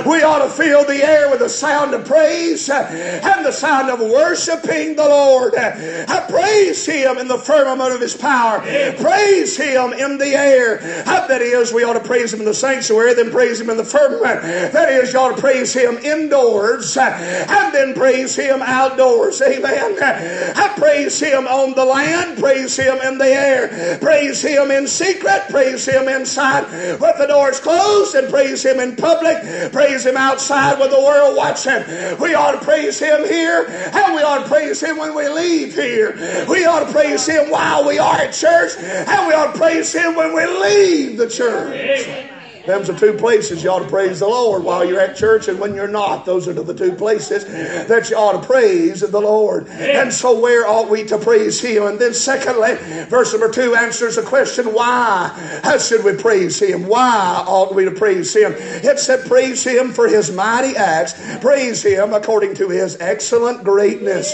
we 0.06 0.24
ought 0.24 0.44
to 0.44 0.50
fill 0.50 0.86
the 0.86 1.04
air 1.04 1.30
with 1.30 1.40
the 1.40 1.50
sound 1.50 1.94
of 1.94 2.06
praise 2.06 2.70
and 2.70 3.46
the 3.46 3.52
sound 3.52 3.90
of 3.90 4.00
worshiping 4.00 4.96
the 4.96 5.04
Lord. 5.04 5.56
I 5.56 6.26
praise 6.30 6.86
Him 6.86 7.18
in 7.18 7.28
the 7.28 7.38
firmament 7.38 7.94
of 7.94 8.02
His 8.02 8.16
power. 8.16 8.60
Praise 8.98 9.58
Him 9.58 9.94
in 9.94 10.18
the 10.18 10.34
air. 10.36 10.78
That 11.28 11.42
is, 11.42 11.74
we 11.74 11.84
ought 11.84 11.94
to 11.94 12.00
praise 12.00 12.34
Him 12.34 12.40
in 12.40 12.46
the 12.46 12.54
sanctuary, 12.54 13.14
then 13.14 13.32
praise 13.32 13.60
Him 13.60 13.70
in 13.70 13.76
the 13.78 13.84
firmament. 13.84 14.42
That 14.72 14.90
is, 14.90 15.12
you 15.12 15.20
ought 15.20 15.36
to 15.36 15.42
praise 15.48 15.74
Him 15.74 15.98
indoors 16.00 16.98
and 16.98 17.74
then 17.74 17.94
praise 17.94 18.36
Him 18.36 18.62
outdoors. 18.62 19.42
Amen. 19.42 19.96
I 20.02 20.74
praise 20.76 21.20
Him 21.22 21.48
on 21.48 21.74
the 21.74 21.86
land, 21.86 22.38
praise 22.38 22.76
Him 22.76 22.98
in 22.98 23.18
the 23.18 23.28
air, 23.28 23.98
praise 24.00 24.42
Him 24.42 24.72
in 24.72 24.88
secret, 24.88 25.46
praise 25.50 25.86
Him 25.86 26.10
inside 26.10 26.70
with 27.00 27.18
the 27.18 27.28
doors 27.28 27.62
closed, 27.62 28.14
and 28.16 28.30
praise 28.30 28.66
Him 28.66 28.82
in 28.82 28.98
public, 28.98 29.72
praise 29.72 30.06
Him 30.06 30.18
outside 30.18 30.80
with 30.80 30.92
the 30.92 31.00
world 31.00 31.38
watching. 31.38 31.82
We 32.20 32.36
ought 32.36 32.60
to 32.60 32.66
praise 32.66 33.00
Him 33.00 33.24
here, 33.26 33.68
and 33.70 34.16
we 34.16 34.22
ought 34.24 34.44
to 34.44 34.50
praise 34.50 34.82
Him 34.84 34.98
when 34.98 35.16
we 35.16 35.30
leave 35.30 35.74
here. 35.74 36.46
We 36.50 36.66
ought 36.66 36.88
to 36.88 36.92
praise 36.92 37.26
Him 37.26 37.50
while 37.50 37.88
we 37.88 38.00
are 38.00 38.18
at 38.18 38.34
church, 38.34 38.74
and 38.78 39.28
we 39.28 39.34
ought 39.34 39.54
to 39.54 39.58
praise 39.58 39.94
Him 39.94 40.16
when 40.16 40.36
we 40.36 40.46
leave 40.46 41.18
the 41.18 41.30
church. 41.30 42.37
Them's 42.68 42.88
the 42.88 42.94
two 42.94 43.14
places 43.14 43.64
you 43.64 43.70
ought 43.70 43.80
to 43.80 43.88
praise 43.88 44.20
the 44.20 44.28
Lord 44.28 44.64
while 44.64 44.84
you're 44.84 45.00
at 45.00 45.16
church 45.16 45.48
and 45.48 45.60
when 45.60 45.74
you're 45.74 45.88
not. 45.88 46.26
Those 46.26 46.48
are 46.48 46.54
the 46.54 46.74
two 46.74 46.92
places 46.92 47.46
that 47.46 48.10
you 48.10 48.18
ought 48.18 48.42
to 48.42 48.46
praise 48.46 49.00
the 49.00 49.22
Lord. 49.22 49.68
And 49.70 50.14
so 50.14 50.38
where 50.40 50.68
ought 50.68 50.90
we 50.90 51.06
to 51.06 51.18
praise 51.18 51.62
Him? 51.62 51.84
And 51.84 51.98
then 51.98 52.14
secondly, 52.14 52.76
verse 53.06 53.32
number 53.32 53.50
two 53.50 53.76
answers 53.76 54.18
the 54.18 54.22
question, 54.22 54.74
why? 54.74 55.32
How 55.64 55.78
should 55.78 56.04
we 56.04 56.16
praise 56.16 56.60
Him? 56.60 56.88
Why 56.88 57.44
ought 57.48 57.74
we 57.74 57.86
to 57.86 57.92
praise 57.92 58.36
Him? 58.36 58.54
It 58.58 59.00
said, 59.00 59.26
praise 59.26 59.64
Him 59.64 59.94
for 59.94 60.08
His 60.08 60.30
mighty 60.32 60.76
acts. 60.76 61.14
Praise 61.40 61.84
Him 61.84 62.14
according 62.14 62.56
to 62.56 62.70
His 62.70 62.98
excellent 63.00 63.64
greatness. 63.64 64.34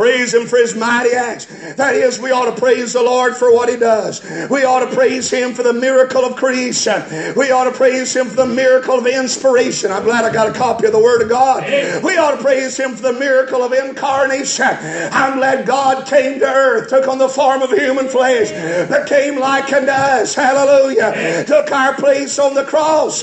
Praise 0.00 0.32
Him 0.32 0.46
for 0.46 0.56
His 0.56 0.74
mighty 0.74 1.12
acts. 1.12 1.44
That 1.76 1.94
is, 1.94 2.18
we 2.18 2.30
ought 2.30 2.46
to 2.46 2.58
praise 2.58 2.94
the 2.94 3.02
Lord 3.02 3.36
for 3.36 3.52
what 3.52 3.68
He 3.68 3.76
does. 3.76 4.22
We 4.48 4.64
ought 4.64 4.80
to 4.80 4.94
praise 4.96 5.30
Him 5.30 5.52
for 5.52 5.62
the 5.62 5.74
miracle 5.74 6.24
of 6.24 6.36
creation. 6.36 7.34
We 7.36 7.50
ought 7.50 7.64
to 7.64 7.72
praise 7.72 8.16
Him 8.16 8.28
for 8.28 8.36
the 8.36 8.46
miracle 8.46 8.94
of 8.94 9.06
inspiration. 9.06 9.92
I'm 9.92 10.04
glad 10.04 10.24
I 10.24 10.32
got 10.32 10.48
a 10.48 10.58
copy 10.58 10.86
of 10.86 10.92
the 10.92 10.98
Word 10.98 11.20
of 11.20 11.28
God. 11.28 11.64
We 12.02 12.16
ought 12.16 12.30
to 12.30 12.42
praise 12.42 12.78
Him 12.78 12.94
for 12.94 13.02
the 13.02 13.12
miracle 13.12 13.62
of 13.62 13.74
incarnation. 13.74 14.64
I'm 15.12 15.36
glad 15.36 15.66
God 15.66 16.06
came 16.06 16.38
to 16.38 16.46
earth, 16.46 16.88
took 16.88 17.06
on 17.06 17.18
the 17.18 17.28
form 17.28 17.60
of 17.60 17.70
human 17.70 18.08
flesh, 18.08 18.48
became 18.88 19.38
like 19.38 19.70
unto 19.70 19.90
us. 19.90 20.34
Hallelujah. 20.34 21.44
Took 21.46 21.70
our 21.72 21.92
place 21.96 22.38
on 22.38 22.54
the 22.54 22.64
cross. 22.64 23.22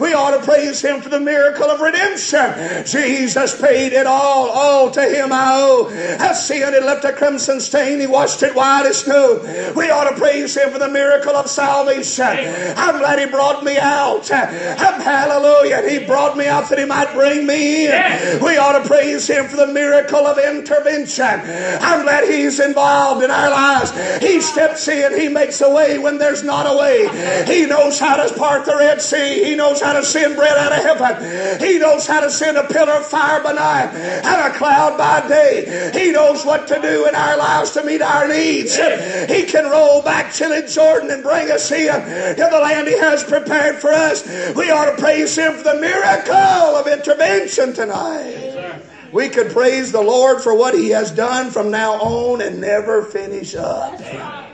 We 0.00 0.12
ought 0.12 0.36
to 0.36 0.42
praise 0.42 0.80
Him 0.80 1.00
for 1.02 1.08
the 1.08 1.20
miracle 1.20 1.70
of 1.70 1.80
redemption. 1.80 2.84
Jesus 2.84 3.60
paid 3.60 3.92
it 3.92 4.08
all. 4.08 4.48
All 4.50 4.90
to 4.90 5.02
Him 5.02 5.32
I 5.32 5.52
owe. 5.54 6.15
As 6.18 6.46
sin 6.46 6.72
had 6.72 6.84
left 6.84 7.04
a 7.04 7.12
crimson 7.12 7.60
stain, 7.60 8.00
He 8.00 8.06
washed 8.06 8.42
it 8.42 8.54
white 8.54 8.86
as 8.86 8.98
snow. 8.98 9.40
We 9.76 9.90
ought 9.90 10.10
to 10.10 10.16
praise 10.16 10.56
Him 10.56 10.70
for 10.70 10.78
the 10.78 10.88
miracle 10.88 11.36
of 11.36 11.48
salvation. 11.48 12.26
I'm 12.26 12.98
glad 12.98 13.18
He 13.18 13.26
brought 13.26 13.64
me 13.64 13.78
out. 13.78 14.28
Hallelujah. 14.28 15.88
He 15.88 16.04
brought 16.06 16.36
me 16.36 16.46
out 16.46 16.68
that 16.68 16.78
He 16.78 16.84
might 16.84 17.12
bring 17.12 17.46
me 17.46 17.86
in. 17.86 18.42
We 18.42 18.56
ought 18.56 18.78
to 18.82 18.88
praise 18.88 19.26
Him 19.28 19.46
for 19.48 19.56
the 19.56 19.66
miracle 19.66 20.26
of 20.26 20.38
intervention. 20.38 21.24
I'm 21.24 22.02
glad 22.02 22.28
He's 22.28 22.60
involved 22.60 23.22
in 23.24 23.30
our 23.30 23.50
lives. 23.50 23.92
He 24.22 24.40
steps 24.40 24.86
in. 24.88 25.18
He 25.18 25.28
makes 25.28 25.60
a 25.60 25.70
way 25.70 25.98
when 25.98 26.18
there's 26.18 26.42
not 26.42 26.66
a 26.66 26.76
way. 26.76 27.08
He 27.46 27.66
knows 27.66 27.98
how 27.98 28.16
to 28.16 28.26
part 28.36 28.64
the 28.66 28.76
Red 28.76 29.00
Sea. 29.00 29.44
He 29.44 29.54
knows 29.54 29.80
how 29.80 29.92
to 29.94 30.04
send 30.04 30.36
bread 30.36 30.56
out 30.56 30.72
of 30.72 30.78
heaven. 30.78 31.60
He 31.60 31.78
knows 31.78 32.06
how 32.06 32.20
to 32.20 32.30
send 32.30 32.56
a 32.56 32.64
pillar 32.64 32.92
of 32.92 33.06
fire 33.06 33.42
by 33.42 33.52
night 33.52 33.94
and 33.94 34.52
a 34.52 34.56
cloud 34.56 34.98
by 34.98 35.26
day. 35.28 35.90
He 35.96 36.12
knows 36.12 36.44
what 36.44 36.68
to 36.68 36.80
do 36.80 37.06
in 37.06 37.14
our 37.14 37.36
lives 37.36 37.72
to 37.72 37.82
meet 37.82 38.02
our 38.02 38.28
needs. 38.28 38.76
He 38.76 39.44
can 39.44 39.70
roll 39.70 40.02
back 40.02 40.32
Chilly 40.32 40.66
Jordan 40.66 41.10
and 41.10 41.22
bring 41.22 41.50
us 41.50 41.70
in 41.70 41.86
to 41.86 42.48
the 42.50 42.60
land 42.60 42.88
He 42.88 42.98
has 42.98 43.24
prepared 43.24 43.76
for 43.76 43.90
us. 43.90 44.26
We 44.54 44.70
ought 44.70 44.96
to 44.96 45.02
praise 45.02 45.36
Him 45.36 45.54
for 45.54 45.62
the 45.62 45.74
miracle 45.74 46.34
of 46.34 46.86
intervention 46.86 47.72
tonight. 47.72 48.82
We 49.12 49.28
could 49.28 49.50
praise 49.50 49.92
the 49.92 50.02
Lord 50.02 50.42
for 50.42 50.54
what 50.54 50.74
He 50.74 50.90
has 50.90 51.10
done 51.10 51.50
from 51.50 51.70
now 51.70 51.94
on 51.94 52.40
and 52.40 52.60
never 52.60 53.02
finish 53.02 53.54
up. 53.54 54.45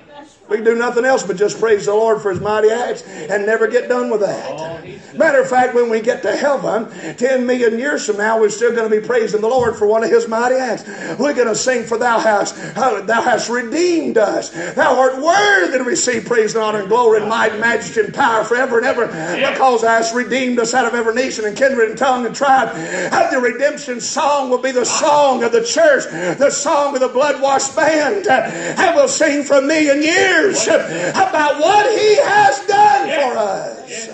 We 0.52 0.58
can 0.58 0.66
do 0.66 0.74
nothing 0.74 1.06
else 1.06 1.22
but 1.22 1.36
just 1.36 1.58
praise 1.58 1.86
the 1.86 1.94
Lord 1.94 2.20
for 2.20 2.30
His 2.30 2.38
mighty 2.40 2.68
acts 2.68 3.02
and 3.02 3.46
never 3.46 3.66
get 3.66 3.88
done 3.88 4.10
with 4.10 4.20
that. 4.20 4.50
Oh, 4.52 4.78
Matter 5.16 5.40
of 5.40 5.48
fact, 5.48 5.74
when 5.74 5.88
we 5.88 6.00
get 6.00 6.20
to 6.22 6.36
heaven, 6.36 6.90
10 7.16 7.46
million 7.46 7.78
years 7.78 8.04
from 8.04 8.18
now, 8.18 8.38
we're 8.38 8.50
still 8.50 8.74
going 8.74 8.88
to 8.88 9.00
be 9.00 9.04
praising 9.04 9.40
the 9.40 9.48
Lord 9.48 9.76
for 9.76 9.86
one 9.86 10.04
of 10.04 10.10
His 10.10 10.28
mighty 10.28 10.56
acts. 10.56 10.84
We're 11.18 11.32
going 11.32 11.48
to 11.48 11.54
sing 11.54 11.84
for 11.84 11.96
Thou 11.96 12.18
hast, 12.18 12.54
Thou 12.74 13.22
hast 13.22 13.48
redeemed 13.48 14.18
us. 14.18 14.50
Thou 14.74 14.98
art 14.98 15.16
worthy 15.22 15.78
to 15.78 15.84
receive 15.84 16.26
praise 16.26 16.54
and 16.54 16.62
honor 16.62 16.80
and 16.80 16.88
glory 16.88 17.20
and 17.20 17.28
might 17.30 17.52
and 17.52 17.60
majesty 17.60 18.00
and 18.00 18.12
power 18.12 18.44
forever 18.44 18.76
and 18.76 18.86
ever 18.86 19.06
because 19.06 19.80
Thou 19.80 19.88
hast 19.88 20.14
redeemed 20.14 20.58
us 20.58 20.74
out 20.74 20.84
of 20.84 20.94
every 20.94 21.14
nation 21.14 21.46
and 21.46 21.56
kindred 21.56 21.88
and 21.88 21.98
tongue 21.98 22.26
and 22.26 22.34
tribe. 22.34 22.68
And 22.76 23.32
the 23.34 23.40
redemption 23.40 24.00
song 24.00 24.50
will 24.50 24.58
be 24.60 24.70
the 24.70 24.84
song 24.84 25.42
of 25.44 25.52
the 25.52 25.64
church, 25.64 26.04
the 26.38 26.50
song 26.50 26.94
of 26.94 27.00
the 27.00 27.08
blood 27.08 27.40
washed 27.40 27.74
band. 27.74 28.26
And 28.26 28.94
we'll 28.94 29.08
sing 29.08 29.44
for 29.44 29.56
a 29.56 29.62
million 29.62 30.02
years 30.02 30.41
years 30.42 30.66
about 30.68 31.61
what 31.61 31.98
He 31.98 32.16
has 32.16 32.66
done 32.66 33.09
for 33.09 33.38
us. 33.38 34.09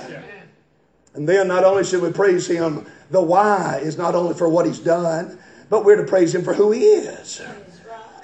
And 1.15 1.29
then 1.29 1.49
not 1.49 1.65
only 1.65 1.85
should 1.85 2.03
we 2.03 2.13
praise 2.13 2.47
Him, 2.47 2.87
the 3.11 3.21
why 3.21 3.81
is 3.83 3.99
not 3.99 4.15
only 4.15 4.35
for 4.35 4.49
what 4.49 4.67
He's 4.67 4.79
done, 4.79 5.39
but 5.69 5.85
we're 5.85 5.97
to 5.97 6.05
praise 6.05 6.35
Him 6.35 6.45
for 6.45 6.55
who 6.55 6.71
He 6.71 6.85
is. 6.85 7.43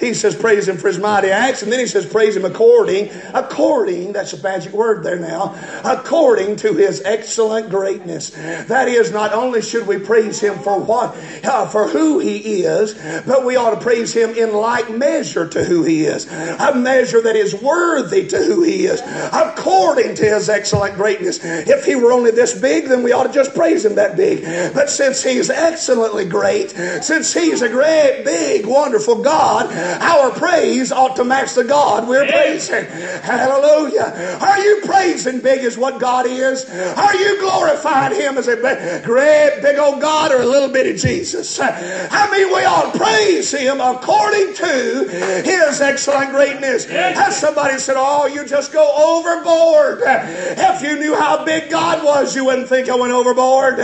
He 0.00 0.12
says, 0.14 0.34
praise 0.34 0.68
him 0.68 0.76
for 0.76 0.88
his 0.88 0.98
mighty 0.98 1.28
acts. 1.28 1.62
And 1.62 1.72
then 1.72 1.78
he 1.78 1.86
says, 1.86 2.04
praise 2.06 2.36
him 2.36 2.44
according, 2.44 3.10
according, 3.32 4.12
that's 4.12 4.32
a 4.32 4.42
magic 4.42 4.72
word 4.72 5.04
there 5.04 5.18
now, 5.18 5.54
according 5.84 6.56
to 6.56 6.74
his 6.74 7.00
excellent 7.04 7.70
greatness. 7.70 8.30
That 8.30 8.88
is, 8.88 9.12
not 9.12 9.32
only 9.32 9.62
should 9.62 9.86
we 9.86 9.98
praise 9.98 10.40
him 10.40 10.58
for 10.58 10.78
what, 10.80 11.16
uh, 11.44 11.66
for 11.66 11.88
who 11.88 12.18
he 12.18 12.64
is, 12.64 12.94
but 13.24 13.44
we 13.44 13.56
ought 13.56 13.70
to 13.70 13.80
praise 13.80 14.12
him 14.12 14.30
in 14.30 14.52
like 14.52 14.90
measure 14.90 15.48
to 15.48 15.64
who 15.64 15.84
he 15.84 16.04
is. 16.04 16.26
A 16.30 16.74
measure 16.74 17.22
that 17.22 17.36
is 17.36 17.54
worthy 17.54 18.26
to 18.28 18.38
who 18.38 18.62
he 18.62 18.86
is, 18.86 19.00
according 19.32 20.16
to 20.16 20.24
his 20.24 20.48
excellent 20.48 20.96
greatness. 20.96 21.38
If 21.42 21.84
he 21.84 21.94
were 21.94 22.12
only 22.12 22.30
this 22.32 22.58
big, 22.58 22.88
then 22.88 23.02
we 23.02 23.12
ought 23.12 23.28
to 23.28 23.32
just 23.32 23.54
praise 23.54 23.84
him 23.84 23.94
that 23.94 24.16
big. 24.16 24.44
But 24.74 24.90
since 24.90 25.22
he's 25.22 25.50
excellently 25.50 26.24
great, 26.24 26.70
since 27.02 27.32
he's 27.32 27.62
a 27.62 27.68
great, 27.68 28.24
big, 28.24 28.66
wonderful 28.66 29.22
God, 29.22 29.70
our 29.84 30.30
praise 30.32 30.92
ought 30.92 31.16
to 31.16 31.24
match 31.24 31.54
the 31.54 31.64
God 31.64 32.08
we're 32.08 32.26
praising. 32.26 32.84
Hallelujah. 32.86 34.38
Are 34.40 34.58
you 34.58 34.80
praising 34.84 35.40
big 35.40 35.62
as 35.64 35.76
what 35.78 35.98
God 35.98 36.26
is? 36.26 36.68
Are 36.70 37.14
you 37.14 37.40
glorifying 37.40 38.14
Him 38.14 38.38
as 38.38 38.48
a 38.48 38.56
great, 39.04 39.58
big 39.62 39.78
old 39.78 40.00
God 40.00 40.32
or 40.32 40.40
a 40.40 40.46
little 40.46 40.68
bitty 40.68 40.94
Jesus? 40.94 41.58
I 41.60 42.30
mean, 42.30 42.48
we 42.54 42.64
ought 42.64 42.92
to 42.92 42.98
praise 42.98 43.50
Him 43.50 43.80
according 43.80 44.54
to 44.54 45.42
His 45.44 45.80
excellent 45.80 46.30
greatness. 46.30 46.86
As 46.88 47.36
somebody 47.36 47.78
said, 47.78 47.96
Oh, 47.98 48.26
you 48.26 48.44
just 48.46 48.72
go 48.72 48.84
overboard. 49.18 50.00
If 50.04 50.82
you 50.82 50.96
knew 50.98 51.14
how 51.14 51.44
big 51.44 51.70
God 51.70 52.04
was, 52.04 52.34
you 52.34 52.44
wouldn't 52.44 52.68
think 52.68 52.88
I 52.88 52.96
went 52.96 53.12
overboard. 53.12 53.78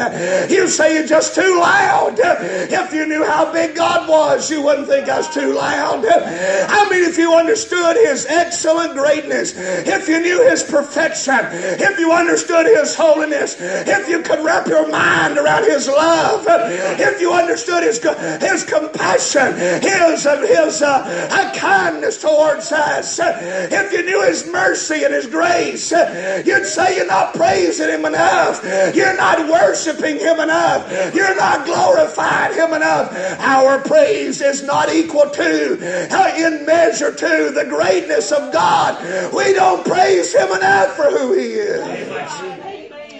You 0.51 0.69
say 0.69 0.95
you're 0.95 1.07
just 1.07 1.35
too 1.35 1.59
loud. 1.61 2.15
If 2.19 2.93
you 2.93 3.07
knew 3.07 3.25
how 3.25 3.53
big 3.53 3.75
God 3.75 4.09
was, 4.09 4.51
you 4.51 4.63
wouldn't 4.63 4.87
think 4.87 5.09
I 5.09 5.19
was 5.19 5.29
too 5.29 5.55
loud. 5.55 5.90
I 5.99 6.89
mean, 6.91 7.05
if 7.05 7.19
you 7.19 7.35
understood 7.35 7.97
His 7.97 8.27
excellent 8.29 8.95
greatness, 8.95 9.55
if 9.57 10.09
you 10.09 10.21
knew 10.21 10.49
His 10.49 10.63
perfection, 10.63 11.39
if 11.51 11.99
you 11.99 12.13
understood 12.13 12.67
His 12.67 12.95
holiness, 12.95 13.57
if 13.61 14.09
you 14.09 14.23
could 14.23 14.45
wrap 14.45 14.67
your 14.67 14.89
mind 14.89 15.39
around 15.39 15.65
His 15.65 15.89
love, 15.89 16.47
if 16.49 17.21
you 17.21 17.33
understood 17.33 17.83
His 17.83 17.99
His 18.41 18.65
compassion, 18.65 19.55
His 19.57 20.25
His 20.25 20.83
uh, 20.83 21.53
kindness 21.57 22.21
towards 22.21 22.73
us, 22.73 23.19
if 23.23 23.93
you 23.93 24.03
knew 24.05 24.23
His 24.23 24.47
mercy 24.51 25.05
and 25.05 25.15
His 25.15 25.27
grace, 25.27 25.91
you'd 25.91 26.67
say 26.67 26.97
you're 26.97 27.07
not 27.07 27.35
praising 27.35 27.89
Him 27.89 28.05
enough. 28.05 28.63
You're 28.95 29.17
not 29.17 29.49
worshiping 29.49 30.19
Him 30.19 30.41
enough. 30.41 31.15
You're 31.15 31.37
not 31.37 31.67
glorifying 31.67 32.55
Him 32.55 32.73
enough. 32.75 33.13
Our 33.41 33.81
praise 33.81 34.41
is 34.41 34.63
not 34.63 34.93
equal 34.93 35.29
to 35.31 35.77
in 35.83 36.67
measure 36.67 37.15
to 37.15 37.51
the 37.55 37.67
greatness 37.69 38.33
of 38.33 38.53
God. 38.53 39.33
We 39.35 39.53
don't 39.53 39.87
praise 39.87 40.35
Him 40.35 40.51
enough 40.51 40.97
for 40.97 41.05
who 41.05 41.33
He 41.35 41.55
is. 41.55 41.81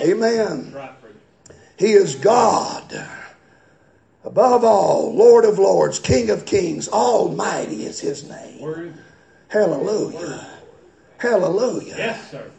Amen. 0.03 0.75
He 1.79 1.93
is 1.93 2.17
God. 2.17 3.07
Above 4.25 4.65
all, 4.65 5.15
Lord 5.15 5.45
of 5.45 5.59
Lords, 5.59 5.99
King 5.99 6.31
of 6.31 6.45
Kings, 6.45 6.89
Almighty 6.89 7.85
is 7.87 8.01
His 8.01 8.29
name. 8.29 8.95
Hallelujah. 9.49 10.47
Hallelujah. 11.19 11.95
Yes, 11.97 12.31
sir. 12.31 12.51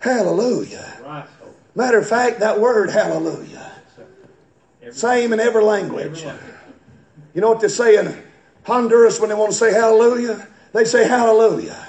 Hallelujah. 0.00 1.26
Matter 1.74 1.98
of 1.98 2.08
fact, 2.08 2.40
that 2.40 2.60
word 2.60 2.90
hallelujah, 2.90 3.72
same 4.90 5.32
in 5.32 5.40
every 5.40 5.62
language. 5.62 6.24
You 7.34 7.40
know 7.40 7.50
what 7.50 7.60
they're 7.60 7.68
saying? 7.68 8.16
Honduras, 8.68 9.18
when 9.18 9.30
they 9.30 9.34
want 9.34 9.50
to 9.50 9.56
say 9.56 9.72
hallelujah, 9.72 10.46
they 10.74 10.84
say 10.84 11.08
hallelujah. 11.08 11.88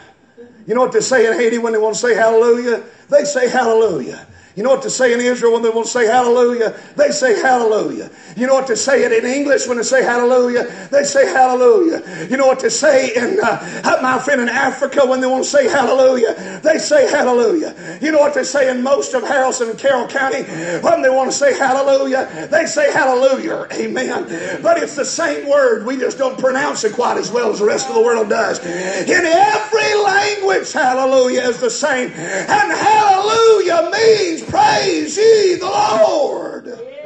You 0.65 0.74
know 0.76 0.82
what 0.82 0.94
they 0.94 1.02
say 1.02 1.28
in 1.28 1.34
Haiti 1.34 1.58
when 1.58 1.74
they 1.74 1.80
want 1.80 1.96
to 1.96 2.00
say 2.00 2.15
hallelujah? 2.15 2.82
They 3.10 3.26
say 3.26 3.50
hallelujah. 3.50 4.26
You 4.60 4.63
know 4.63 4.72
what 4.72 4.82
to 4.82 4.89
say 4.89 5.13
in 5.13 5.22
Israel 5.22 5.54
when 5.54 5.62
they 5.62 5.69
want 5.69 5.86
to 5.86 5.91
say 5.93 6.06
hallelujah? 6.06 6.78
They 6.98 7.12
say 7.12 7.39
hallelujah. 7.39 8.12
You 8.36 8.45
know 8.45 8.56
what 8.56 8.67
to 8.67 8.76
say 8.76 9.06
it 9.06 9.13
in 9.13 9.24
English 9.24 9.65
when 9.69 9.78
they 9.78 9.84
say 9.84 10.04
hallelujah? 10.04 10.65
They 10.91 11.06
say 11.06 11.32
hallelujah. 11.32 12.28
You 12.30 12.36
know 12.36 12.48
what 12.48 12.60
to 12.60 12.69
say 12.69 13.15
in, 13.15 13.39
uh, 13.41 14.00
my 14.02 14.19
friend, 14.19 14.41
in 14.41 14.50
Africa 14.50 15.06
when 15.06 15.22
they 15.22 15.28
want 15.28 15.45
to 15.45 15.50
say 15.50 15.69
hallelujah? 15.69 16.60
They 16.62 16.78
say 16.78 17.10
hallelujah. 17.10 17.74
You 18.02 18.12
know 18.12 18.19
what 18.19 18.34
they 18.34 18.43
say 18.43 18.69
in 18.69 18.84
most 18.84 19.13
of 19.13 19.24
Haralson 19.24 19.69
and 19.69 19.80
Carroll 19.80 20.10
County 20.10 20.43
when 20.82 21.04
they 21.04 21.10
want 21.10 21.32
to 21.32 21.38
say 21.38 21.58
hallelujah? 21.58 22.50
They 22.52 22.65
say 22.65 22.91
hallelujah. 22.91 23.65
Amen. 23.72 24.62
But 24.62 24.78
it's 24.84 24.98
the 24.98 25.06
same 25.06 25.48
word. 25.48 25.86
We 25.86 25.95
just 25.95 26.17
don't 26.17 26.38
pronounce 26.38 26.84
it 26.84 26.91
quite 26.91 27.15
as 27.15 27.32
well 27.32 27.50
as 27.50 27.60
the 27.60 27.65
rest 27.65 27.88
of 27.88 27.95
the 27.95 28.02
world 28.02 28.28
does. 28.28 28.60
In 28.60 29.24
every 29.26 29.95
language, 30.04 30.74
hallelujah 30.74 31.43
is 31.43 31.62
the 31.62 31.69
same. 31.69 32.12
And 32.12 32.74
hallelujah 32.74 33.89
means 33.89 34.49
praise 34.50 35.18
ye 35.18 35.56
the 35.56 35.66
Lord. 35.66 36.99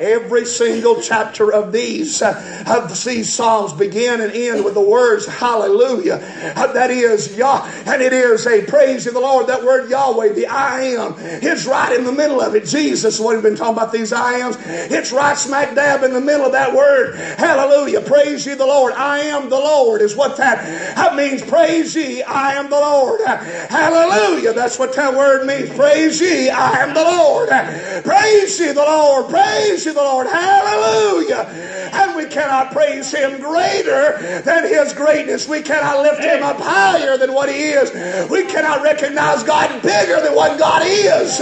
Every 0.00 0.44
single 0.44 1.00
chapter 1.00 1.52
of 1.52 1.72
these, 1.72 2.22
uh, 2.22 2.64
of 2.66 3.04
these 3.04 3.32
Psalms 3.32 3.72
begin 3.72 4.20
and 4.20 4.32
end 4.32 4.64
with 4.64 4.74
the 4.74 4.80
words 4.80 5.26
hallelujah. 5.26 6.20
Uh, 6.56 6.72
that 6.72 6.90
is 6.90 7.36
Yah, 7.36 7.64
and 7.86 8.02
it 8.02 8.12
is 8.12 8.46
a 8.46 8.62
praise 8.62 9.06
of 9.06 9.14
the 9.14 9.20
Lord. 9.20 9.46
That 9.46 9.64
word 9.64 9.90
Yahweh, 9.90 10.32
the 10.32 10.46
I 10.46 10.80
am, 10.82 11.14
is 11.14 11.66
right 11.66 11.92
in 11.92 12.04
the 12.04 12.12
middle 12.12 12.40
of 12.40 12.54
it. 12.54 12.64
Jesus, 12.64 13.18
what 13.20 13.34
we've 13.34 13.42
been 13.42 13.56
talking 13.56 13.74
about 13.74 13.92
these 13.92 14.12
I 14.12 14.38
ams, 14.38 14.56
it's 14.60 15.12
right 15.12 15.36
smack 15.36 15.74
dab 15.74 16.02
in 16.02 16.12
the 16.12 16.20
middle 16.20 16.46
of 16.46 16.52
that 16.52 16.74
word. 16.74 17.16
Hallelujah. 17.16 18.00
Praise 18.00 18.46
ye 18.46 18.54
the 18.54 18.66
Lord. 18.66 18.92
I 18.94 19.20
am 19.20 19.48
the 19.48 19.58
Lord 19.58 20.02
is 20.02 20.16
what 20.16 20.36
that, 20.36 20.64
that 20.96 21.14
means. 21.14 21.42
Praise 21.42 21.94
ye, 21.94 22.22
I 22.22 22.52
am 22.54 22.70
the 22.70 22.78
Lord. 22.78 23.20
Hallelujah. 23.20 24.52
That's 24.52 24.78
what 24.78 24.94
that 24.94 25.14
word 25.14 25.46
means. 25.46 25.70
Praise 25.70 26.20
ye, 26.20 26.50
I 26.50 26.82
am 26.82 26.94
the 26.94 27.02
Lord. 27.02 27.48
Praise 28.04 28.60
ye 28.60 28.72
the 28.72 28.82
Lord. 28.82 29.28
Praise 29.30 29.86
the 29.92 30.02
Lord. 30.02 30.26
Hallelujah. 30.26 31.46
And 31.92 32.16
we 32.16 32.26
cannot 32.26 32.72
praise 32.72 33.12
Him 33.12 33.40
greater 33.40 34.42
than 34.42 34.64
His 34.64 34.92
greatness. 34.92 35.48
We 35.48 35.62
cannot 35.62 36.02
lift 36.02 36.22
Him 36.22 36.42
up 36.42 36.58
higher 36.58 37.16
than 37.16 37.32
what 37.32 37.48
He 37.48 37.70
is. 37.70 37.90
We 38.30 38.44
cannot 38.44 38.82
recognize 38.82 39.42
God 39.42 39.82
bigger 39.82 40.20
than 40.20 40.34
what 40.34 40.58
God 40.58 40.82
is. 40.84 41.38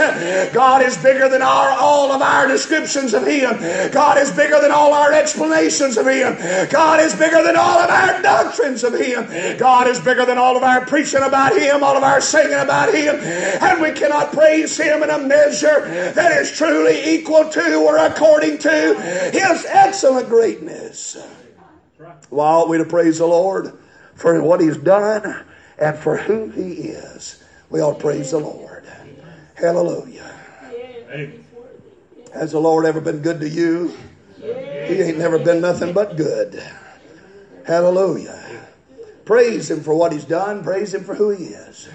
God 0.53 0.83
is 0.83 0.97
bigger 0.99 1.29
than 1.29 1.43
our, 1.43 1.71
all 1.71 2.13
of 2.13 2.23
our 2.23 2.47
descriptions 2.47 3.15
of 3.15 3.27
Him. 3.27 3.57
God 3.93 4.19
is 4.19 4.31
bigger 4.31 4.61
than 4.61 4.71
all 4.71 4.93
our 4.95 5.13
explanations 5.13 5.97
of 5.97 6.07
Him. 6.07 6.37
God 6.71 7.01
is 7.01 7.15
bigger 7.15 7.43
than 7.43 7.57
all 7.57 7.79
of 7.79 7.91
our 7.91 8.23
doctrines 8.23 8.85
of 8.85 8.95
Him. 8.95 9.59
God 9.59 9.89
is 9.89 9.99
bigger 10.01 10.25
than 10.25 10.39
all 10.39 10.57
of 10.57 10.63
our 10.63 10.85
preaching 10.87 11.23
about 11.23 11.57
Him, 11.57 11.83
all 11.83 11.97
of 11.97 12.03
our 12.03 12.21
singing 12.21 12.59
about 12.59 12.95
Him. 12.95 13.17
And 13.17 13.81
we 13.81 13.93
cannot 13.93 14.33
praise 14.33 14.77
Him 14.79 15.03
in 15.03 15.11
a 15.11 15.19
measure 15.19 15.81
that 16.13 16.33
is 16.41 16.53
truly 16.53 17.15
equal 17.15 17.49
to 17.49 17.75
or 17.77 17.99
according 17.99 18.36
according 18.37 18.59
to 18.59 19.01
his 19.33 19.67
excellent 19.69 20.29
greatness. 20.29 21.17
Why 22.31 22.47
ought 22.47 22.69
we 22.69 22.79
to 22.79 22.85
praise 22.85 23.19
the 23.19 23.27
Lord 23.27 23.73
for 24.15 24.43
what 24.43 24.61
he's 24.61 24.77
done 24.77 25.45
and 25.79 25.97
for 25.97 26.17
who 26.17 26.49
he 26.51 26.73
is? 26.91 27.43
We 27.71 27.81
ought 27.81 27.95
to 27.95 28.01
praise 28.01 28.31
the 28.33 28.39
Lord. 28.39 28.85
Hallelujah. 29.55 30.31
Has 32.35 32.53
the 32.53 32.61
Lord 32.61 32.85
ever 32.85 33.01
been 33.01 33.23
good 33.23 33.41
to 33.41 33.49
you? 33.49 33.97
He 34.39 35.03
ain't 35.03 35.19
never 35.19 35.39
been 35.39 35.61
nothing 35.61 35.93
but 35.95 36.17
good. 36.17 36.63
Hallelujah. 37.67 38.43
Praise 39.25 39.71
him 39.71 39.81
for 39.81 39.95
what 39.95 40.13
he's 40.13 40.25
done. 40.25 40.63
Praise 40.63 40.95
him 40.95 41.03
for 41.03 41.15
who 41.15 41.31
he 41.31 41.47
is. 41.47 41.89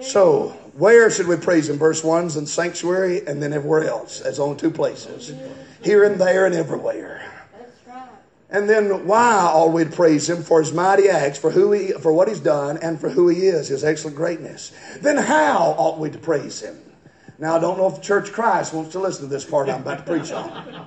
So, 0.00 0.58
where 0.78 1.10
should 1.10 1.26
we 1.26 1.36
praise 1.36 1.68
him? 1.68 1.76
Verse 1.76 2.02
1's 2.02 2.36
in 2.36 2.46
sanctuary 2.46 3.26
and 3.26 3.42
then 3.42 3.52
everywhere 3.52 3.84
else. 3.84 4.20
That's 4.20 4.38
only 4.38 4.56
two 4.56 4.70
places 4.70 5.32
here 5.82 6.04
and 6.04 6.20
there 6.20 6.46
and 6.46 6.54
everywhere. 6.54 7.28
And 8.50 8.68
then 8.68 9.06
why 9.06 9.50
ought 9.52 9.72
we 9.72 9.84
to 9.84 9.90
praise 9.90 10.30
him 10.30 10.42
for 10.42 10.60
his 10.60 10.72
mighty 10.72 11.08
acts, 11.08 11.38
for 11.38 11.50
who 11.50 11.72
he, 11.72 11.92
for 11.92 12.12
what 12.12 12.28
he's 12.28 12.40
done, 12.40 12.78
and 12.78 12.98
for 12.98 13.10
who 13.10 13.28
he 13.28 13.48
is, 13.48 13.68
his 13.68 13.84
excellent 13.84 14.16
greatness? 14.16 14.72
Then 15.02 15.18
how 15.18 15.74
ought 15.76 15.98
we 15.98 16.10
to 16.10 16.18
praise 16.18 16.60
him? 16.60 16.80
Now 17.38 17.56
I 17.56 17.58
don't 17.58 17.76
know 17.76 17.88
if 17.88 17.96
the 17.96 18.00
Church 18.00 18.32
Christ 18.32 18.72
wants 18.72 18.92
to 18.92 19.00
listen 19.00 19.24
to 19.24 19.28
this 19.28 19.44
part 19.44 19.68
I'm 19.68 19.82
about 19.82 20.06
to 20.06 20.12
preach 20.12 20.32
on 20.32 20.86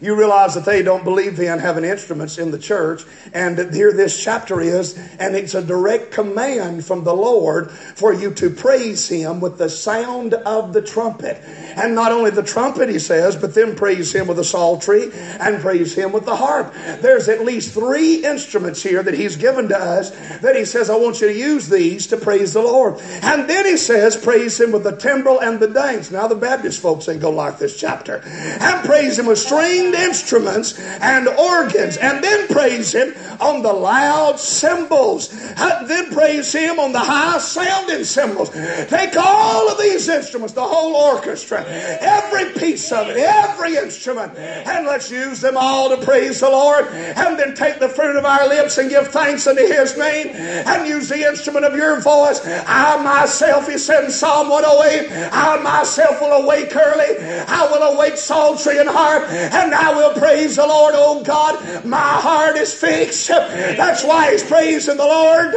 you 0.00 0.14
realize 0.14 0.54
that 0.54 0.64
they 0.64 0.82
don't 0.82 1.04
believe 1.04 1.38
in 1.40 1.58
having 1.58 1.84
instruments 1.84 2.38
in 2.38 2.50
the 2.50 2.58
church. 2.58 3.04
And 3.32 3.58
here 3.74 3.92
this 3.92 4.22
chapter 4.22 4.60
is, 4.60 4.96
and 5.18 5.34
it's 5.34 5.54
a 5.54 5.62
direct 5.62 6.12
command 6.12 6.84
from 6.84 7.04
the 7.04 7.14
Lord 7.14 7.70
for 7.70 8.12
you 8.12 8.32
to 8.34 8.50
praise 8.50 9.08
Him 9.08 9.40
with 9.40 9.58
the 9.58 9.68
sound 9.68 10.34
of 10.34 10.72
the 10.72 10.82
trumpet. 10.82 11.42
And 11.42 11.94
not 11.94 12.12
only 12.12 12.30
the 12.30 12.42
trumpet, 12.42 12.88
he 12.88 12.98
says, 12.98 13.36
but 13.36 13.54
then 13.54 13.74
praise 13.74 14.14
Him 14.14 14.26
with 14.26 14.36
the 14.36 14.44
psaltery 14.44 15.10
and 15.12 15.60
praise 15.60 15.94
Him 15.94 16.12
with 16.12 16.24
the 16.24 16.36
harp. 16.36 16.72
There's 17.00 17.28
at 17.28 17.44
least 17.44 17.74
three 17.74 18.24
instruments 18.24 18.82
here 18.82 19.02
that 19.02 19.14
He's 19.14 19.36
given 19.36 19.68
to 19.68 19.78
us 19.78 20.10
that 20.40 20.56
He 20.56 20.64
says, 20.64 20.90
I 20.90 20.96
want 20.96 21.20
you 21.20 21.28
to 21.28 21.34
use 21.34 21.68
these 21.68 22.06
to 22.08 22.16
praise 22.16 22.52
the 22.52 22.62
Lord. 22.62 23.00
And 23.22 23.48
then 23.48 23.64
He 23.66 23.76
says, 23.76 24.16
praise 24.16 24.60
Him 24.60 24.72
with 24.72 24.84
the 24.84 24.96
timbrel 24.96 25.40
and 25.40 25.60
the 25.60 25.68
dance. 25.68 26.10
Now 26.10 26.28
the 26.28 26.34
Baptist 26.34 26.80
folks 26.80 27.08
ain't 27.08 27.20
gonna 27.20 27.36
like 27.36 27.58
this 27.58 27.78
chapter. 27.78 28.20
And 28.24 28.84
praise 28.86 29.18
Him 29.18 29.26
with 29.26 29.38
strings 29.38 29.87
stringed 29.88 30.08
instruments 30.08 30.78
and 31.00 31.28
organs, 31.28 31.96
and 31.96 32.22
then 32.22 32.48
praise 32.48 32.92
Him 32.92 33.14
on 33.40 33.62
the 33.62 33.72
loud 33.72 34.38
cymbals, 34.38 35.28
then 35.28 36.10
praise 36.12 36.52
Him 36.52 36.78
on 36.78 36.92
the 36.92 36.98
high 36.98 37.38
sounding 37.38 38.04
cymbals. 38.04 38.50
Take 38.88 39.16
all 39.16 39.68
of 39.68 39.78
these 39.78 40.08
instruments, 40.08 40.54
the 40.54 40.64
whole 40.64 40.94
orchestra, 40.94 41.64
every 41.66 42.52
piece 42.52 42.90
of 42.92 43.08
it, 43.08 43.16
every 43.16 43.76
instrument, 43.76 44.36
and 44.36 44.86
let's 44.86 45.10
use 45.10 45.40
them 45.40 45.56
all 45.56 45.88
to 45.96 46.04
praise 46.04 46.40
the 46.40 46.50
Lord, 46.50 46.86
and 46.86 47.38
then 47.38 47.54
take 47.54 47.78
the 47.78 47.88
fruit 47.88 48.16
of 48.16 48.24
our 48.24 48.48
lips 48.48 48.78
and 48.78 48.90
give 48.90 49.08
thanks 49.08 49.46
unto 49.46 49.62
His 49.62 49.96
name, 49.96 50.28
and 50.28 50.86
use 50.86 51.08
the 51.08 51.26
instrument 51.28 51.64
of 51.64 51.76
your 51.76 52.00
voice. 52.00 52.40
I 52.44 53.02
myself, 53.02 53.68
He 53.68 53.78
said 53.78 54.04
in 54.04 54.10
Psalm 54.10 54.48
108, 54.48 55.30
I 55.32 55.60
myself 55.62 56.20
will 56.20 56.44
awake 56.44 56.74
early, 56.74 57.18
I 57.48 57.68
will 57.70 57.94
awake 57.94 58.16
psaltery 58.16 58.78
and 58.78 58.88
harp, 58.88 59.28
and 59.28 59.72
I 59.78 59.94
will 59.94 60.12
praise 60.14 60.56
the 60.56 60.66
Lord. 60.66 60.94
Oh 60.96 61.22
God, 61.22 61.84
my 61.84 61.96
heart 61.96 62.56
is 62.56 62.74
fixed. 62.74 63.28
That's 63.28 64.02
why 64.02 64.32
he's 64.32 64.42
praising 64.42 64.96
the 64.96 65.04
Lord. 65.04 65.54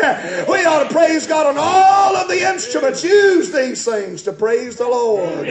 We 0.47 0.63
ought 0.63 0.87
to 0.87 0.93
praise 0.93 1.25
God 1.25 1.47
on 1.47 1.55
all 1.57 2.15
of 2.15 2.27
the 2.27 2.47
instruments. 2.47 3.03
Use 3.03 3.51
these 3.51 3.83
things 3.83 4.21
to 4.23 4.31
praise 4.31 4.75
the 4.77 4.87
Lord. 4.87 5.47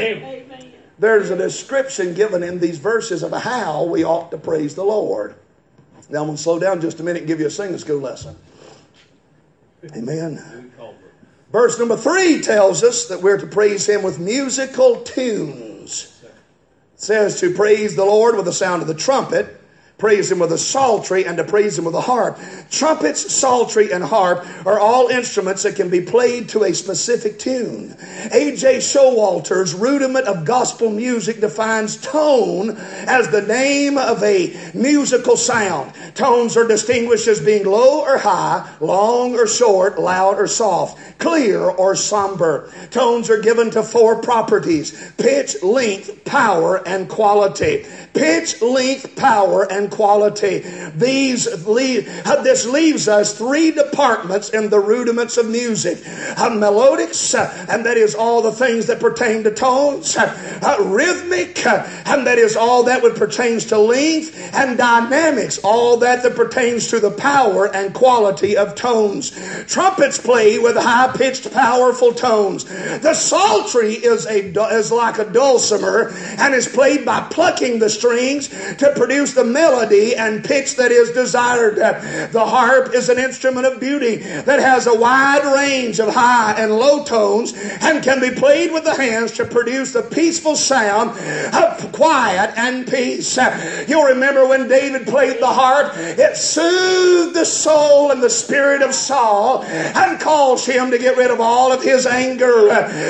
There's 1.00 1.30
a 1.30 1.36
description 1.36 2.14
given 2.14 2.44
in 2.44 2.60
these 2.60 2.78
verses 2.78 3.24
of 3.24 3.32
how 3.32 3.84
we 3.84 4.04
ought 4.04 4.30
to 4.30 4.38
praise 4.38 4.76
the 4.76 4.84
Lord. 4.84 5.34
Now 6.08 6.20
I'm 6.20 6.26
going 6.26 6.36
to 6.36 6.42
slow 6.42 6.58
down 6.60 6.80
just 6.80 7.00
a 7.00 7.02
minute 7.02 7.20
and 7.20 7.26
give 7.26 7.40
you 7.40 7.46
a 7.46 7.50
singing 7.50 7.78
school 7.78 7.98
lesson. 8.00 8.36
Amen. 9.96 10.72
Verse 11.50 11.76
number 11.78 11.96
three 11.96 12.40
tells 12.40 12.84
us 12.84 13.08
that 13.08 13.20
we're 13.22 13.38
to 13.38 13.46
praise 13.46 13.88
Him 13.88 14.02
with 14.04 14.20
musical 14.20 15.00
tunes 15.00 16.19
says 17.02 17.40
to 17.40 17.52
praise 17.54 17.96
the 17.96 18.04
Lord 18.04 18.36
with 18.36 18.44
the 18.44 18.52
sound 18.52 18.82
of 18.82 18.88
the 18.88 18.94
trumpet, 18.94 19.59
praise 20.00 20.30
him 20.30 20.38
with 20.40 20.50
a 20.52 20.58
psaltery, 20.58 21.26
and 21.26 21.36
to 21.36 21.44
praise 21.44 21.78
him 21.78 21.84
with 21.84 21.94
a 21.94 22.00
harp. 22.00 22.38
Trumpets, 22.70 23.32
psaltery, 23.32 23.92
and 23.92 24.02
harp 24.02 24.44
are 24.66 24.80
all 24.80 25.08
instruments 25.08 25.62
that 25.62 25.76
can 25.76 25.90
be 25.90 26.00
played 26.00 26.48
to 26.48 26.64
a 26.64 26.74
specific 26.74 27.38
tune. 27.38 27.94
A.J. 28.32 28.78
Showalter's 28.78 29.74
Rudiment 29.74 30.26
of 30.26 30.44
Gospel 30.44 30.90
Music 30.90 31.40
defines 31.40 31.96
tone 31.98 32.76
as 33.06 33.28
the 33.28 33.42
name 33.42 33.98
of 33.98 34.22
a 34.22 34.56
musical 34.74 35.36
sound. 35.36 35.92
Tones 36.14 36.56
are 36.56 36.66
distinguished 36.66 37.28
as 37.28 37.40
being 37.40 37.66
low 37.66 38.02
or 38.02 38.18
high, 38.18 38.68
long 38.80 39.34
or 39.34 39.46
short, 39.46 39.98
loud 39.98 40.38
or 40.38 40.46
soft, 40.46 41.18
clear 41.18 41.60
or 41.60 41.94
somber. 41.94 42.72
Tones 42.90 43.30
are 43.30 43.40
given 43.40 43.70
to 43.70 43.82
four 43.82 44.20
properties 44.22 45.12
pitch, 45.18 45.62
length, 45.62 46.24
power, 46.24 46.86
and 46.86 47.08
quality. 47.08 47.84
Pitch, 48.14 48.60
length, 48.62 49.14
power, 49.16 49.70
and 49.70 49.89
quality. 49.90 50.60
These 50.94 51.66
leave, 51.66 52.06
this 52.42 52.66
leaves 52.66 53.08
us 53.08 53.36
three 53.36 53.70
departments 53.70 54.50
in 54.50 54.70
the 54.70 54.80
rudiments 54.80 55.36
of 55.36 55.48
music. 55.48 55.98
A 55.98 56.50
melodics, 56.50 57.34
and 57.68 57.84
that 57.84 57.96
is 57.96 58.14
all 58.14 58.42
the 58.42 58.52
things 58.52 58.86
that 58.86 59.00
pertain 59.00 59.44
to 59.44 59.50
tones. 59.50 60.16
Rhythmic, 60.80 61.66
and 61.66 62.26
that 62.26 62.38
is 62.38 62.56
all 62.56 62.84
that 62.84 63.02
would 63.02 63.16
pertains 63.16 63.66
to 63.66 63.78
length. 63.78 64.36
And 64.54 64.78
dynamics, 64.78 65.58
all 65.62 65.96
that 65.98 66.22
that 66.22 66.34
pertains 66.36 66.88
to 66.88 67.00
the 67.00 67.10
power 67.10 67.74
and 67.74 67.92
quality 67.94 68.56
of 68.56 68.74
tones. 68.74 69.30
Trumpets 69.66 70.18
play 70.18 70.58
with 70.58 70.76
high 70.76 71.12
pitched, 71.16 71.52
powerful 71.52 72.12
tones. 72.12 72.64
The 72.64 73.14
psaltery 73.14 73.94
is 73.94 74.26
a 74.26 74.50
is 74.74 74.92
like 74.92 75.18
a 75.18 75.24
dulcimer 75.24 76.10
and 76.38 76.54
is 76.54 76.68
played 76.68 77.04
by 77.04 77.20
plucking 77.30 77.78
the 77.78 77.90
strings 77.90 78.48
to 78.48 78.92
produce 78.96 79.34
the 79.34 79.44
melody 79.44 79.79
melody 79.80 80.14
and 80.16 80.44
pitch 80.44 80.76
that 80.76 80.90
is 80.90 81.10
desired. 81.10 81.76
The 81.76 82.44
harp 82.44 82.94
is 82.94 83.08
an 83.08 83.18
instrument 83.18 83.66
of 83.66 83.80
beauty 83.80 84.16
that 84.16 84.60
has 84.60 84.86
a 84.86 84.94
wide 84.94 85.44
range 85.54 86.00
of 86.00 86.12
high 86.12 86.54
and 86.58 86.72
low 86.72 87.04
tones 87.04 87.52
and 87.80 88.02
can 88.02 88.20
be 88.20 88.30
played 88.30 88.72
with 88.72 88.84
the 88.84 88.94
hands 88.94 89.32
to 89.32 89.44
produce 89.44 89.92
the 89.92 90.02
peaceful 90.02 90.56
sound 90.56 91.10
of 91.54 91.92
quiet 91.92 92.52
and 92.56 92.86
peace. 92.86 93.38
You'll 93.88 94.04
remember 94.04 94.46
when 94.46 94.68
David 94.68 95.06
played 95.06 95.40
the 95.40 95.46
harp, 95.46 95.92
it 95.96 96.36
soothed 96.36 97.34
the 97.34 97.44
soul 97.44 98.10
and 98.10 98.22
the 98.22 98.30
spirit 98.30 98.82
of 98.82 98.94
Saul 98.94 99.62
and 99.64 100.20
caused 100.20 100.66
him 100.66 100.90
to 100.90 100.98
get 100.98 101.16
rid 101.16 101.30
of 101.30 101.40
all 101.40 101.72
of 101.72 101.82
his 101.82 102.06
anger. 102.06 102.50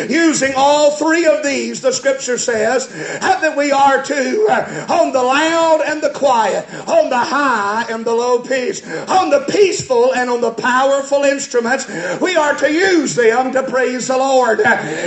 Using 0.08 0.52
all 0.56 0.92
three 0.92 1.26
of 1.26 1.42
these, 1.44 1.80
the 1.80 1.92
scripture 1.92 2.38
says 2.38 2.88
that 2.88 3.56
we 3.56 3.72
are 3.72 4.02
to, 4.02 4.46
uh, 4.48 4.86
on 4.90 5.12
the 5.12 5.22
loud 5.22 5.80
and 5.86 6.02
the 6.02 6.10
quiet, 6.10 6.49
on 6.86 7.10
the 7.10 7.18
high 7.18 7.86
and 7.90 8.04
the 8.04 8.14
low 8.14 8.40
pitch, 8.40 8.82
on 8.84 9.30
the 9.30 9.46
peaceful 9.50 10.14
and 10.14 10.30
on 10.30 10.40
the 10.40 10.52
powerful 10.52 11.24
instruments. 11.24 11.86
We 12.20 12.36
are 12.36 12.54
to 12.56 12.72
use 12.72 13.14
them 13.14 13.52
to 13.52 13.62
praise 13.62 14.08
the 14.08 14.18
Lord. 14.18 14.60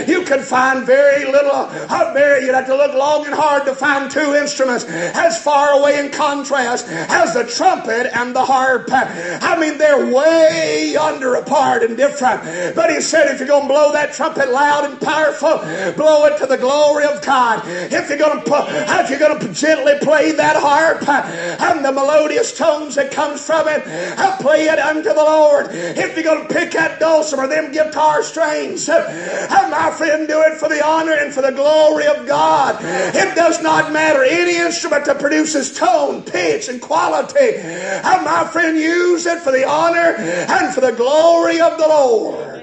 You 0.07 0.23
can 0.23 0.41
find 0.41 0.85
very 0.85 1.25
little, 1.25 1.51
uh, 1.51 2.11
very, 2.13 2.45
you'd 2.45 2.55
have 2.55 2.67
to 2.67 2.75
look 2.75 2.93
long 2.93 3.25
and 3.25 3.33
hard 3.33 3.65
to 3.65 3.75
find 3.75 4.09
two 4.09 4.35
instruments 4.35 4.85
as 4.85 5.41
far 5.41 5.71
away 5.79 5.99
in 5.99 6.11
contrast 6.11 6.87
as 6.87 7.33
the 7.33 7.43
trumpet 7.43 8.15
and 8.15 8.35
the 8.35 8.45
harp. 8.45 8.89
I 8.91 9.57
mean, 9.59 9.77
they're 9.77 10.13
way 10.13 10.95
under 10.95 11.35
apart 11.35 11.83
and 11.83 11.97
different. 11.97 12.75
But 12.75 12.89
he 12.91 13.01
said, 13.01 13.31
if 13.31 13.39
you're 13.39 13.47
going 13.47 13.63
to 13.63 13.73
blow 13.73 13.91
that 13.93 14.13
trumpet 14.13 14.49
loud 14.49 14.85
and 14.85 14.99
powerful, 14.99 15.59
blow 15.95 16.25
it 16.25 16.37
to 16.39 16.45
the 16.45 16.57
glory 16.57 17.05
of 17.05 17.21
God. 17.21 17.63
If 17.65 18.09
you're 18.09 18.17
to, 18.17 18.65
if 19.01 19.09
you're 19.09 19.19
going 19.19 19.39
to 19.39 19.53
gently 19.53 19.93
play 20.01 20.31
that 20.33 20.55
harp 20.55 21.01
and 21.33 21.83
the 21.83 21.91
melodious 21.91 22.55
tones 22.57 22.95
that 22.95 23.11
comes 23.11 23.43
from 23.43 23.67
it, 23.67 23.83
I 23.85 24.37
play 24.39 24.65
it 24.65 24.79
unto 24.79 25.09
the 25.09 25.15
Lord. 25.15 25.67
If 25.71 26.15
you're 26.15 26.23
going 26.23 26.47
to 26.47 26.53
pick 26.53 26.71
that 26.71 26.99
dulcimer, 26.99 27.47
them 27.47 27.71
guitar 27.71 28.23
strings, 28.23 28.87
my 28.87 29.93
friend, 29.97 30.27
do 30.27 30.41
it 30.41 30.57
for 30.57 30.69
the 30.69 30.85
honor 30.85 31.13
and 31.13 31.33
for 31.33 31.41
the 31.41 31.51
glory 31.51 32.07
of 32.07 32.27
God. 32.27 32.77
It 33.15 33.35
does 33.35 33.61
not 33.61 33.91
matter 33.91 34.23
any 34.23 34.57
instrument 34.57 35.05
that 35.05 35.19
produces 35.19 35.73
tone, 35.77 36.23
pitch, 36.23 36.69
and 36.69 36.81
quality. 36.81 37.55
And 37.57 38.23
my 38.23 38.47
friend, 38.51 38.77
use 38.77 39.25
it 39.25 39.39
for 39.39 39.51
the 39.51 39.67
honor 39.67 40.15
and 40.17 40.73
for 40.73 40.81
the 40.81 40.91
glory 40.91 41.59
of 41.59 41.77
the 41.77 41.87
Lord. 41.87 42.59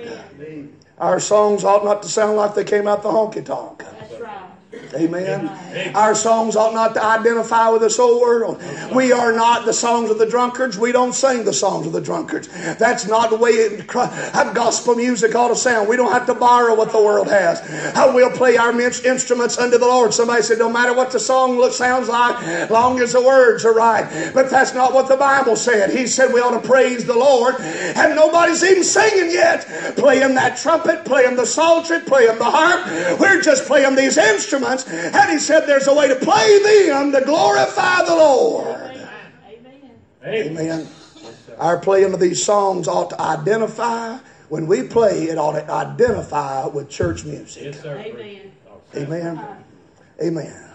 Our 0.98 1.18
songs 1.18 1.64
ought 1.64 1.84
not 1.84 2.02
to 2.02 2.08
sound 2.08 2.36
like 2.36 2.54
they 2.54 2.64
came 2.64 2.86
out 2.86 3.02
the 3.02 3.08
honky 3.08 3.44
tonk. 3.44 3.84
Amen. 4.94 5.94
Our 5.94 6.14
songs 6.14 6.56
ought 6.56 6.74
not 6.74 6.94
to 6.94 7.04
identify 7.04 7.68
with 7.68 7.82
this 7.82 7.98
old 7.98 8.20
world. 8.20 8.62
We 8.92 9.12
are 9.12 9.32
not 9.32 9.64
the 9.64 9.72
songs 9.72 10.10
of 10.10 10.18
the 10.18 10.26
drunkards. 10.26 10.78
We 10.78 10.92
don't 10.92 11.12
sing 11.12 11.44
the 11.44 11.52
songs 11.52 11.86
of 11.86 11.92
the 11.92 12.00
drunkards. 12.00 12.48
That's 12.76 13.06
not 13.06 13.30
the 13.30 13.36
way 13.36 13.50
it, 13.50 13.86
gospel 13.86 14.96
music 14.96 15.34
ought 15.34 15.48
to 15.48 15.56
sound. 15.56 15.88
We 15.88 15.96
don't 15.96 16.12
have 16.12 16.26
to 16.26 16.34
borrow 16.34 16.74
what 16.74 16.92
the 16.92 17.00
world 17.00 17.28
has. 17.28 17.60
We'll 18.14 18.30
play 18.32 18.56
our 18.56 18.78
instruments 18.80 19.58
unto 19.58 19.78
the 19.78 19.86
Lord. 19.86 20.12
Somebody 20.12 20.42
said, 20.42 20.58
no 20.58 20.70
matter 20.70 20.94
what 20.94 21.12
the 21.12 21.20
song 21.20 21.60
sounds 21.70 22.08
like, 22.08 22.70
long 22.70 22.98
as 23.00 23.12
the 23.12 23.22
words 23.22 23.64
are 23.64 23.74
right. 23.74 24.32
But 24.34 24.50
that's 24.50 24.74
not 24.74 24.92
what 24.92 25.08
the 25.08 25.16
Bible 25.16 25.56
said. 25.56 25.90
He 25.90 26.06
said 26.06 26.32
we 26.32 26.40
ought 26.40 26.60
to 26.60 26.66
praise 26.66 27.04
the 27.04 27.16
Lord, 27.16 27.54
and 27.60 28.16
nobody's 28.16 28.64
even 28.64 28.82
singing 28.82 29.30
yet. 29.30 29.66
Playing 29.96 30.34
that 30.34 30.56
trumpet, 30.56 31.04
playing 31.04 31.36
the 31.36 31.46
psaltery, 31.46 32.00
playing 32.00 32.38
the 32.38 32.44
harp. 32.44 33.20
We're 33.20 33.40
just 33.40 33.66
playing 33.66 33.94
these 33.94 34.18
instruments 34.18 34.69
and 34.78 35.30
he 35.30 35.38
said 35.38 35.66
there's 35.66 35.86
a 35.86 35.94
way 35.94 36.08
to 36.08 36.16
play 36.16 36.86
them 36.88 37.12
to 37.12 37.20
glorify 37.22 38.04
the 38.04 38.14
Lord. 38.14 38.66
Amen. 38.66 39.98
Amen. 40.24 40.88
Our 41.58 41.78
playing 41.78 42.14
of 42.14 42.20
these 42.20 42.42
songs 42.42 42.88
ought 42.88 43.10
to 43.10 43.20
identify. 43.20 44.18
When 44.48 44.66
we 44.66 44.82
play, 44.82 45.24
it 45.24 45.38
ought 45.38 45.52
to 45.52 45.70
identify 45.70 46.66
with 46.66 46.88
church 46.88 47.24
music. 47.24 47.74
Yes, 47.74 47.84
Amen. 47.84 48.52
Amen. 48.96 49.64
Amen. 50.22 50.69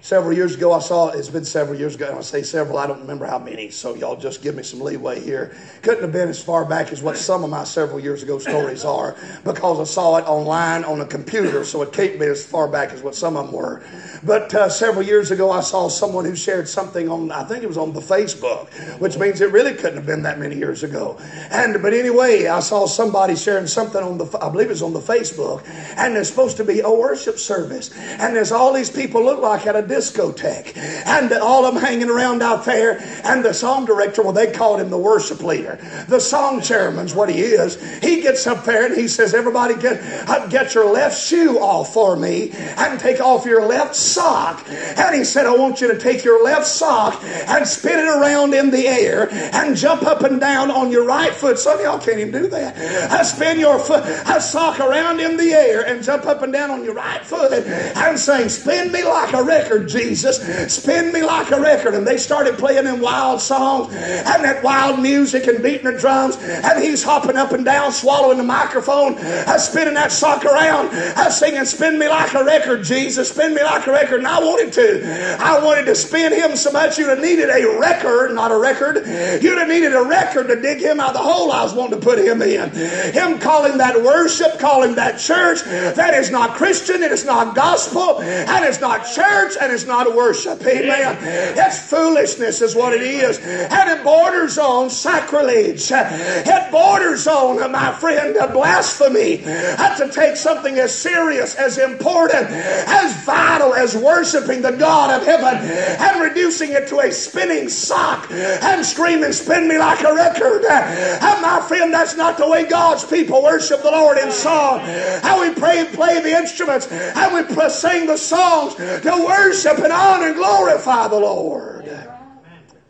Several 0.00 0.32
years 0.32 0.54
ago, 0.54 0.72
I 0.72 0.78
saw, 0.78 1.08
it's 1.08 1.28
been 1.28 1.44
several 1.44 1.76
years 1.76 1.96
ago, 1.96 2.08
and 2.08 2.18
I 2.18 2.20
say 2.20 2.42
several, 2.42 2.78
I 2.78 2.86
don't 2.86 3.00
remember 3.00 3.26
how 3.26 3.38
many, 3.38 3.70
so 3.70 3.96
y'all 3.96 4.14
just 4.14 4.40
give 4.40 4.54
me 4.54 4.62
some 4.62 4.80
leeway 4.80 5.20
here. 5.20 5.56
Couldn't 5.82 6.02
have 6.02 6.12
been 6.12 6.28
as 6.28 6.40
far 6.40 6.64
back 6.64 6.92
as 6.92 7.02
what 7.02 7.16
some 7.16 7.42
of 7.42 7.50
my 7.50 7.64
several 7.64 7.98
years 7.98 8.22
ago 8.22 8.38
stories 8.38 8.84
are, 8.84 9.16
because 9.44 9.80
I 9.80 9.84
saw 9.84 10.16
it 10.16 10.22
online 10.22 10.84
on 10.84 11.00
a 11.00 11.06
computer, 11.06 11.64
so 11.64 11.82
it 11.82 11.92
can't 11.92 12.18
be 12.18 12.26
as 12.26 12.46
far 12.46 12.68
back 12.68 12.92
as 12.92 13.02
what 13.02 13.16
some 13.16 13.36
of 13.36 13.46
them 13.46 13.54
were. 13.54 13.82
But 14.22 14.54
uh, 14.54 14.68
several 14.68 15.04
years 15.04 15.32
ago, 15.32 15.50
I 15.50 15.60
saw 15.60 15.88
someone 15.88 16.24
who 16.24 16.36
shared 16.36 16.68
something 16.68 17.08
on, 17.08 17.32
I 17.32 17.42
think 17.42 17.64
it 17.64 17.68
was 17.68 17.78
on 17.78 17.92
the 17.92 18.00
Facebook, 18.00 18.70
which 19.00 19.18
means 19.18 19.40
it 19.40 19.50
really 19.50 19.74
couldn't 19.74 19.96
have 19.96 20.06
been 20.06 20.22
that 20.22 20.38
many 20.38 20.54
years 20.54 20.84
ago. 20.84 21.18
And, 21.50 21.82
but 21.82 21.92
anyway, 21.92 22.46
I 22.46 22.60
saw 22.60 22.86
somebody 22.86 23.34
sharing 23.34 23.66
something 23.66 24.02
on 24.02 24.16
the, 24.18 24.38
I 24.40 24.48
believe 24.48 24.68
it 24.68 24.70
was 24.70 24.82
on 24.82 24.92
the 24.92 25.00
Facebook, 25.00 25.68
and 25.96 26.14
there's 26.14 26.28
supposed 26.28 26.56
to 26.58 26.64
be 26.64 26.80
a 26.80 26.90
worship 26.90 27.38
service, 27.38 27.90
and 27.96 28.36
there's 28.36 28.52
all 28.52 28.72
these 28.72 28.90
people 28.90 29.24
look 29.24 29.40
like 29.40 29.47
at 29.56 29.76
a 29.76 29.82
discotheque. 29.82 30.76
And 30.76 31.32
all 31.32 31.64
of 31.64 31.74
them 31.74 31.82
hanging 31.82 32.10
around 32.10 32.42
out 32.42 32.64
there. 32.64 32.98
And 33.24 33.44
the 33.44 33.52
song 33.52 33.84
director, 33.84 34.22
well, 34.22 34.32
they 34.32 34.52
called 34.52 34.80
him 34.80 34.90
the 34.90 34.98
worship 34.98 35.42
leader. 35.42 35.78
The 36.08 36.20
song 36.20 36.60
chairman's 36.60 37.14
what 37.14 37.28
he 37.28 37.40
is. 37.40 37.80
He 38.02 38.20
gets 38.20 38.46
up 38.46 38.64
there 38.64 38.86
and 38.86 38.96
he 38.96 39.08
says, 39.08 39.34
Everybody 39.34 39.74
get, 39.76 40.00
uh, 40.28 40.46
get 40.48 40.74
your 40.74 40.90
left 40.92 41.20
shoe 41.20 41.58
off 41.58 41.92
for 41.92 42.16
me 42.16 42.50
and 42.52 42.98
take 43.00 43.20
off 43.20 43.44
your 43.44 43.66
left 43.66 43.94
sock. 43.94 44.64
And 44.68 45.14
he 45.14 45.24
said, 45.24 45.46
I 45.46 45.56
want 45.56 45.80
you 45.80 45.92
to 45.92 45.98
take 45.98 46.24
your 46.24 46.44
left 46.44 46.66
sock 46.66 47.22
and 47.24 47.66
spin 47.66 47.98
it 47.98 48.08
around 48.08 48.54
in 48.54 48.70
the 48.70 48.86
air 48.86 49.28
and 49.32 49.76
jump 49.76 50.02
up 50.02 50.22
and 50.22 50.40
down 50.40 50.70
on 50.70 50.90
your 50.90 51.04
right 51.04 51.32
foot. 51.32 51.58
Some 51.58 51.78
of 51.78 51.84
y'all 51.84 51.98
can't 51.98 52.18
even 52.18 52.32
do 52.32 52.48
that. 52.48 52.76
I 53.10 53.20
uh, 53.20 53.24
spin 53.24 53.60
your 53.60 53.78
foot, 53.78 54.04
I 54.04 54.36
uh, 54.36 54.40
sock 54.40 54.80
around 54.80 55.20
in 55.20 55.36
the 55.36 55.52
air 55.52 55.86
and 55.86 56.02
jump 56.02 56.26
up 56.26 56.42
and 56.42 56.52
down 56.52 56.70
on 56.70 56.84
your 56.84 56.94
right 56.94 57.24
foot 57.24 57.52
and 57.52 58.18
saying, 58.18 58.48
Spin 58.48 58.92
me 58.92 59.04
like 59.04 59.27
a 59.32 59.42
record, 59.42 59.88
Jesus. 59.88 60.38
Spin 60.72 61.12
me 61.12 61.22
like 61.22 61.50
a 61.50 61.60
record. 61.60 61.94
And 61.94 62.06
they 62.06 62.16
started 62.18 62.58
playing 62.58 62.84
them 62.84 63.00
wild 63.00 63.40
songs 63.40 63.92
and 63.94 64.44
that 64.44 64.62
wild 64.62 65.00
music 65.00 65.46
and 65.46 65.62
beating 65.62 65.84
the 65.84 65.98
drums. 65.98 66.36
And 66.36 66.82
he's 66.82 67.02
hopping 67.02 67.36
up 67.36 67.52
and 67.52 67.64
down, 67.64 67.92
swallowing 67.92 68.38
the 68.38 68.44
microphone, 68.44 69.16
spinning 69.58 69.94
that 69.94 70.12
sock 70.12 70.44
around, 70.44 70.90
singing, 71.30 71.64
Spin 71.64 71.98
me 71.98 72.08
like 72.08 72.34
a 72.34 72.44
record, 72.44 72.84
Jesus. 72.84 73.30
Spin 73.30 73.54
me 73.54 73.62
like 73.62 73.86
a 73.86 73.92
record. 73.92 74.18
And 74.18 74.26
I 74.26 74.40
wanted 74.40 74.72
to. 74.74 75.36
I 75.40 75.62
wanted 75.62 75.86
to 75.86 75.94
spin 75.94 76.32
him 76.32 76.56
so 76.56 76.70
much 76.72 76.98
you'd 76.98 77.08
have 77.08 77.20
needed 77.20 77.48
a 77.50 77.78
record, 77.78 78.34
not 78.34 78.50
a 78.50 78.58
record. 78.58 78.96
You'd 79.42 79.58
have 79.58 79.68
needed 79.68 79.94
a 79.94 80.02
record 80.02 80.48
to 80.48 80.60
dig 80.60 80.78
him 80.80 81.00
out 81.00 81.08
of 81.08 81.14
the 81.14 81.22
hole 81.22 81.52
I 81.52 81.62
was 81.62 81.74
wanting 81.74 82.00
to 82.00 82.04
put 82.04 82.18
him 82.18 82.42
in. 82.42 82.70
Him 82.70 83.38
calling 83.38 83.78
that 83.78 84.02
worship, 84.02 84.58
calling 84.58 84.94
that 84.96 85.18
church, 85.18 85.62
that 85.64 86.14
is 86.14 86.30
not 86.30 86.54
Christian, 86.56 87.02
it 87.02 87.12
is 87.12 87.24
not 87.24 87.54
gospel, 87.54 88.20
and 88.20 88.64
it's 88.64 88.80
not 88.80 89.04
church, 89.06 89.17
and 89.18 89.72
it's 89.72 89.86
not 89.86 90.14
worship. 90.14 90.60
Amen. 90.62 91.16
It's 91.56 91.90
foolishness, 91.90 92.62
is 92.62 92.74
what 92.74 92.92
it 92.92 93.02
is. 93.02 93.38
And 93.38 93.90
it 93.90 94.04
borders 94.04 94.58
on 94.58 94.90
sacrilege. 94.90 95.90
It 95.90 96.70
borders 96.70 97.26
on, 97.26 97.62
uh, 97.62 97.68
my 97.68 97.92
friend, 97.92 98.36
uh, 98.36 98.48
blasphemy. 98.48 99.36
Have 99.38 99.96
to 99.98 100.10
take 100.10 100.36
something 100.36 100.78
as 100.78 100.96
serious, 100.96 101.54
as 101.54 101.78
important, 101.78 102.48
as 102.50 103.24
vital 103.24 103.74
as 103.74 103.96
worshiping 103.96 104.62
the 104.62 104.72
God 104.72 105.20
of 105.20 105.26
heaven 105.26 105.58
and 105.58 106.20
reducing 106.20 106.72
it 106.72 106.88
to 106.88 107.00
a 107.00 107.12
spinning 107.12 107.68
sock 107.68 108.30
and 108.30 108.84
screaming, 108.84 109.32
Spin 109.32 109.68
me 109.68 109.78
like 109.78 110.02
a 110.02 110.14
record. 110.14 110.64
And 110.64 111.42
my 111.42 111.64
friend, 111.66 111.92
that's 111.92 112.16
not 112.16 112.38
the 112.38 112.48
way 112.48 112.66
God's 112.66 113.04
people 113.04 113.42
worship 113.42 113.82
the 113.82 113.90
Lord 113.90 114.18
in 114.18 114.30
song. 114.30 114.80
How 115.22 115.40
we 115.40 115.54
pray, 115.54 115.80
and 115.80 115.88
play 115.88 116.20
the 116.20 116.30
instruments, 116.30 116.86
how 117.14 117.34
we 117.34 117.42
sing 117.68 118.06
the 118.06 118.16
songs 118.16 118.74
to 119.10 119.24
worship 119.24 119.78
and 119.78 119.92
honor 119.92 120.28
and 120.28 120.36
glorify 120.36 121.08
the 121.08 121.18
Lord. 121.18 121.84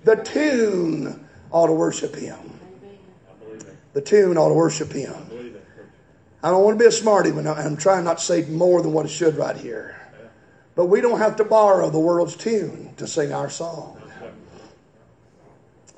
The 0.05 0.17
tune 0.17 1.29
ought 1.51 1.67
to 1.67 1.73
worship 1.73 2.15
Him. 2.15 2.59
The 3.93 4.01
tune 4.01 4.37
ought 4.37 4.49
to 4.49 4.55
worship 4.55 4.93
Him. 4.93 5.15
I 6.43 6.51
don't 6.51 6.63
want 6.63 6.79
to 6.79 6.83
be 6.83 6.89
a 6.89 6.93
smarty, 6.93 7.33
but 7.33 7.47
I'm 7.47 7.77
trying 7.77 8.05
not 8.05 8.19
to 8.19 8.25
say 8.25 8.45
more 8.47 8.81
than 8.81 8.93
what 8.93 9.07
it 9.07 9.11
should 9.11 9.37
right 9.37 9.57
here. 9.57 9.97
But 10.77 10.87
we 10.87 11.01
don't 11.01 11.19
have 11.19 11.37
to 11.37 11.45
borrow 11.45 11.91
the 11.91 11.99
world's 11.99 12.37
tune 12.37 12.95
to 12.97 13.07
sing 13.07 13.33
our 13.33 13.51
song. 13.51 13.98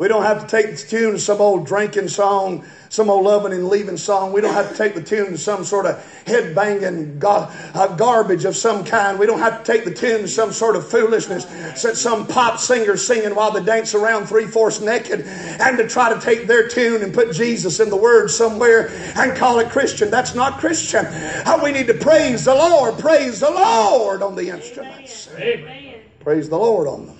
We 0.00 0.08
don't 0.08 0.22
have 0.22 0.40
to 0.40 0.46
take 0.46 0.78
the 0.78 0.82
tune 0.82 1.12
of 1.12 1.20
some 1.20 1.42
old 1.42 1.66
drinking 1.66 2.08
song, 2.08 2.64
some 2.88 3.10
old 3.10 3.22
loving 3.22 3.52
and 3.52 3.68
leaving 3.68 3.98
song. 3.98 4.32
We 4.32 4.40
don't 4.40 4.54
have 4.54 4.70
to 4.70 4.74
take 4.74 4.94
the 4.94 5.02
tune 5.02 5.32
to 5.32 5.36
some 5.36 5.62
sort 5.62 5.84
of 5.84 6.02
head 6.26 6.54
banging 6.54 7.18
gar- 7.18 7.52
uh, 7.74 7.94
garbage 7.96 8.46
of 8.46 8.56
some 8.56 8.82
kind. 8.82 9.18
We 9.18 9.26
don't 9.26 9.40
have 9.40 9.62
to 9.62 9.72
take 9.72 9.84
the 9.84 9.92
tune 9.92 10.22
to 10.22 10.28
some 10.28 10.52
sort 10.52 10.74
of 10.74 10.88
foolishness 10.88 11.44
that 11.82 11.98
some 11.98 12.26
pop 12.26 12.58
singer 12.58 12.96
singing 12.96 13.34
while 13.34 13.50
they 13.50 13.62
dance 13.62 13.94
around 13.94 14.24
three 14.24 14.46
fourths 14.46 14.80
naked 14.80 15.26
and 15.26 15.76
to 15.76 15.86
try 15.86 16.14
to 16.14 16.18
take 16.18 16.46
their 16.46 16.66
tune 16.66 17.02
and 17.02 17.12
put 17.12 17.32
Jesus 17.34 17.78
in 17.78 17.90
the 17.90 17.96
words 17.98 18.34
somewhere 18.34 18.88
and 19.16 19.36
call 19.36 19.58
it 19.58 19.68
Christian. 19.68 20.10
That's 20.10 20.34
not 20.34 20.60
Christian. 20.60 21.04
Uh, 21.04 21.60
we 21.62 21.72
need 21.72 21.88
to 21.88 21.94
praise 21.94 22.46
the 22.46 22.54
Lord, 22.54 22.98
praise 22.98 23.40
the 23.40 23.50
Lord 23.50 24.22
on 24.22 24.34
the 24.34 24.48
instruments. 24.48 25.28
Amen. 25.36 26.00
Praise 26.20 26.48
the 26.48 26.56
Lord 26.56 26.88
on 26.88 27.04
them. 27.04 27.19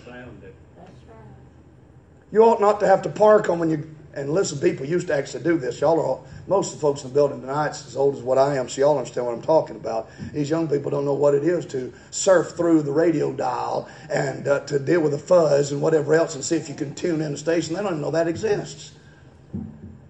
You 2.33 2.45
ought 2.45 2.61
not 2.61 2.81
to 2.81 2.87
have 2.87 3.03
to 3.03 3.09
park 3.09 3.49
on 3.49 3.59
when 3.59 3.71
you. 3.71 3.97
And 4.13 4.33
listen, 4.33 4.59
people 4.59 4.85
used 4.85 5.07
to 5.07 5.15
actually 5.15 5.45
do 5.45 5.57
this. 5.57 5.81
Y'all 5.81 6.01
are 6.01 6.05
all, 6.05 6.27
most 6.49 6.75
of 6.75 6.81
the 6.81 6.83
folks 6.83 7.05
in 7.05 7.11
the 7.11 7.15
building 7.15 7.41
tonight 7.41 7.71
as 7.71 7.97
old 7.97 8.17
as 8.17 8.23
what 8.23 8.39
I 8.39 8.57
am, 8.57 8.69
so 8.69 8.81
y'all 8.81 8.99
understand 8.99 9.25
what 9.25 9.37
I'm 9.37 9.43
talking 9.43 9.77
about. 9.77 10.11
These 10.33 10.51
young 10.51 10.67
people 10.67 10.91
don't 10.91 11.05
know 11.05 11.15
what 11.15 11.33
it 11.33 11.45
is 11.45 11.65
to 11.67 11.93
surf 12.11 12.57
through 12.57 12.83
the 12.83 12.91
radio 12.91 13.33
dial 13.33 13.89
and 14.11 14.49
uh, 14.49 14.61
to 14.67 14.81
deal 14.81 15.01
with 15.01 15.13
the 15.13 15.19
fuzz 15.19 15.71
and 15.71 15.81
whatever 15.81 16.13
else 16.15 16.35
and 16.35 16.45
see 16.45 16.57
if 16.57 16.69
you 16.69 16.75
can 16.75 16.93
tune 16.93 17.21
in 17.21 17.35
a 17.35 17.37
station. 17.37 17.77
They 17.77 17.83
don't 17.83 17.93
even 17.93 18.03
know 18.03 18.11
that 18.11 18.27
exists. 18.27 18.93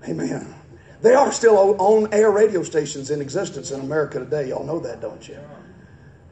Amen. 0.09 0.54
There 1.02 1.18
are 1.18 1.30
still 1.30 1.76
on 1.78 2.12
air 2.12 2.30
radio 2.30 2.62
stations 2.62 3.11
in 3.11 3.20
existence 3.20 3.70
in 3.70 3.80
America 3.80 4.18
today. 4.18 4.48
Y'all 4.48 4.64
know 4.64 4.78
that, 4.80 5.02
don't 5.02 5.28
you? 5.28 5.37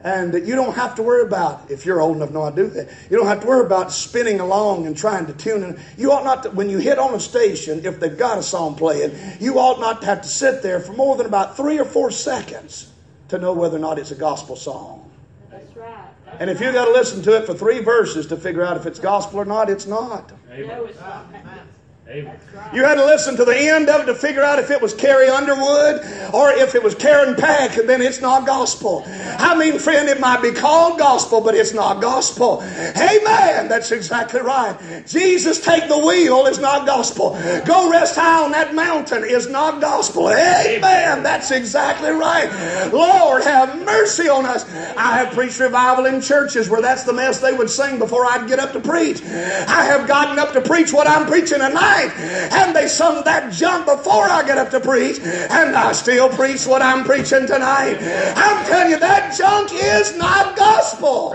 And 0.01 0.31
that 0.33 0.45
you 0.45 0.55
don't 0.55 0.75
have 0.75 0.95
to 0.95 1.03
worry 1.03 1.23
about, 1.23 1.69
if 1.69 1.85
you're 1.85 1.99
old 1.99 2.15
enough, 2.15 2.31
know 2.31 2.43
I 2.43 2.51
do 2.51 2.67
that. 2.67 2.89
You 3.09 3.17
don't 3.17 3.27
have 3.27 3.41
to 3.41 3.47
worry 3.47 3.65
about 3.65 3.91
spinning 3.91 4.39
along 4.39 4.87
and 4.87 4.95
trying 4.97 5.25
to 5.25 5.33
tune 5.33 5.61
in. 5.61 5.79
You 5.97 6.13
ought 6.13 6.23
not 6.23 6.43
to, 6.43 6.51
when 6.51 6.69
you 6.69 6.77
hit 6.77 6.97
on 6.97 7.13
a 7.13 7.19
station, 7.19 7.85
if 7.85 7.99
they've 7.99 8.17
got 8.17 8.37
a 8.37 8.43
song 8.43 8.75
playing, 8.75 9.13
you 9.41 9.59
ought 9.59 9.81
not 9.81 9.99
to 10.01 10.07
have 10.07 10.21
to 10.21 10.27
sit 10.29 10.63
there 10.63 10.79
for 10.79 10.93
more 10.93 11.17
than 11.17 11.25
about 11.25 11.57
three 11.57 11.77
or 11.79 11.85
four 11.85 12.11
seconds 12.11 12.89
to 13.27 13.37
know 13.37 13.51
whether 13.51 13.75
or 13.75 13.81
not 13.81 13.99
it's 13.99 14.11
a 14.11 14.15
gospel 14.15 14.55
song. 14.55 15.11
That's 15.51 15.75
right. 15.75 16.05
That's 16.25 16.37
And 16.39 16.49
if 16.49 16.61
you 16.61 16.71
got 16.71 16.85
to 16.85 16.91
listen 16.91 17.21
to 17.23 17.35
it 17.35 17.45
for 17.45 17.53
three 17.53 17.79
verses 17.79 18.27
to 18.27 18.37
figure 18.37 18.63
out 18.63 18.77
if 18.77 18.85
it's 18.85 18.99
gospel 18.99 19.39
or 19.41 19.45
not, 19.45 19.69
it's 19.69 19.85
not. 19.85 20.31
No, 20.47 20.85
it's 20.85 20.99
not. 20.99 21.25
You 22.11 22.83
had 22.83 22.95
to 22.95 23.05
listen 23.05 23.37
to 23.37 23.45
the 23.45 23.55
end 23.55 23.87
of 23.87 24.01
it 24.01 24.05
to 24.05 24.15
figure 24.15 24.41
out 24.41 24.57
if 24.57 24.71
it 24.71 24.81
was 24.81 24.95
Carrie 24.95 25.29
Underwood 25.29 26.01
or 26.33 26.51
if 26.51 26.73
it 26.73 26.81
was 26.81 26.95
Karen 26.95 27.35
Peck, 27.35 27.77
and 27.77 27.87
then 27.87 28.01
it's 28.01 28.19
not 28.19 28.47
gospel. 28.47 29.03
I 29.07 29.55
mean, 29.55 29.77
friend, 29.77 30.09
it 30.09 30.19
might 30.19 30.41
be 30.41 30.51
called 30.51 30.97
gospel, 30.97 31.41
but 31.41 31.53
it's 31.53 31.73
not 31.73 32.01
gospel. 32.01 32.63
Amen. 32.63 33.67
That's 33.67 33.91
exactly 33.91 34.41
right. 34.41 34.77
Jesus 35.05 35.63
take 35.63 35.87
the 35.87 35.99
wheel 35.99 36.47
is 36.47 36.57
not 36.57 36.87
gospel. 36.87 37.31
Go 37.65 37.91
rest 37.91 38.15
high 38.15 38.43
on 38.43 38.51
that 38.51 38.73
mountain 38.73 39.23
is 39.23 39.47
not 39.47 39.79
gospel. 39.79 40.29
Amen. 40.29 41.21
That's 41.21 41.51
exactly 41.51 42.11
right. 42.11 42.49
Lord, 42.91 43.43
have 43.43 43.85
mercy 43.85 44.27
on 44.27 44.45
us. 44.45 44.65
I 44.97 45.17
have 45.17 45.33
preached 45.33 45.59
revival 45.59 46.05
in 46.05 46.21
churches 46.21 46.69
where 46.69 46.81
that's 46.81 47.03
the 47.03 47.13
mess 47.13 47.39
they 47.39 47.53
would 47.53 47.69
sing 47.69 47.99
before 47.99 48.25
I'd 48.25 48.47
get 48.47 48.59
up 48.59 48.73
to 48.73 48.79
preach. 48.79 49.21
I 49.23 49.83
have 49.85 50.07
gotten 50.07 50.39
up 50.39 50.53
to 50.53 50.61
preach 50.61 50.91
what 50.91 51.07
I'm 51.07 51.27
preaching 51.27 51.59
tonight, 51.59 51.98
and 52.07 52.75
they 52.75 52.87
sung 52.87 53.23
that 53.25 53.51
junk 53.51 53.85
before 53.85 54.23
I 54.23 54.43
get 54.45 54.57
up 54.57 54.71
to 54.71 54.79
preach, 54.79 55.19
and 55.19 55.75
I 55.75 55.91
still 55.93 56.29
preach 56.29 56.65
what 56.65 56.81
I'm 56.81 57.03
preaching 57.03 57.47
tonight. 57.47 57.97
I'm 58.35 58.65
telling 58.65 58.91
you, 58.91 58.99
that 58.99 59.35
junk 59.37 59.71
is 59.73 60.15
not 60.17 60.55
gospel. 60.55 61.33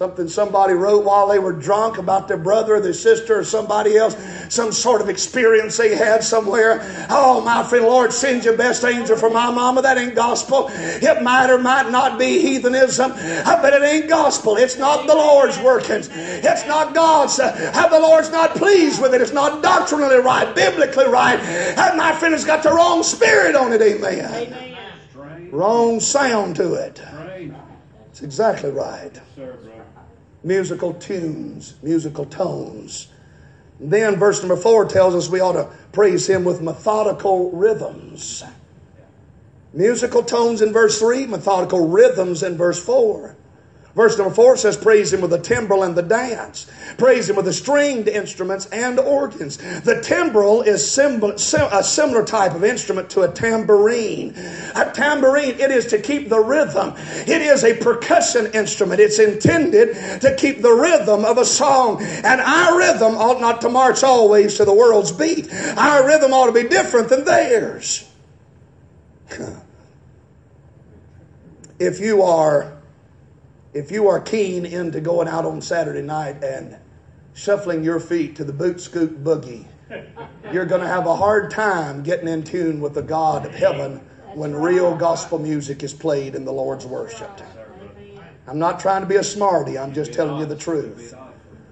Something 0.00 0.28
somebody 0.28 0.72
wrote 0.72 1.04
while 1.04 1.28
they 1.28 1.38
were 1.38 1.52
drunk 1.52 1.98
about 1.98 2.26
their 2.26 2.38
brother 2.38 2.76
or 2.76 2.80
their 2.80 2.94
sister 2.94 3.38
or 3.38 3.44
somebody 3.44 3.98
else, 3.98 4.16
some 4.48 4.72
sort 4.72 5.02
of 5.02 5.10
experience 5.10 5.76
they 5.76 5.94
had 5.94 6.24
somewhere. 6.24 6.80
Oh, 7.10 7.42
my 7.42 7.62
friend, 7.62 7.84
Lord, 7.84 8.10
send 8.10 8.46
your 8.46 8.56
best 8.56 8.82
angel 8.82 9.14
for 9.14 9.28
my 9.28 9.50
mama. 9.50 9.82
That 9.82 9.98
ain't 9.98 10.14
gospel. 10.14 10.70
It 10.72 11.22
might 11.22 11.50
or 11.50 11.58
might 11.58 11.90
not 11.90 12.18
be 12.18 12.40
heathenism, 12.40 13.12
ah, 13.14 13.58
but 13.60 13.74
it 13.74 13.82
ain't 13.82 14.08
gospel. 14.08 14.56
It's 14.56 14.78
not 14.78 15.06
the 15.06 15.14
Lord's 15.14 15.58
workings. 15.58 16.08
It's 16.10 16.66
not 16.66 16.94
God's. 16.94 17.38
Uh, 17.38 17.70
ah, 17.74 17.88
the 17.90 18.00
Lord's 18.00 18.30
not 18.30 18.54
pleased 18.54 19.02
with 19.02 19.12
it. 19.12 19.20
It's 19.20 19.34
not 19.34 19.62
doctrinally 19.62 20.16
right, 20.16 20.54
biblically 20.54 21.08
right. 21.08 21.38
Ah, 21.76 21.92
my 21.94 22.14
friend 22.14 22.32
has 22.32 22.46
got 22.46 22.62
the 22.62 22.70
wrong 22.70 23.02
spirit 23.02 23.54
on 23.54 23.74
it. 23.74 23.82
Amen. 23.82 24.24
Amen. 24.34 25.50
Wrong 25.52 26.00
sound 26.00 26.56
to 26.56 26.72
it. 26.72 27.02
It's 28.08 28.22
exactly 28.22 28.70
right. 28.70 29.20
Musical 30.42 30.94
tunes, 30.94 31.74
musical 31.82 32.24
tones. 32.24 33.08
Then 33.78 34.16
verse 34.16 34.40
number 34.40 34.56
four 34.56 34.84
tells 34.86 35.14
us 35.14 35.28
we 35.28 35.40
ought 35.40 35.52
to 35.52 35.70
praise 35.92 36.28
him 36.28 36.44
with 36.44 36.60
methodical 36.60 37.50
rhythms. 37.50 38.42
Musical 39.72 40.22
tones 40.22 40.62
in 40.62 40.72
verse 40.72 40.98
three, 40.98 41.26
methodical 41.26 41.88
rhythms 41.88 42.42
in 42.42 42.56
verse 42.56 42.82
four. 42.82 43.36
Verse 43.94 44.16
number 44.16 44.32
four 44.32 44.56
says, 44.56 44.76
Praise 44.76 45.12
him 45.12 45.20
with 45.20 45.30
the 45.30 45.38
timbrel 45.38 45.82
and 45.82 45.96
the 45.96 46.02
dance. 46.02 46.70
Praise 46.96 47.28
him 47.28 47.34
with 47.34 47.44
the 47.44 47.52
stringed 47.52 48.06
instruments 48.06 48.66
and 48.66 49.00
organs. 49.00 49.56
The 49.56 50.00
timbrel 50.00 50.62
is 50.62 50.96
a 50.96 51.82
similar 51.82 52.24
type 52.24 52.54
of 52.54 52.62
instrument 52.62 53.10
to 53.10 53.22
a 53.22 53.28
tambourine. 53.32 54.34
A 54.76 54.92
tambourine, 54.94 55.58
it 55.58 55.72
is 55.72 55.86
to 55.86 56.00
keep 56.00 56.28
the 56.28 56.38
rhythm. 56.38 56.94
It 57.26 57.42
is 57.42 57.64
a 57.64 57.74
percussion 57.74 58.52
instrument. 58.52 59.00
It's 59.00 59.18
intended 59.18 59.94
to 60.20 60.36
keep 60.36 60.62
the 60.62 60.72
rhythm 60.72 61.24
of 61.24 61.38
a 61.38 61.44
song. 61.44 62.00
And 62.00 62.40
our 62.40 62.78
rhythm 62.78 63.16
ought 63.16 63.40
not 63.40 63.60
to 63.62 63.68
march 63.68 64.04
always 64.04 64.56
to 64.58 64.64
the 64.64 64.74
world's 64.74 65.10
beat. 65.10 65.52
Our 65.76 66.06
rhythm 66.06 66.32
ought 66.32 66.46
to 66.46 66.52
be 66.52 66.68
different 66.68 67.08
than 67.08 67.24
theirs. 67.24 68.08
If 71.80 71.98
you 71.98 72.20
are 72.20 72.79
if 73.72 73.90
you 73.90 74.08
are 74.08 74.20
keen 74.20 74.66
into 74.66 75.00
going 75.00 75.28
out 75.28 75.44
on 75.44 75.60
Saturday 75.60 76.02
night 76.02 76.42
and 76.42 76.76
shuffling 77.34 77.84
your 77.84 78.00
feet 78.00 78.36
to 78.36 78.44
the 78.44 78.52
boot 78.52 78.80
scoot 78.80 79.22
boogie, 79.22 79.66
you're 80.52 80.66
going 80.66 80.80
to 80.80 80.88
have 80.88 81.06
a 81.06 81.16
hard 81.16 81.50
time 81.50 82.02
getting 82.02 82.28
in 82.28 82.42
tune 82.42 82.80
with 82.80 82.94
the 82.94 83.02
God 83.02 83.46
of 83.46 83.54
heaven 83.54 83.98
when 84.34 84.54
real 84.54 84.96
gospel 84.96 85.38
music 85.38 85.82
is 85.82 85.92
played 85.92 86.34
in 86.34 86.44
the 86.44 86.52
Lord's 86.52 86.86
worshiped. 86.86 87.42
I'm 88.46 88.58
not 88.58 88.80
trying 88.80 89.02
to 89.02 89.06
be 89.06 89.16
a 89.16 89.24
smarty, 89.24 89.78
I'm 89.78 89.94
just 89.94 90.12
telling 90.12 90.40
you 90.40 90.46
the 90.46 90.56
truth. 90.56 91.14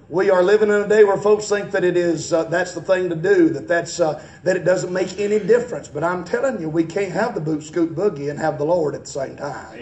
We 0.09 0.31
are 0.31 0.41
living 0.41 0.69
in 0.69 0.75
a 0.75 0.87
day 0.87 1.03
where 1.03 1.17
folks 1.17 1.47
think 1.47 1.69
that 1.71 1.83
it 1.83 1.95
is 1.95 2.33
uh, 2.33 2.45
that's 2.45 2.73
the 2.73 2.81
thing 2.81 3.09
to 3.09 3.15
do, 3.15 3.49
that 3.49 3.67
that's 3.67 3.99
uh, 3.99 4.25
that 4.43 4.55
it 4.55 4.65
doesn't 4.65 4.91
make 4.91 5.19
any 5.19 5.37
difference. 5.37 5.87
But 5.87 6.03
I'm 6.03 6.23
telling 6.23 6.59
you, 6.59 6.67
we 6.67 6.83
can't 6.83 7.11
have 7.11 7.35
the 7.35 7.41
boot 7.41 7.61
scoot 7.63 7.93
boogie 7.93 8.31
and 8.31 8.39
have 8.39 8.57
the 8.57 8.65
Lord 8.65 8.95
at 8.95 9.05
the 9.05 9.11
same 9.11 9.35
time. 9.35 9.77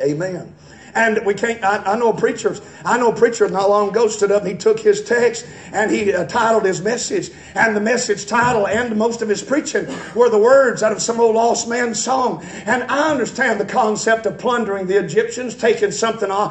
Amen. 0.00 0.54
And 0.94 1.24
we 1.26 1.34
can't. 1.34 1.62
I, 1.64 1.94
I 1.94 1.96
know 1.96 2.12
preachers. 2.12 2.60
I 2.84 2.98
know 2.98 3.12
a 3.12 3.16
preacher 3.16 3.48
not 3.48 3.68
long 3.68 3.88
ago 3.88 4.08
stood 4.08 4.30
up 4.30 4.42
and 4.42 4.52
he 4.52 4.56
took 4.56 4.78
his 4.78 5.02
text 5.02 5.46
and 5.72 5.90
he 5.90 6.12
uh, 6.12 6.24
titled 6.26 6.64
his 6.64 6.80
message. 6.80 7.30
And 7.54 7.76
the 7.76 7.80
message 7.80 8.26
title 8.26 8.66
and 8.66 8.96
most 8.96 9.22
of 9.22 9.28
his 9.28 9.42
preaching 9.42 9.86
were 10.14 10.28
the 10.28 10.38
words 10.38 10.82
out 10.82 10.92
of 10.92 11.02
some 11.02 11.20
old 11.20 11.34
lost 11.34 11.68
man's 11.68 12.02
song. 12.02 12.44
And 12.66 12.84
I 12.84 13.10
understand 13.10 13.60
the 13.60 13.64
concept 13.64 14.26
of 14.26 14.38
plundering 14.38 14.86
the 14.86 14.98
Egyptians, 14.98 15.54
taking 15.54 15.90
something 15.90 16.30
uh, 16.30 16.50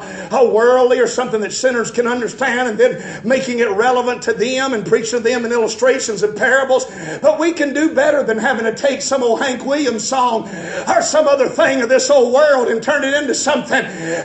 worldly 0.52 0.98
or 0.98 1.06
something 1.06 1.40
that 1.40 1.52
sinners 1.52 1.90
can 1.90 2.06
understand, 2.06 2.68
and 2.68 2.78
then 2.78 3.26
making 3.26 3.60
it 3.60 3.70
relevant 3.70 4.22
to 4.22 4.32
them 4.32 4.74
and 4.74 4.86
preaching 4.86 5.18
to 5.18 5.20
them 5.20 5.44
in 5.44 5.52
illustrations 5.52 6.22
and 6.22 6.36
parables. 6.36 6.86
But 7.22 7.38
we 7.38 7.52
can 7.52 7.72
do 7.72 7.94
better 7.94 8.22
than 8.22 8.38
having 8.38 8.64
to 8.64 8.74
take 8.74 9.02
some 9.02 9.22
old 9.22 9.40
Hank 9.40 9.64
Williams 9.64 10.06
song 10.06 10.48
or 10.88 11.02
some 11.02 11.28
other 11.28 11.48
thing 11.48 11.82
of 11.82 11.88
this 11.88 12.10
old 12.10 12.32
world 12.34 12.68
and 12.68 12.82
turn 12.82 13.04
it 13.04 13.14
into 13.14 13.34
something. 13.34 13.84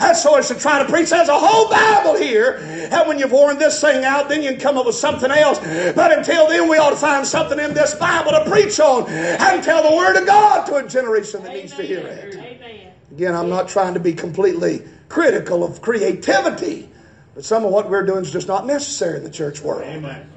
That's 0.10 0.24
so 0.24 0.36
as 0.38 0.48
to 0.48 0.56
try 0.56 0.80
to 0.80 0.92
preach. 0.92 1.12
There's 1.12 1.30
a 1.30 1.38
whole 1.38 1.70
Bible 1.70 2.18
here. 2.18 2.58
And 2.92 3.08
when 3.08 3.20
you've 3.20 3.32
worn 3.32 3.60
this 3.60 3.80
thing 3.80 4.04
out, 4.04 4.28
then 4.28 4.42
you 4.42 4.50
can 4.50 4.60
come 4.60 4.76
up 4.76 4.88
with 4.88 4.96
something 4.96 5.30
else. 5.30 5.60
But 5.60 6.18
until 6.18 6.48
then, 6.48 6.68
we 6.68 6.78
ought 6.78 6.90
to 6.90 6.96
find 6.96 7.28
something 7.28 7.60
in 7.60 7.76
this 7.76 7.94
Bible 7.94 8.32
to 8.32 8.44
preach 8.50 8.80
on 8.80 9.08
and 9.08 9.64
tell 9.64 9.88
the 9.88 9.96
Word 9.96 10.16
of 10.16 10.26
God 10.26 10.66
to 10.66 10.78
a 10.78 10.88
generation 10.88 11.44
that 11.44 11.54
needs 11.54 11.76
to 11.76 11.84
hear 11.84 12.00
it. 12.00 12.36
Amen. 12.36 12.92
Again, 13.12 13.36
I'm 13.36 13.50
not 13.50 13.70
trying 13.70 13.94
to 13.94 14.00
be 14.00 14.14
completely 14.14 14.82
critical 15.10 15.64
of 15.64 15.80
creativity, 15.80 16.90
but 17.36 17.46
some 17.46 17.64
of 17.64 17.72
what 17.72 17.88
we're 17.88 18.06
doing 18.06 18.24
is 18.24 18.32
just 18.32 18.48
not 18.48 18.66
necessary 18.66 19.18
in 19.18 19.24
the 19.24 19.30
church 19.30 19.62
world. 19.62 19.84
Amen. 19.84 20.28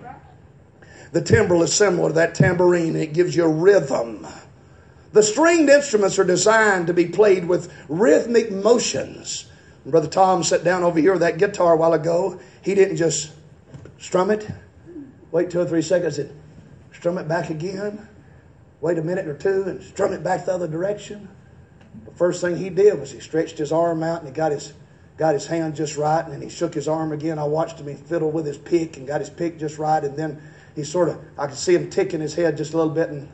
The 1.12 1.22
timbrel 1.22 1.62
is 1.62 1.72
similar 1.72 2.10
to 2.10 2.14
that 2.16 2.34
tambourine, 2.34 2.94
it 2.94 3.14
gives 3.14 3.34
you 3.34 3.44
a 3.44 3.48
rhythm. 3.48 4.26
The 5.12 5.22
stringed 5.22 5.70
instruments 5.70 6.18
are 6.18 6.24
designed 6.24 6.88
to 6.88 6.94
be 6.94 7.06
played 7.06 7.46
with 7.46 7.72
rhythmic 7.88 8.52
motions. 8.52 9.46
Brother 9.84 10.08
Tom 10.08 10.44
sat 10.44 10.62
down 10.62 10.84
over 10.84 11.00
here 11.00 11.12
with 11.12 11.22
that 11.22 11.38
guitar 11.38 11.72
a 11.72 11.76
while 11.76 11.94
ago. 11.94 12.38
He 12.62 12.74
didn't 12.74 12.96
just 12.96 13.32
strum 13.98 14.30
it, 14.30 14.48
wait 15.32 15.50
two 15.50 15.60
or 15.60 15.66
three 15.66 15.82
seconds, 15.82 16.18
and 16.18 16.30
strum 16.92 17.18
it 17.18 17.26
back 17.26 17.50
again, 17.50 18.06
wait 18.80 18.98
a 18.98 19.02
minute 19.02 19.26
or 19.26 19.34
two, 19.34 19.64
and 19.64 19.82
strum 19.82 20.12
it 20.12 20.22
back 20.22 20.44
the 20.44 20.52
other 20.52 20.68
direction. 20.68 21.28
The 22.04 22.12
first 22.12 22.40
thing 22.40 22.56
he 22.56 22.70
did 22.70 22.98
was 22.98 23.10
he 23.10 23.18
stretched 23.18 23.58
his 23.58 23.72
arm 23.72 24.02
out 24.02 24.20
and 24.20 24.28
he 24.28 24.34
got 24.34 24.52
his 24.52 24.72
got 25.18 25.34
his 25.34 25.46
hand 25.46 25.74
just 25.76 25.96
right, 25.96 26.24
and 26.24 26.32
then 26.32 26.40
he 26.40 26.48
shook 26.48 26.74
his 26.74 26.88
arm 26.88 27.12
again. 27.12 27.38
I 27.38 27.44
watched 27.44 27.78
him. 27.78 27.88
He 27.88 27.94
fiddled 27.94 28.32
with 28.32 28.46
his 28.46 28.58
pick 28.58 28.96
and 28.96 29.06
got 29.06 29.20
his 29.20 29.30
pick 29.30 29.58
just 29.58 29.78
right, 29.78 30.02
and 30.02 30.16
then 30.16 30.40
he 30.76 30.84
sort 30.84 31.08
of 31.08 31.18
I 31.36 31.48
could 31.48 31.58
see 31.58 31.74
him 31.74 31.90
ticking 31.90 32.20
his 32.20 32.34
head 32.34 32.56
just 32.56 32.72
a 32.72 32.76
little 32.76 32.94
bit, 32.94 33.10
and 33.10 33.28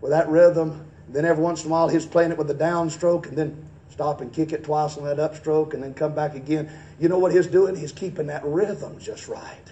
with 0.00 0.10
that 0.10 0.28
rhythm. 0.28 0.86
Then 1.08 1.24
every 1.24 1.44
once 1.44 1.64
in 1.64 1.70
a 1.70 1.72
while 1.72 1.88
he's 1.88 2.06
playing 2.06 2.32
it 2.32 2.38
with 2.38 2.50
a 2.50 2.54
downstroke, 2.54 3.26
and 3.28 3.36
then 3.36 3.68
stop 3.94 4.20
and 4.20 4.32
kick 4.32 4.52
it 4.52 4.64
twice 4.64 4.98
on 4.98 5.04
that 5.04 5.18
upstroke, 5.18 5.72
and 5.72 5.80
then 5.80 5.94
come 5.94 6.16
back 6.16 6.34
again. 6.34 6.68
You 6.98 7.08
know 7.08 7.20
what 7.20 7.32
he's 7.32 7.46
doing? 7.46 7.76
He's 7.76 7.92
keeping 7.92 8.26
that 8.26 8.44
rhythm 8.44 8.98
just 8.98 9.28
right. 9.28 9.62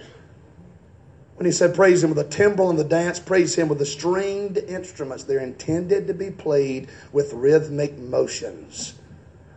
When 1.35 1.45
he 1.45 1.51
said 1.51 1.75
praise 1.75 2.05
him 2.05 2.15
with 2.15 2.19
the 2.19 2.37
timbrel 2.37 2.71
and 2.71 2.79
the 2.79 2.85
dance, 2.85 3.19
praise 3.19 3.57
him 3.57 3.69
with 3.69 3.81
the 3.81 3.87
stringed 3.87 4.59
instruments. 4.59 5.25
They're 5.25 5.41
intended 5.41 6.07
to 6.07 6.15
be 6.15 6.31
played 6.31 6.89
with 7.13 7.33
rhythmic 7.33 7.99
motions. 7.99 8.95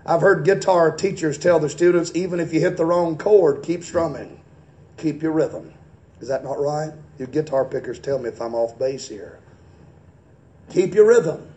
I've 0.03 0.21
heard 0.21 0.45
guitar 0.45 0.95
teachers 0.95 1.37
tell 1.37 1.59
their 1.59 1.69
students, 1.69 2.11
even 2.15 2.39
if 2.39 2.51
you 2.51 2.59
hit 2.59 2.75
the 2.75 2.85
wrong 2.85 3.19
chord, 3.19 3.61
keep 3.61 3.83
strumming. 3.83 4.41
Keep 4.97 5.21
your 5.21 5.31
rhythm. 5.31 5.75
Is 6.21 6.27
that 6.27 6.43
not 6.43 6.59
right? 6.59 6.91
Your 7.19 7.27
guitar 7.27 7.65
pickers 7.65 7.99
tell 7.99 8.17
me 8.17 8.29
if 8.29 8.41
I'm 8.41 8.55
off 8.55 8.79
base 8.79 9.07
here. 9.07 9.39
Keep 10.71 10.95
your 10.95 11.05
rhythm. 11.05 11.51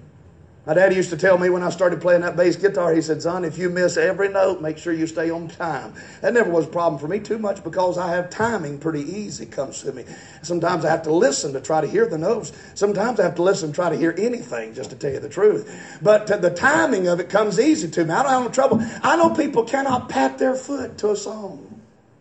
My 0.68 0.74
daddy 0.74 0.96
used 0.96 1.08
to 1.08 1.16
tell 1.16 1.38
me 1.38 1.48
when 1.48 1.62
I 1.62 1.70
started 1.70 1.98
playing 1.98 2.20
that 2.20 2.36
bass 2.36 2.54
guitar, 2.54 2.94
he 2.94 3.00
said, 3.00 3.22
Son, 3.22 3.42
if 3.42 3.56
you 3.56 3.70
miss 3.70 3.96
every 3.96 4.28
note, 4.28 4.60
make 4.60 4.76
sure 4.76 4.92
you 4.92 5.06
stay 5.06 5.30
on 5.30 5.48
time. 5.48 5.94
That 6.20 6.34
never 6.34 6.50
was 6.50 6.66
a 6.66 6.68
problem 6.68 7.00
for 7.00 7.08
me 7.08 7.20
too 7.20 7.38
much 7.38 7.64
because 7.64 7.96
I 7.96 8.10
have 8.10 8.28
timing 8.28 8.78
pretty 8.78 9.00
easy 9.00 9.46
comes 9.46 9.80
to 9.80 9.92
me. 9.92 10.04
Sometimes 10.42 10.84
I 10.84 10.90
have 10.90 11.04
to 11.04 11.10
listen 11.10 11.54
to 11.54 11.60
try 11.62 11.80
to 11.80 11.86
hear 11.86 12.04
the 12.04 12.18
notes. 12.18 12.52
Sometimes 12.74 13.18
I 13.18 13.22
have 13.22 13.36
to 13.36 13.42
listen 13.42 13.70
to 13.70 13.74
try 13.74 13.88
to 13.88 13.96
hear 13.96 14.14
anything, 14.18 14.74
just 14.74 14.90
to 14.90 14.96
tell 14.96 15.10
you 15.10 15.20
the 15.20 15.30
truth. 15.30 15.98
But 16.02 16.26
the 16.26 16.50
timing 16.50 17.08
of 17.08 17.18
it 17.18 17.30
comes 17.30 17.58
easy 17.58 17.88
to 17.88 18.04
me. 18.04 18.10
I 18.10 18.22
don't 18.24 18.32
have 18.32 18.42
no 18.42 18.50
trouble. 18.50 18.86
I 19.02 19.16
know 19.16 19.30
people 19.30 19.64
cannot 19.64 20.10
pat 20.10 20.36
their 20.36 20.54
foot 20.54 20.98
to 20.98 21.12
a 21.12 21.16
song. 21.16 21.80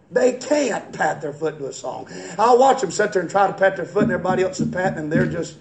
They 0.10 0.32
can't 0.32 0.94
pat 0.94 1.20
their 1.20 1.34
foot 1.34 1.58
to 1.58 1.68
a 1.68 1.74
song. 1.74 2.08
I'll 2.40 2.58
watch 2.58 2.80
them 2.80 2.92
sit 2.92 3.12
there 3.12 3.22
and 3.22 3.30
try 3.30 3.48
to 3.48 3.52
pat 3.52 3.76
their 3.76 3.84
foot, 3.84 4.04
and 4.04 4.14
everybody 4.14 4.44
else 4.44 4.62
is 4.62 4.72
patting, 4.72 5.00
and 5.00 5.12
they're 5.12 5.26
just 5.26 5.58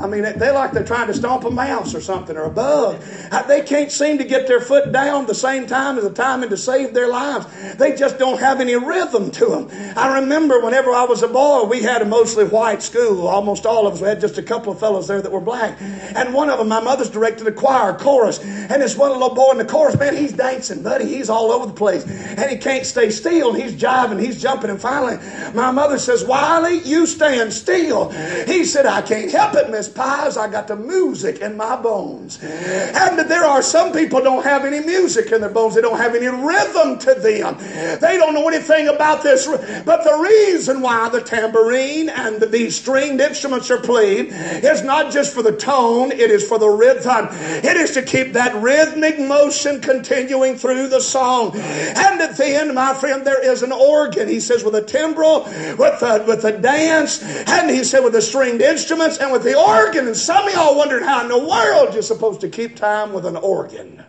I 0.00 0.06
mean, 0.06 0.22
they're 0.22 0.52
like 0.52 0.72
they're 0.72 0.84
trying 0.84 1.08
to 1.08 1.14
stomp 1.14 1.44
a 1.44 1.50
mouse 1.50 1.94
or 1.94 2.00
something 2.00 2.36
or 2.36 2.44
a 2.44 2.50
bug. 2.50 3.00
They 3.48 3.62
can't 3.62 3.90
seem 3.90 4.18
to 4.18 4.24
get 4.24 4.46
their 4.46 4.60
foot 4.60 4.92
down 4.92 5.26
the 5.26 5.34
same 5.34 5.66
time 5.66 5.98
as 5.98 6.04
the 6.04 6.10
timing 6.10 6.50
to 6.50 6.56
save 6.56 6.94
their 6.94 7.08
lives. 7.08 7.46
They 7.76 7.96
just 7.96 8.18
don't 8.18 8.38
have 8.38 8.60
any 8.60 8.76
rhythm 8.76 9.30
to 9.32 9.46
them. 9.46 9.68
I 9.96 10.20
remember 10.20 10.60
whenever 10.60 10.90
I 10.92 11.04
was 11.04 11.22
a 11.22 11.28
boy, 11.28 11.64
we 11.64 11.82
had 11.82 12.02
a 12.02 12.04
mostly 12.04 12.44
white 12.44 12.82
school. 12.82 13.26
Almost 13.26 13.66
all 13.66 13.86
of 13.86 13.94
us. 13.94 14.00
We 14.00 14.08
had 14.08 14.20
just 14.20 14.38
a 14.38 14.42
couple 14.42 14.72
of 14.72 14.78
fellows 14.78 15.08
there 15.08 15.20
that 15.20 15.32
were 15.32 15.40
black. 15.40 15.80
And 15.80 16.32
one 16.32 16.48
of 16.48 16.58
them, 16.58 16.68
my 16.68 16.80
mother's 16.80 17.10
directed 17.10 17.46
a 17.46 17.52
choir, 17.52 17.94
chorus. 17.94 18.38
And 18.38 18.80
this 18.82 18.96
one 18.96 19.12
little 19.12 19.34
boy 19.34 19.52
in 19.52 19.58
the 19.58 19.64
chorus, 19.64 19.98
man, 19.98 20.16
he's 20.16 20.32
dancing, 20.32 20.82
buddy. 20.82 21.06
He's 21.06 21.28
all 21.28 21.50
over 21.50 21.66
the 21.66 21.72
place. 21.72 22.04
And 22.06 22.50
he 22.50 22.56
can't 22.56 22.86
stay 22.86 23.10
still. 23.10 23.52
He's 23.52 23.74
jiving, 23.74 24.20
he's 24.20 24.40
jumping. 24.40 24.70
And 24.70 24.80
finally, 24.80 25.18
my 25.54 25.70
mother 25.70 25.98
says, 25.98 26.24
Wiley, 26.24 26.78
you 26.80 27.06
stand 27.06 27.52
still. 27.52 28.10
He 28.46 28.64
said, 28.64 28.86
I 28.86 29.02
can't 29.02 29.30
help 29.32 29.54
it, 29.54 29.70
Miss 29.70 29.87
pies, 29.88 30.36
I 30.36 30.48
got 30.48 30.68
the 30.68 30.76
music 30.76 31.40
in 31.40 31.56
my 31.56 31.76
bones. 31.76 32.38
And 32.42 33.18
there 33.30 33.44
are 33.44 33.62
some 33.62 33.92
people 33.92 34.22
don't 34.22 34.44
have 34.44 34.64
any 34.64 34.80
music 34.80 35.32
in 35.32 35.40
their 35.40 35.50
bones. 35.50 35.74
They 35.74 35.80
don't 35.80 35.98
have 35.98 36.14
any 36.14 36.26
rhythm 36.26 36.98
to 36.98 37.14
them. 37.14 37.56
They 38.00 38.16
don't 38.16 38.34
know 38.34 38.48
anything 38.48 38.88
about 38.88 39.22
this. 39.22 39.46
But 39.46 40.04
the 40.04 40.18
reason 40.22 40.80
why 40.80 41.08
the 41.08 41.20
tambourine 41.20 42.08
and 42.08 42.40
these 42.42 42.76
stringed 42.76 43.20
instruments 43.20 43.70
are 43.70 43.80
played 43.80 44.28
is 44.32 44.82
not 44.82 45.12
just 45.12 45.34
for 45.34 45.42
the 45.42 45.56
tone, 45.56 46.12
it 46.12 46.30
is 46.30 46.46
for 46.46 46.58
the 46.58 46.68
rhythm. 46.68 47.28
It 47.30 47.76
is 47.76 47.92
to 47.92 48.02
keep 48.02 48.32
that 48.34 48.54
rhythmic 48.62 49.18
motion 49.18 49.80
continuing 49.80 50.56
through 50.56 50.88
the 50.88 51.00
song. 51.00 51.56
And 51.56 52.20
at 52.20 52.36
the 52.36 52.46
end, 52.46 52.74
my 52.74 52.94
friend, 52.94 53.26
there 53.26 53.44
is 53.44 53.62
an 53.62 53.72
organ. 53.72 54.28
He 54.28 54.40
says 54.40 54.64
with 54.64 54.74
a 54.74 54.82
timbrel, 54.82 55.44
with 55.44 56.00
the, 56.00 56.24
with 56.26 56.42
the 56.42 56.52
dance, 56.52 57.22
and 57.22 57.70
he 57.70 57.84
said 57.84 58.00
with 58.00 58.12
the 58.12 58.22
stringed 58.22 58.60
instruments 58.60 59.18
and 59.18 59.32
with 59.32 59.42
the 59.42 59.54
organ 59.58 59.77
organ, 59.86 60.06
and 60.06 60.16
some 60.16 60.46
of 60.46 60.54
y'all 60.54 60.76
wondered 60.76 61.02
how 61.02 61.22
in 61.22 61.28
the 61.28 61.38
world 61.38 61.94
you're 61.94 62.02
supposed 62.02 62.40
to 62.42 62.48
keep 62.48 62.76
time 62.76 63.12
with 63.12 63.26
an 63.26 63.36
organ. 63.36 64.04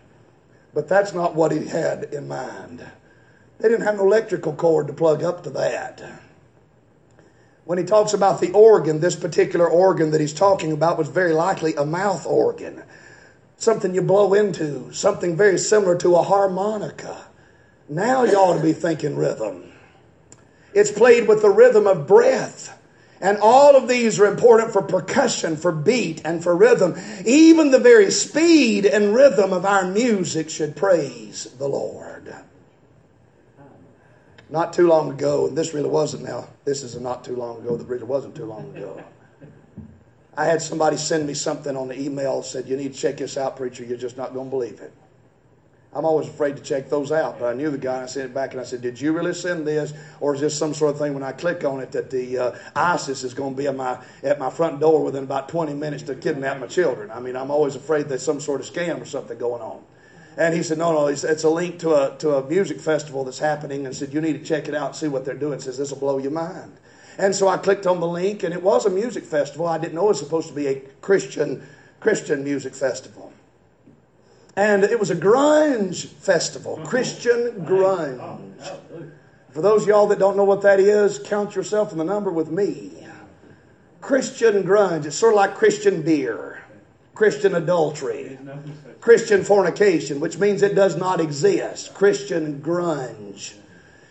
But 0.74 0.88
that's 0.88 1.14
not 1.14 1.36
what 1.36 1.52
he 1.52 1.66
had 1.66 2.06
in 2.06 2.28
mind. 2.28 2.86
They 3.60 3.68
didn't 3.68 3.86
have 3.86 3.96
an 3.96 4.02
electrical 4.02 4.54
cord 4.54 4.88
to 4.88 4.94
plug 4.94 5.24
up 5.24 5.44
to 5.44 5.50
that. 5.52 6.02
When 7.66 7.78
he 7.78 7.84
talks 7.84 8.14
about 8.14 8.42
the 8.42 8.52
organ, 8.52 9.00
this 9.00 9.16
particular 9.16 9.68
organ 9.68 10.12
that 10.12 10.22
he's 10.22 10.34
talking 10.34 10.72
about 10.72 10.98
was 10.98 11.08
very 11.08 11.34
likely 11.34 11.76
a 11.76 11.86
mouth 11.86 12.26
organ. 12.26 12.84
Something 13.58 13.94
you 13.94 14.02
blow 14.02 14.34
into, 14.34 14.92
something 14.94 15.36
very 15.36 15.58
similar 15.58 15.98
to 15.98 16.16
a 16.16 16.24
harmonica. 16.24 17.28
Now 17.90 18.24
you 18.24 18.36
ought 18.36 18.56
to 18.56 18.64
be 18.64 18.74
thinking 18.74 19.18
rhythm. 19.18 19.72
It's 20.74 20.92
played 20.92 21.28
with 21.28 21.42
the 21.42 21.50
rhythm 21.50 21.88
of 21.88 22.08
breath. 22.08 22.79
And 23.22 23.38
all 23.42 23.76
of 23.76 23.88
these 23.88 24.20
are 24.20 24.26
important 24.26 24.72
for 24.72 24.82
percussion, 24.82 25.58
for 25.58 25.72
beat, 25.72 26.22
and 26.24 26.42
for 26.42 26.56
rhythm. 26.56 26.96
Even 27.26 27.72
the 27.72 27.80
very 27.80 28.12
speed 28.12 28.86
and 28.86 29.14
rhythm 29.14 29.52
of 29.52 29.66
our 29.66 29.86
music 29.86 30.50
should 30.50 30.76
praise 30.76 31.46
the 31.58 31.68
Lord. 31.68 32.34
Not 34.50 34.74
too 34.74 34.88
long 34.88 35.12
ago, 35.12 35.48
and 35.48 35.58
this 35.58 35.74
really 35.74 35.90
wasn't 35.90 36.24
now, 36.24 36.48
this 36.66 36.82
is 36.82 37.00
not 37.00 37.24
too 37.24 37.36
long 37.36 37.60
ago 37.60 37.78
that 37.78 37.86
really 37.86 38.04
wasn't 38.04 38.36
too 38.36 38.46
long 38.46 38.76
ago. 38.76 39.04
I 40.36 40.46
had 40.46 40.62
somebody 40.62 40.96
send 40.98 41.28
me 41.28 41.34
something 41.34 41.76
on 41.76 41.90
the 41.90 42.00
email, 42.00 42.42
said, 42.42 42.68
You 42.68 42.78
need 42.78 42.94
to 42.94 43.00
check 43.00 43.18
this 43.18 43.38
out, 43.38 43.58
preacher, 43.58 43.84
you're 43.84 43.98
just 43.98 44.18
not 44.18 44.34
going 44.34 44.48
to 44.48 44.50
believe 44.50 44.80
it. 44.80 44.94
I'm 45.92 46.06
always 46.06 46.28
afraid 46.28 46.56
to 46.56 46.62
check 46.62 46.88
those 46.88 47.12
out, 47.12 47.40
but 47.40 47.48
I 47.48 47.54
knew 47.54 47.72
the 47.72 47.78
guy. 47.78 48.04
I 48.04 48.06
sent 48.06 48.30
it 48.30 48.34
back 48.34 48.52
and 48.52 48.62
I 48.62 48.64
said, 48.64 48.82
"Did 48.82 49.02
you 49.02 49.12
really 49.12 49.34
send 49.34 49.66
this, 49.66 49.92
or 50.20 50.36
is 50.36 50.42
this 50.42 50.56
some 50.56 50.72
sort 50.72 50.92
of 50.94 51.00
thing 51.00 51.16
when 51.16 51.24
I 51.24 51.32
click 51.32 51.64
on 51.64 51.80
it 51.80 51.92
that 51.94 52.12
the 52.12 52.38
uh, 52.38 52.52
ISIS 52.76 53.24
is 53.24 53.34
going 53.34 53.56
to 53.56 53.58
be 53.58 53.68
at 53.68 53.76
my 53.76 53.98
at 54.22 54.38
my 54.38 54.52
front 54.52 54.80
door 54.80 55.04
within 55.04 55.24
about 55.24 55.50
20 55.50 55.74
minutes 55.74 56.04
to 56.04 56.16
kidnap 56.16 56.60
my 56.60 56.68
children?" 56.68 57.10
I 57.10 57.20
mean, 57.20 57.36
I'm 57.36 57.50
always 57.50 57.76
afraid 57.76 58.08
there's 58.08 58.22
some 58.22 58.40
sort 58.40 58.62
of 58.62 58.68
scam 58.72 59.02
or 59.02 59.06
something 59.06 59.38
going 59.40 59.64
on. 59.64 59.82
And 60.38 60.54
he 60.54 60.62
said, 60.62 60.78
"No, 60.78 60.94
no, 60.94 61.08
it's, 61.08 61.24
a 61.24 61.50
link 61.50 61.80
to 61.80 61.96
a 61.96 62.16
to 62.20 62.36
a 62.36 62.48
music 62.48 62.80
festival 62.80 63.24
that's 63.24 63.40
happening." 63.40 63.88
And 63.88 63.96
said, 63.96 64.14
"You 64.14 64.22
need 64.22 64.34
to 64.34 64.44
check 64.44 64.68
it 64.68 64.76
out 64.76 64.88
and 64.88 64.96
see 64.96 65.08
what 65.08 65.26
they're 65.26 65.34
doing." 65.34 65.60
Says 65.60 65.80
this 65.80 65.90
will 65.90 65.98
blow 65.98 66.20
your 66.20 66.32
mind. 66.32 66.74
And 67.18 67.36
so 67.36 67.48
I 67.48 67.58
clicked 67.58 67.88
on 67.88 68.00
the 68.00 68.08
link, 68.08 68.44
and 68.44 68.54
it 68.54 68.62
was 68.62 68.86
a 68.86 68.92
music 68.92 69.24
festival. 69.24 69.66
I 69.66 69.80
didn't 69.80 69.96
know 69.96 70.06
it 70.06 70.10
was 70.10 70.20
supposed 70.20 70.50
to 70.50 70.54
be 70.54 70.68
a 70.68 70.82
Christian 71.02 71.64
Christian 72.00 72.44
music 72.44 72.76
festival. 72.76 73.34
And 74.60 74.84
it 74.84 75.00
was 75.00 75.10
a 75.10 75.16
grunge 75.16 76.06
festival, 76.06 76.82
Christian 76.84 77.66
grunge. 77.66 78.20
For 79.52 79.62
those 79.62 79.88
y'all 79.88 80.08
that 80.08 80.20
don't 80.20 80.36
know 80.36 80.44
what 80.44 80.64
that 80.64 80.82
is, 80.82 81.18
count 81.18 81.56
yourself 81.56 81.94
in 81.94 81.98
the 81.98 82.04
number 82.04 82.30
with 82.30 82.52
me. 82.52 82.92
Christian 84.02 84.64
grunge. 84.64 85.06
It's 85.06 85.16
sort 85.16 85.32
of 85.32 85.38
like 85.38 85.56
Christian 85.56 86.02
beer, 86.02 86.62
Christian 87.16 87.56
adultery, 87.56 88.38
Christian 89.00 89.46
fornication, 89.46 90.20
which 90.20 90.38
means 90.38 90.62
it 90.62 90.76
does 90.76 90.98
not 90.98 91.22
exist. 91.22 91.94
Christian 91.94 92.60
grunge. 92.62 93.54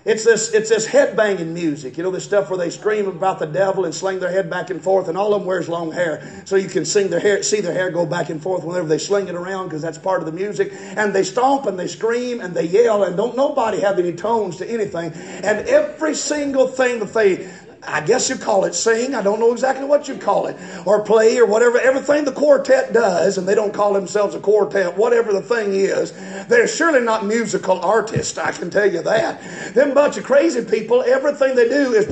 It's 0.05 0.23
this, 0.23 0.55
it's 0.55 0.69
this 0.69 0.87
head 0.87 1.17
banging 1.17 1.53
music, 1.53 1.99
you 1.99 2.05
know, 2.05 2.11
the 2.11 2.21
stuff 2.21 2.49
where 2.51 2.57
they 2.57 2.71
scream 2.71 3.09
about 3.09 3.41
the 3.41 3.47
devil 3.47 3.85
and 3.85 3.93
sling 3.93 4.21
their 4.21 4.31
head 4.31 4.49
back 4.49 4.71
and 4.71 4.81
forth, 4.81 5.09
and 5.09 5.19
all 5.19 5.35
of 5.35 5.41
them 5.41 5.47
wears 5.47 5.69
long 5.69 5.91
hair, 5.91 6.43
so 6.45 6.55
you 6.55 6.69
can 6.69 6.85
sing 6.85 7.11
their 7.11 7.19
hair, 7.19 7.43
see 7.43 7.61
their 7.61 7.73
hair 7.73 7.91
go 7.91 8.07
back 8.07 8.31
and 8.31 8.41
forth 8.41 8.63
whenever 8.63 8.87
they 8.87 8.99
sling 8.99 9.27
it 9.27 9.35
around, 9.35 9.67
because 9.67 9.83
that's 9.83 9.99
part 9.99 10.21
of 10.21 10.27
the 10.27 10.33
music. 10.33 10.73
And 10.73 11.13
they 11.13 11.25
stomp 11.25 11.67
and 11.67 11.79
they 11.79 11.89
scream 11.89 12.41
and 12.41 12.55
they 12.55 12.65
yell, 12.65 13.03
and 13.03 13.17
don't 13.17 13.37
nobody 13.37 13.81
have 13.81 13.99
any 13.99 14.13
tones 14.13 14.57
to 14.59 14.71
anything. 14.71 15.13
And 15.13 15.69
every 15.69 16.15
single 16.15 16.69
thing 16.69 17.01
that 17.01 17.13
they 17.13 17.49
I 17.87 18.01
guess 18.01 18.29
you 18.29 18.37
call 18.37 18.65
it 18.65 18.75
sing. 18.75 19.15
I 19.15 19.23
don't 19.23 19.39
know 19.41 19.53
exactly 19.53 19.87
what 19.87 20.09
you 20.09 20.17
call 20.17 20.47
it. 20.47 20.57
Or 20.85 21.03
play 21.03 21.39
or 21.39 21.47
whatever. 21.47 21.79
Everything 21.79 22.25
the 22.25 22.33
quartet 22.33 22.93
does, 22.93 23.39
and 23.39 23.49
they 23.49 23.55
don't 23.55 23.73
call 23.73 23.93
themselves 23.93 24.35
a 24.35 24.41
quartet, 24.41 24.97
whatever 24.97 25.33
the 25.33 25.41
thing 25.41 25.73
is, 25.75 26.13
they're 26.49 26.69
surely 26.69 27.01
not 27.01 27.25
musical 27.25 27.81
artists, 27.81 28.37
I 28.39 28.53
can 28.53 28.71
tell 28.71 28.91
you 28.91 29.03
that. 29.03 29.75
Them 29.75 29.95
bunch 29.95 30.17
of 30.17 30.25
crazy 30.25 30.65
people, 30.65 31.03
everything 31.03 31.55
they 31.55 31.69
do 31.69 31.93
is. 31.93 32.07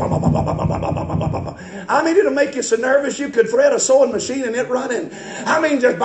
I 1.89 2.03
mean, 2.05 2.17
it'll 2.17 2.33
make 2.33 2.55
you 2.55 2.63
so 2.63 2.77
nervous 2.77 3.19
you 3.19 3.29
could 3.29 3.49
thread 3.49 3.73
a 3.73 3.81
sewing 3.81 4.13
machine 4.13 4.45
and 4.45 4.55
it 4.57 4.69
running. 4.69 5.11
I 5.47 5.61
mean, 5.61 5.81
just. 5.81 5.97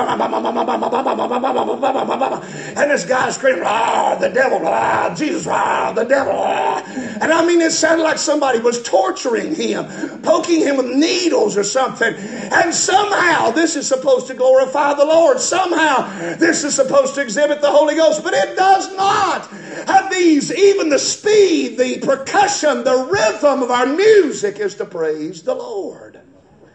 And 2.77 2.91
this 2.91 3.05
guy 3.05 3.29
screaming, 3.31 3.63
ah, 3.65 4.15
the 4.15 4.29
devil, 4.29 4.61
ah, 4.63 5.13
Jesus, 5.15 5.47
ah, 5.47 5.91
the 5.91 6.03
devil. 6.03 6.33
Ah. 6.35 6.83
And 7.21 7.31
I 7.31 7.45
mean, 7.45 7.61
it 7.61 7.71
sounded 7.71 8.03
like 8.03 8.17
somebody 8.17 8.59
was 8.59 8.81
torturing 8.83 9.50
him, 9.55 9.85
poking 10.21 10.61
him 10.61 10.77
with 10.77 10.87
needles 10.87 11.57
or 11.57 11.63
something. 11.63 12.13
And 12.13 12.73
somehow 12.73 13.51
this 13.51 13.75
is 13.75 13.87
supposed 13.87 14.27
to 14.27 14.33
glorify 14.33 14.93
the 14.93 15.05
Lord. 15.05 15.39
Somehow 15.39 16.35
this 16.37 16.63
is 16.63 16.75
supposed 16.75 17.15
to 17.15 17.21
exhibit 17.21 17.61
the 17.61 17.71
Holy 17.71 17.95
Ghost, 17.95 18.23
but 18.23 18.33
it 18.33 18.55
does 18.55 18.93
not. 18.95 19.47
Have 19.87 20.11
these, 20.11 20.51
even 20.53 20.89
the 20.89 20.99
speed, 20.99 21.77
the 21.77 21.99
percussion, 21.99 22.83
the 22.83 23.09
rhythm 23.11 23.63
of 23.63 23.71
our 23.71 23.85
music 23.85 24.59
is 24.59 24.75
to 24.75 24.85
praise 24.85 25.43
the 25.43 25.55
Lord. 25.55 26.19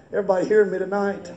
Everybody 0.08 0.46
hearing 0.46 0.70
me 0.70 0.78
tonight? 0.78 1.30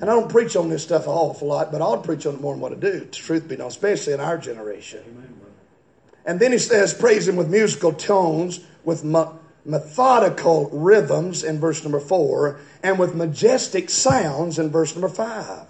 And 0.00 0.08
I 0.08 0.14
don't 0.14 0.30
preach 0.30 0.56
on 0.56 0.70
this 0.70 0.82
stuff 0.82 1.04
an 1.04 1.12
awful 1.12 1.48
lot, 1.48 1.70
but 1.70 1.82
I'll 1.82 2.00
preach 2.00 2.24
on 2.24 2.34
it 2.34 2.40
more 2.40 2.54
than 2.54 2.60
what 2.62 2.72
I 2.72 2.76
do, 2.76 3.04
truth 3.04 3.48
be 3.48 3.56
known, 3.56 3.68
especially 3.68 4.14
in 4.14 4.20
our 4.20 4.38
generation. 4.38 5.36
And 6.24 6.40
then 6.40 6.52
he 6.52 6.58
says, 6.58 6.94
praise 6.94 7.28
him 7.28 7.36
with 7.36 7.50
musical 7.50 7.92
tones, 7.92 8.60
with 8.84 9.04
methodical 9.64 10.70
rhythms 10.70 11.44
in 11.44 11.60
verse 11.60 11.82
number 11.82 12.00
four, 12.00 12.60
and 12.82 12.98
with 12.98 13.14
majestic 13.14 13.90
sounds 13.90 14.58
in 14.58 14.70
verse 14.70 14.94
number 14.94 15.08
five. 15.08 15.66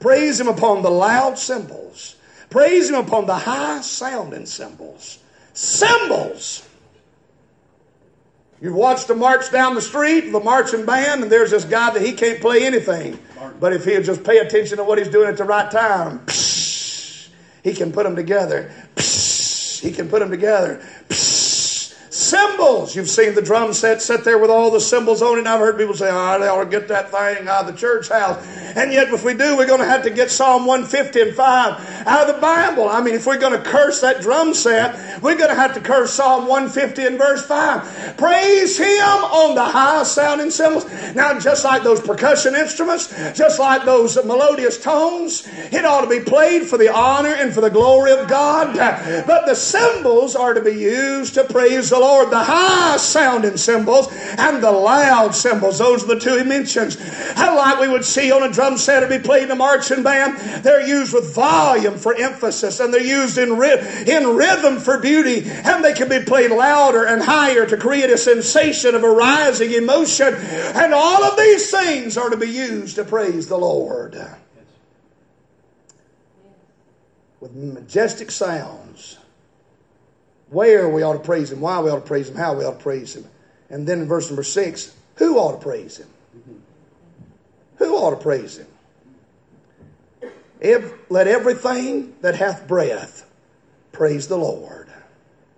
Praise 0.00 0.40
Him 0.40 0.48
upon 0.48 0.82
the 0.82 0.90
loud 0.90 1.38
cymbals. 1.38 2.16
Praise 2.50 2.90
Him 2.90 2.96
upon 2.96 3.26
the 3.26 3.36
high 3.36 3.80
sounding 3.80 4.46
cymbals. 4.46 5.18
Cymbals! 5.54 6.68
You've 8.60 8.74
watched 8.74 9.08
the 9.08 9.14
march 9.14 9.50
down 9.50 9.74
the 9.74 9.82
street, 9.82 10.30
the 10.30 10.40
marching 10.40 10.86
band, 10.86 11.22
and 11.22 11.30
there's 11.30 11.50
this 11.50 11.64
guy 11.64 11.92
that 11.92 12.00
he 12.00 12.12
can't 12.12 12.40
play 12.40 12.64
anything. 12.64 13.18
But 13.60 13.72
if 13.72 13.84
he'll 13.84 14.02
just 14.02 14.24
pay 14.24 14.38
attention 14.38 14.78
to 14.78 14.84
what 14.84 14.96
he's 14.98 15.08
doing 15.08 15.28
at 15.28 15.36
the 15.36 15.44
right 15.44 15.70
time, 15.70 16.20
psh, 16.20 17.28
he 17.62 17.74
can 17.74 17.92
put 17.92 18.04
them 18.04 18.16
together. 18.16 18.72
Psh, 18.96 19.80
he 19.80 19.92
can 19.92 20.08
put 20.08 20.20
them 20.20 20.30
together. 20.30 20.82
Psh, 21.08 21.33
Cymbals. 22.14 22.94
You've 22.94 23.10
seen 23.10 23.34
the 23.34 23.42
drum 23.42 23.72
set 23.72 24.00
set 24.00 24.22
there 24.22 24.38
with 24.38 24.48
all 24.48 24.70
the 24.70 24.80
cymbals 24.80 25.20
on 25.20 25.36
it. 25.36 25.48
I've 25.48 25.58
heard 25.58 25.76
people 25.76 25.94
say, 25.94 26.08
oh, 26.12 26.38
they 26.38 26.46
ought 26.46 26.62
to 26.62 26.70
get 26.70 26.86
that 26.86 27.10
thing 27.10 27.48
out 27.48 27.62
of 27.62 27.66
the 27.66 27.72
church 27.72 28.08
house. 28.08 28.40
And 28.76 28.92
yet, 28.92 29.08
if 29.08 29.24
we 29.24 29.34
do, 29.34 29.56
we're 29.56 29.66
going 29.66 29.80
to 29.80 29.86
have 29.86 30.04
to 30.04 30.10
get 30.10 30.30
Psalm 30.30 30.64
150 30.64 31.20
and 31.20 31.34
5 31.34 32.06
out 32.06 32.28
of 32.28 32.34
the 32.36 32.40
Bible. 32.40 32.88
I 32.88 33.00
mean, 33.00 33.14
if 33.14 33.26
we're 33.26 33.38
going 33.38 33.52
to 33.52 33.68
curse 33.68 34.00
that 34.00 34.20
drum 34.20 34.54
set, 34.54 35.22
we're 35.22 35.36
going 35.36 35.50
to 35.50 35.56
have 35.56 35.74
to 35.74 35.80
curse 35.80 36.12
Psalm 36.12 36.46
150 36.46 37.04
and 37.04 37.18
verse 37.18 37.44
5. 37.46 38.16
Praise 38.16 38.78
Him 38.78 39.00
on 39.00 39.56
the 39.56 39.64
high 39.64 40.04
sounding 40.04 40.50
cymbals. 40.50 40.86
Now, 41.16 41.36
just 41.40 41.64
like 41.64 41.82
those 41.82 42.00
percussion 42.00 42.54
instruments, 42.54 43.08
just 43.36 43.58
like 43.58 43.84
those 43.84 44.16
melodious 44.24 44.80
tones, 44.80 45.48
it 45.72 45.84
ought 45.84 46.02
to 46.02 46.08
be 46.08 46.20
played 46.20 46.62
for 46.62 46.78
the 46.78 46.94
honor 46.94 47.34
and 47.34 47.52
for 47.52 47.60
the 47.60 47.70
glory 47.70 48.12
of 48.12 48.28
God. 48.28 48.76
But 48.76 49.46
the 49.46 49.54
cymbals 49.56 50.36
are 50.36 50.54
to 50.54 50.60
be 50.60 50.72
used 50.72 51.34
to 51.34 51.42
praise 51.44 51.90
the 51.90 52.03
Lord, 52.04 52.30
the 52.30 52.44
high 52.44 52.98
sounding 52.98 53.56
cymbals 53.56 54.08
and 54.36 54.62
the 54.62 54.70
loud 54.70 55.34
cymbals. 55.34 55.78
Those 55.78 56.04
are 56.04 56.14
the 56.14 56.20
two 56.20 56.36
he 56.36 56.44
mentions. 56.44 56.96
How 57.32 57.56
like 57.56 57.80
we 57.80 57.88
would 57.88 58.04
see 58.04 58.30
on 58.30 58.42
a 58.42 58.52
drum 58.52 58.76
set 58.76 59.02
or 59.02 59.08
be 59.08 59.18
played 59.18 59.44
in 59.44 59.50
a 59.50 59.56
marching 59.56 60.02
band. 60.02 60.36
They're 60.62 60.86
used 60.86 61.14
with 61.14 61.34
volume 61.34 61.96
for 61.96 62.14
emphasis 62.14 62.80
and 62.80 62.92
they're 62.92 63.00
used 63.00 63.38
in, 63.38 63.52
in 63.52 64.36
rhythm 64.36 64.80
for 64.80 64.98
beauty 64.98 65.44
and 65.46 65.82
they 65.82 65.94
can 65.94 66.10
be 66.10 66.20
played 66.20 66.50
louder 66.50 67.04
and 67.04 67.22
higher 67.22 67.64
to 67.64 67.76
create 67.76 68.10
a 68.10 68.18
sensation 68.18 68.94
of 68.94 69.02
a 69.02 69.10
rising 69.10 69.72
emotion. 69.72 70.34
And 70.34 70.92
all 70.92 71.24
of 71.24 71.38
these 71.38 71.70
things 71.70 72.18
are 72.18 72.28
to 72.28 72.36
be 72.36 72.50
used 72.50 72.96
to 72.96 73.04
praise 73.04 73.48
the 73.48 73.56
Lord. 73.56 74.20
With 77.40 77.54
majestic 77.54 78.30
sounds 78.30 79.18
where 80.50 80.88
we 80.88 81.02
ought 81.02 81.14
to 81.14 81.18
praise 81.18 81.50
Him, 81.50 81.60
why 81.60 81.80
we 81.80 81.90
ought 81.90 81.96
to 81.96 82.06
praise 82.06 82.28
Him, 82.28 82.36
how 82.36 82.54
we 82.54 82.64
ought 82.64 82.78
to 82.78 82.82
praise 82.82 83.16
Him. 83.16 83.26
And 83.70 83.86
then 83.86 84.00
in 84.00 84.06
verse 84.06 84.28
number 84.28 84.42
six, 84.42 84.94
who 85.16 85.38
ought 85.38 85.52
to 85.52 85.62
praise 85.62 85.96
Him? 85.96 86.08
Who 87.76 87.96
ought 87.96 88.10
to 88.10 88.16
praise 88.16 88.58
Him? 88.58 88.68
Let 91.10 91.28
everything 91.28 92.14
that 92.22 92.36
hath 92.36 92.66
breath 92.66 93.28
praise 93.92 94.28
the 94.28 94.38
Lord. 94.38 94.88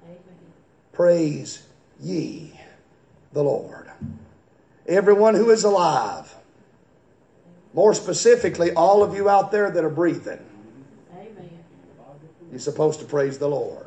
Amen. 0.05 0.19
Praise 0.93 1.63
ye 2.01 2.59
the 3.33 3.43
Lord. 3.43 3.89
Everyone 4.87 5.35
who 5.35 5.51
is 5.51 5.65
alive, 5.65 6.35
more 7.75 7.95
specifically, 7.95 8.73
all 8.73 9.03
of 9.03 9.15
you 9.15 9.29
out 9.29 9.53
there 9.53 9.71
that 9.71 9.85
are 9.85 9.91
breathing, 9.91 10.45
Amen. 11.15 11.51
you're 12.51 12.59
supposed 12.59 13.01
to 13.01 13.07
praise 13.07 13.39
the 13.39 13.49
Lord. 13.49 13.86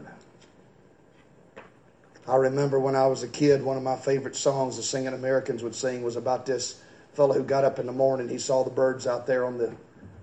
I 2.30 2.36
remember 2.36 2.80
when 2.80 2.96
I 2.96 3.08
was 3.08 3.24
a 3.24 3.28
kid, 3.28 3.64
one 3.64 3.76
of 3.76 3.82
my 3.82 3.96
favorite 3.96 4.36
songs 4.36 4.78
the 4.78 4.84
singing 4.84 5.14
Americans 5.14 5.64
would 5.64 5.74
sing 5.74 6.04
was 6.04 6.16
about 6.16 6.46
this 6.46 6.80
fellow 7.14 7.34
who 7.34 7.44
got 7.44 7.66
up 7.66 7.80
in 7.80 7.88
the 7.88 7.92
morning. 7.92 8.30
He 8.30 8.38
saw 8.38 8.64
the 8.64 8.70
birds 8.70 9.08
out 9.08 9.26
there 9.26 9.46
on 9.46 9.58
the 9.58 9.76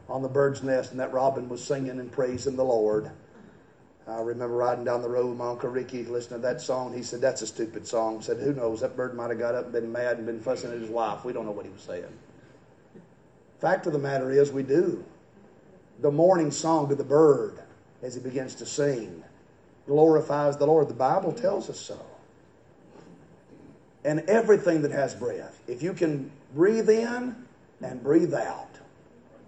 on 0.08 0.22
the 0.22 0.28
bird's 0.28 0.62
nest, 0.62 0.92
and 0.92 1.00
that 1.00 1.12
robin 1.12 1.48
was 1.48 1.64
singing 1.64 1.98
and 1.98 2.12
praising 2.12 2.54
the 2.54 2.64
Lord. 2.64 3.10
I 4.06 4.20
remember 4.20 4.54
riding 4.54 4.84
down 4.84 5.02
the 5.02 5.08
road 5.08 5.30
with 5.30 5.36
my 5.36 5.48
Uncle 5.48 5.68
Ricky 5.68 6.04
listening 6.04 6.38
to 6.38 6.46
that 6.46 6.60
song. 6.60 6.94
He 6.94 7.02
said, 7.02 7.20
That's 7.20 7.42
a 7.42 7.46
stupid 7.46 7.88
song. 7.88 8.18
I 8.18 8.20
said, 8.20 8.38
Who 8.38 8.52
knows? 8.52 8.82
That 8.82 8.94
bird 8.94 9.16
might 9.16 9.30
have 9.30 9.40
got 9.40 9.56
up 9.56 9.64
and 9.64 9.72
been 9.72 9.90
mad 9.90 10.18
and 10.18 10.26
been 10.26 10.40
fussing 10.40 10.70
at 10.70 10.78
his 10.78 10.88
wife. 10.88 11.24
We 11.24 11.32
don't 11.32 11.44
know 11.44 11.50
what 11.50 11.64
he 11.64 11.72
was 11.72 11.82
saying. 11.82 12.16
Fact 13.58 13.84
of 13.88 13.92
the 13.92 13.98
matter 13.98 14.30
is, 14.30 14.52
we 14.52 14.62
do. 14.62 15.04
The 15.98 16.12
morning 16.12 16.52
song 16.52 16.88
to 16.88 16.94
the 16.94 17.02
bird 17.02 17.58
as 18.00 18.14
he 18.14 18.20
begins 18.20 18.54
to 18.56 18.66
sing 18.66 19.24
glorifies 19.86 20.56
the 20.56 20.66
Lord. 20.66 20.88
The 20.88 20.94
Bible 20.94 21.32
tells 21.32 21.70
us 21.70 21.80
so. 21.80 21.98
And 24.04 24.20
everything 24.28 24.82
that 24.82 24.92
has 24.92 25.14
breath, 25.14 25.60
if 25.66 25.82
you 25.82 25.92
can 25.92 26.30
breathe 26.54 26.88
in 26.88 27.34
and 27.82 28.02
breathe 28.02 28.34
out, 28.34 28.68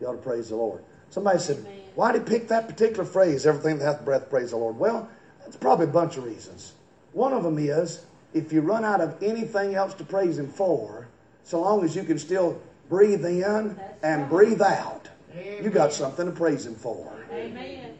you 0.00 0.08
ought 0.08 0.12
to 0.12 0.18
praise 0.18 0.48
the 0.48 0.56
Lord. 0.56 0.82
Somebody 1.10 1.38
said, 1.38 1.64
Why 1.94 2.12
did 2.12 2.22
he 2.22 2.28
pick 2.28 2.48
that 2.48 2.68
particular 2.68 3.04
phrase, 3.04 3.46
everything 3.46 3.78
that 3.78 3.84
hath 3.84 4.04
breath, 4.04 4.28
praise 4.30 4.50
the 4.50 4.56
Lord? 4.56 4.78
Well, 4.78 5.08
it's 5.46 5.56
probably 5.56 5.86
a 5.86 5.90
bunch 5.90 6.16
of 6.16 6.24
reasons. 6.24 6.72
One 7.12 7.32
of 7.32 7.42
them 7.42 7.58
is 7.58 8.04
if 8.34 8.52
you 8.52 8.60
run 8.60 8.84
out 8.84 9.00
of 9.00 9.20
anything 9.22 9.74
else 9.74 9.94
to 9.94 10.04
praise 10.04 10.38
Him 10.38 10.48
for, 10.48 11.08
so 11.44 11.60
long 11.60 11.84
as 11.84 11.96
you 11.96 12.02
can 12.02 12.18
still 12.18 12.60
breathe 12.88 13.24
in 13.24 13.78
and 14.02 14.28
breathe 14.28 14.60
out, 14.60 15.08
you 15.34 15.70
got 15.70 15.92
something 15.92 16.26
to 16.26 16.32
praise 16.32 16.66
Him 16.66 16.74
for. 16.74 17.10
Amen. 17.32 17.97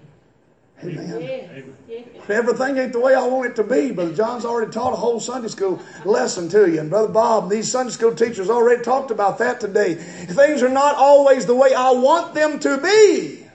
Amen. 0.85 1.23
Yes. 1.23 1.65
Yes. 1.89 2.05
Everything 2.29 2.79
ain't 2.79 2.93
the 2.93 3.01
way 3.01 3.15
I 3.15 3.27
want 3.27 3.47
it 3.47 3.57
to 3.57 3.65
be. 3.65 3.91
Brother 3.91 4.15
John's 4.15 4.45
already 4.45 4.71
taught 4.71 4.93
a 4.93 4.97
whole 4.97 5.19
Sunday 5.19 5.49
school 5.49 5.81
lesson 6.05 6.49
to 6.51 6.71
you. 6.71 6.81
And 6.81 6.91
Brother 6.91 7.09
Bob, 7.09 7.51
these 7.51 7.71
Sunday 7.71 7.93
school 7.93 8.15
teachers 8.15 8.51
already 8.51 8.83
talked 8.83 9.11
about 9.11 9.39
that 9.39 9.61
today. 9.61 9.95
Things 9.95 10.63
are 10.63 10.69
not 10.69 10.95
always 10.95 11.47
the 11.47 11.55
way 11.55 11.75
I 11.75 11.91
want 11.91 12.35
them 12.35 12.59
to 12.61 12.79
be. 12.79 13.47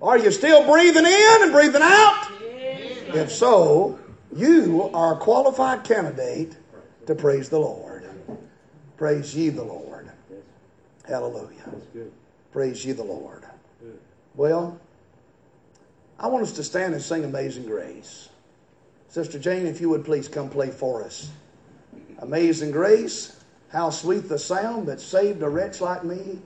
Are 0.00 0.16
you 0.16 0.30
still 0.30 0.64
breathing 0.64 1.04
in 1.04 1.42
and 1.42 1.52
breathing 1.52 1.82
out? 1.82 2.28
If 3.14 3.32
so, 3.32 3.98
you 4.34 4.90
are 4.94 5.14
a 5.14 5.16
qualified 5.16 5.82
candidate 5.82 6.56
to 7.06 7.14
praise 7.14 7.48
the 7.48 7.58
Lord. 7.58 8.08
Praise 8.96 9.34
ye 9.34 9.48
the 9.48 9.64
Lord. 9.64 10.10
Hallelujah. 11.06 11.72
Praise 12.52 12.84
ye 12.84 12.92
the 12.92 13.04
Lord. 13.04 13.44
Well, 14.34 14.78
I 16.20 16.26
want 16.26 16.42
us 16.42 16.52
to 16.54 16.64
stand 16.64 16.94
and 16.94 17.02
sing 17.02 17.24
Amazing 17.24 17.66
Grace. 17.66 18.28
Sister 19.08 19.38
Jane, 19.38 19.66
if 19.66 19.80
you 19.80 19.88
would 19.90 20.04
please 20.04 20.26
come 20.26 20.50
play 20.50 20.70
for 20.70 21.04
us. 21.04 21.30
Amazing 22.18 22.72
Grace, 22.72 23.36
how 23.68 23.90
sweet 23.90 24.28
the 24.28 24.38
sound 24.38 24.88
that 24.88 25.00
saved 25.00 25.42
a 25.42 25.48
wretch 25.48 25.80
like 25.80 26.04
me. 26.04 26.40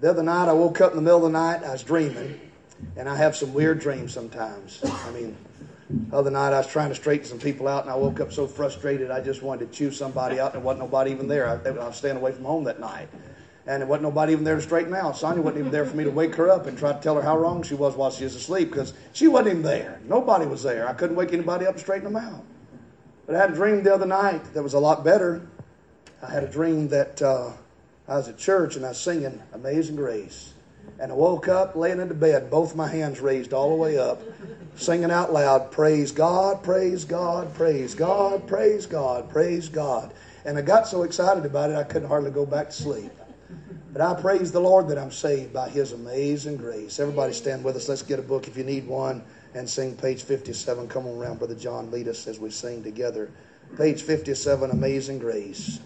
The 0.00 0.10
other 0.10 0.22
night 0.22 0.48
I 0.48 0.54
woke 0.54 0.80
up 0.80 0.92
in 0.92 0.96
the 0.96 1.02
middle 1.02 1.26
of 1.26 1.32
the 1.32 1.38
night, 1.38 1.62
I 1.62 1.72
was 1.72 1.82
dreaming, 1.82 2.40
and 2.96 3.06
I 3.06 3.16
have 3.16 3.36
some 3.36 3.52
weird 3.52 3.80
dreams 3.80 4.14
sometimes. 4.14 4.80
I 4.84 5.10
mean, 5.10 5.36
the 5.90 6.16
other 6.16 6.30
night 6.30 6.54
I 6.54 6.58
was 6.58 6.66
trying 6.66 6.88
to 6.88 6.94
straighten 6.94 7.26
some 7.26 7.38
people 7.38 7.68
out, 7.68 7.82
and 7.82 7.92
I 7.92 7.96
woke 7.96 8.20
up 8.20 8.32
so 8.32 8.46
frustrated 8.46 9.10
I 9.10 9.20
just 9.20 9.42
wanted 9.42 9.70
to 9.70 9.76
chew 9.76 9.90
somebody 9.90 10.40
out, 10.40 10.54
and 10.54 10.62
there 10.62 10.66
wasn't 10.66 10.84
nobody 10.84 11.10
even 11.10 11.28
there. 11.28 11.46
I, 11.46 11.68
I 11.68 11.86
was 11.86 11.96
staying 11.96 12.16
away 12.16 12.32
from 12.32 12.44
home 12.44 12.64
that 12.64 12.80
night 12.80 13.08
and 13.68 13.82
it 13.82 13.86
wasn't 13.86 14.04
nobody 14.04 14.32
even 14.32 14.44
there 14.44 14.56
to 14.56 14.62
straighten 14.62 14.94
out. 14.94 15.14
Sonia 15.14 15.42
wasn't 15.42 15.60
even 15.60 15.70
there 15.70 15.84
for 15.84 15.94
me 15.94 16.02
to 16.02 16.10
wake 16.10 16.34
her 16.36 16.50
up 16.50 16.66
and 16.66 16.78
try 16.78 16.90
to 16.90 17.00
tell 17.00 17.16
her 17.16 17.20
how 17.20 17.36
wrong 17.36 17.62
she 17.62 17.74
was 17.74 17.94
while 17.94 18.10
she 18.10 18.24
was 18.24 18.34
asleep 18.34 18.70
because 18.70 18.94
she 19.12 19.28
wasn't 19.28 19.50
even 19.50 19.62
there. 19.62 20.00
Nobody 20.06 20.46
was 20.46 20.62
there. 20.62 20.88
I 20.88 20.94
couldn't 20.94 21.16
wake 21.16 21.34
anybody 21.34 21.66
up 21.66 21.74
and 21.74 21.80
straighten 21.80 22.10
them 22.10 22.16
out. 22.16 22.42
But 23.26 23.36
I 23.36 23.40
had 23.40 23.50
a 23.50 23.54
dream 23.54 23.82
the 23.82 23.92
other 23.92 24.06
night 24.06 24.54
that 24.54 24.62
was 24.62 24.72
a 24.72 24.78
lot 24.78 25.04
better. 25.04 25.42
I 26.22 26.30
had 26.30 26.44
a 26.44 26.48
dream 26.48 26.88
that 26.88 27.20
uh, 27.20 27.52
I 28.08 28.16
was 28.16 28.28
at 28.28 28.38
church 28.38 28.76
and 28.76 28.86
I 28.86 28.88
was 28.88 28.98
singing 28.98 29.42
Amazing 29.52 29.96
Grace. 29.96 30.54
And 30.98 31.12
I 31.12 31.14
woke 31.14 31.46
up 31.46 31.76
laying 31.76 32.00
in 32.00 32.08
the 32.08 32.14
bed, 32.14 32.50
both 32.50 32.74
my 32.74 32.88
hands 32.88 33.20
raised 33.20 33.52
all 33.52 33.68
the 33.68 33.76
way 33.76 33.98
up, 33.98 34.22
singing 34.76 35.10
out 35.10 35.30
loud, 35.30 35.70
Praise 35.70 36.10
God, 36.10 36.62
praise 36.62 37.04
God, 37.04 37.52
praise 37.54 37.94
God, 37.94 38.46
praise 38.48 38.86
God, 38.86 39.28
praise 39.28 39.68
God. 39.68 40.10
And 40.46 40.56
I 40.56 40.62
got 40.62 40.88
so 40.88 41.02
excited 41.02 41.44
about 41.44 41.68
it, 41.68 41.76
I 41.76 41.84
couldn't 41.84 42.08
hardly 42.08 42.30
go 42.30 42.46
back 42.46 42.70
to 42.70 42.74
sleep. 42.74 43.12
But 43.98 44.16
I 44.16 44.20
praise 44.20 44.52
the 44.52 44.60
Lord 44.60 44.86
that 44.90 44.96
I'm 44.96 45.10
saved 45.10 45.52
by 45.52 45.68
His 45.68 45.92
amazing 45.92 46.56
grace. 46.56 47.00
Everybody 47.00 47.32
stand 47.32 47.64
with 47.64 47.74
us. 47.74 47.88
Let's 47.88 48.02
get 48.02 48.20
a 48.20 48.22
book 48.22 48.46
if 48.46 48.56
you 48.56 48.62
need 48.62 48.86
one 48.86 49.24
and 49.54 49.68
sing 49.68 49.96
page 49.96 50.22
57. 50.22 50.86
Come 50.86 51.08
on 51.08 51.18
around, 51.18 51.38
Brother 51.38 51.56
John. 51.56 51.90
Lead 51.90 52.06
us 52.06 52.28
as 52.28 52.38
we 52.38 52.48
sing 52.50 52.84
together. 52.84 53.28
Page 53.76 54.02
57, 54.02 54.70
Amazing 54.70 55.18
Grace. 55.18 55.80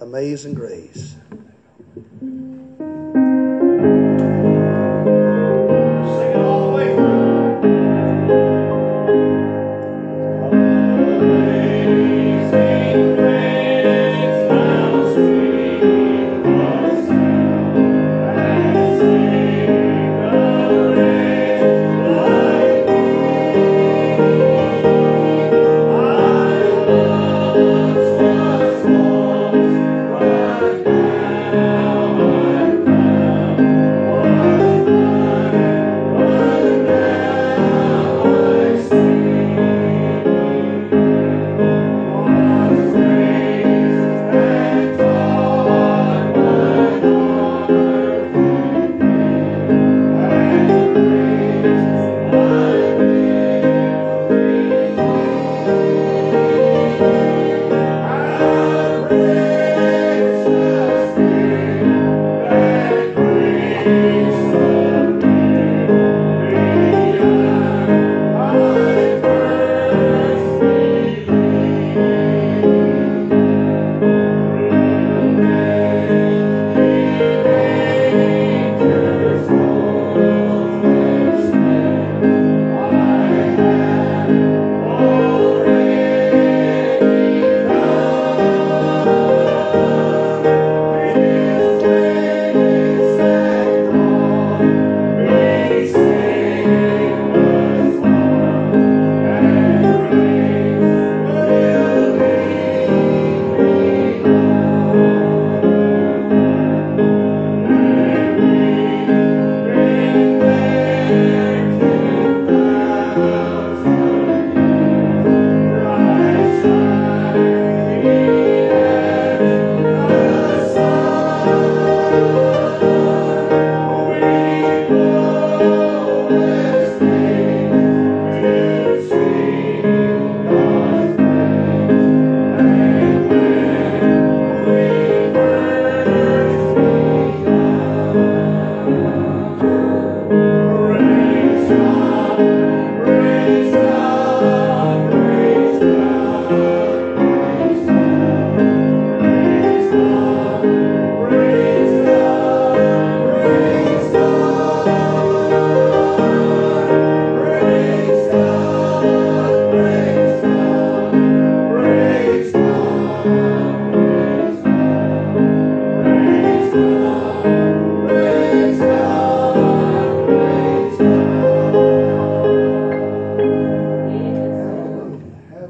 Amazing 0.00 0.54
Grace. 0.54 1.16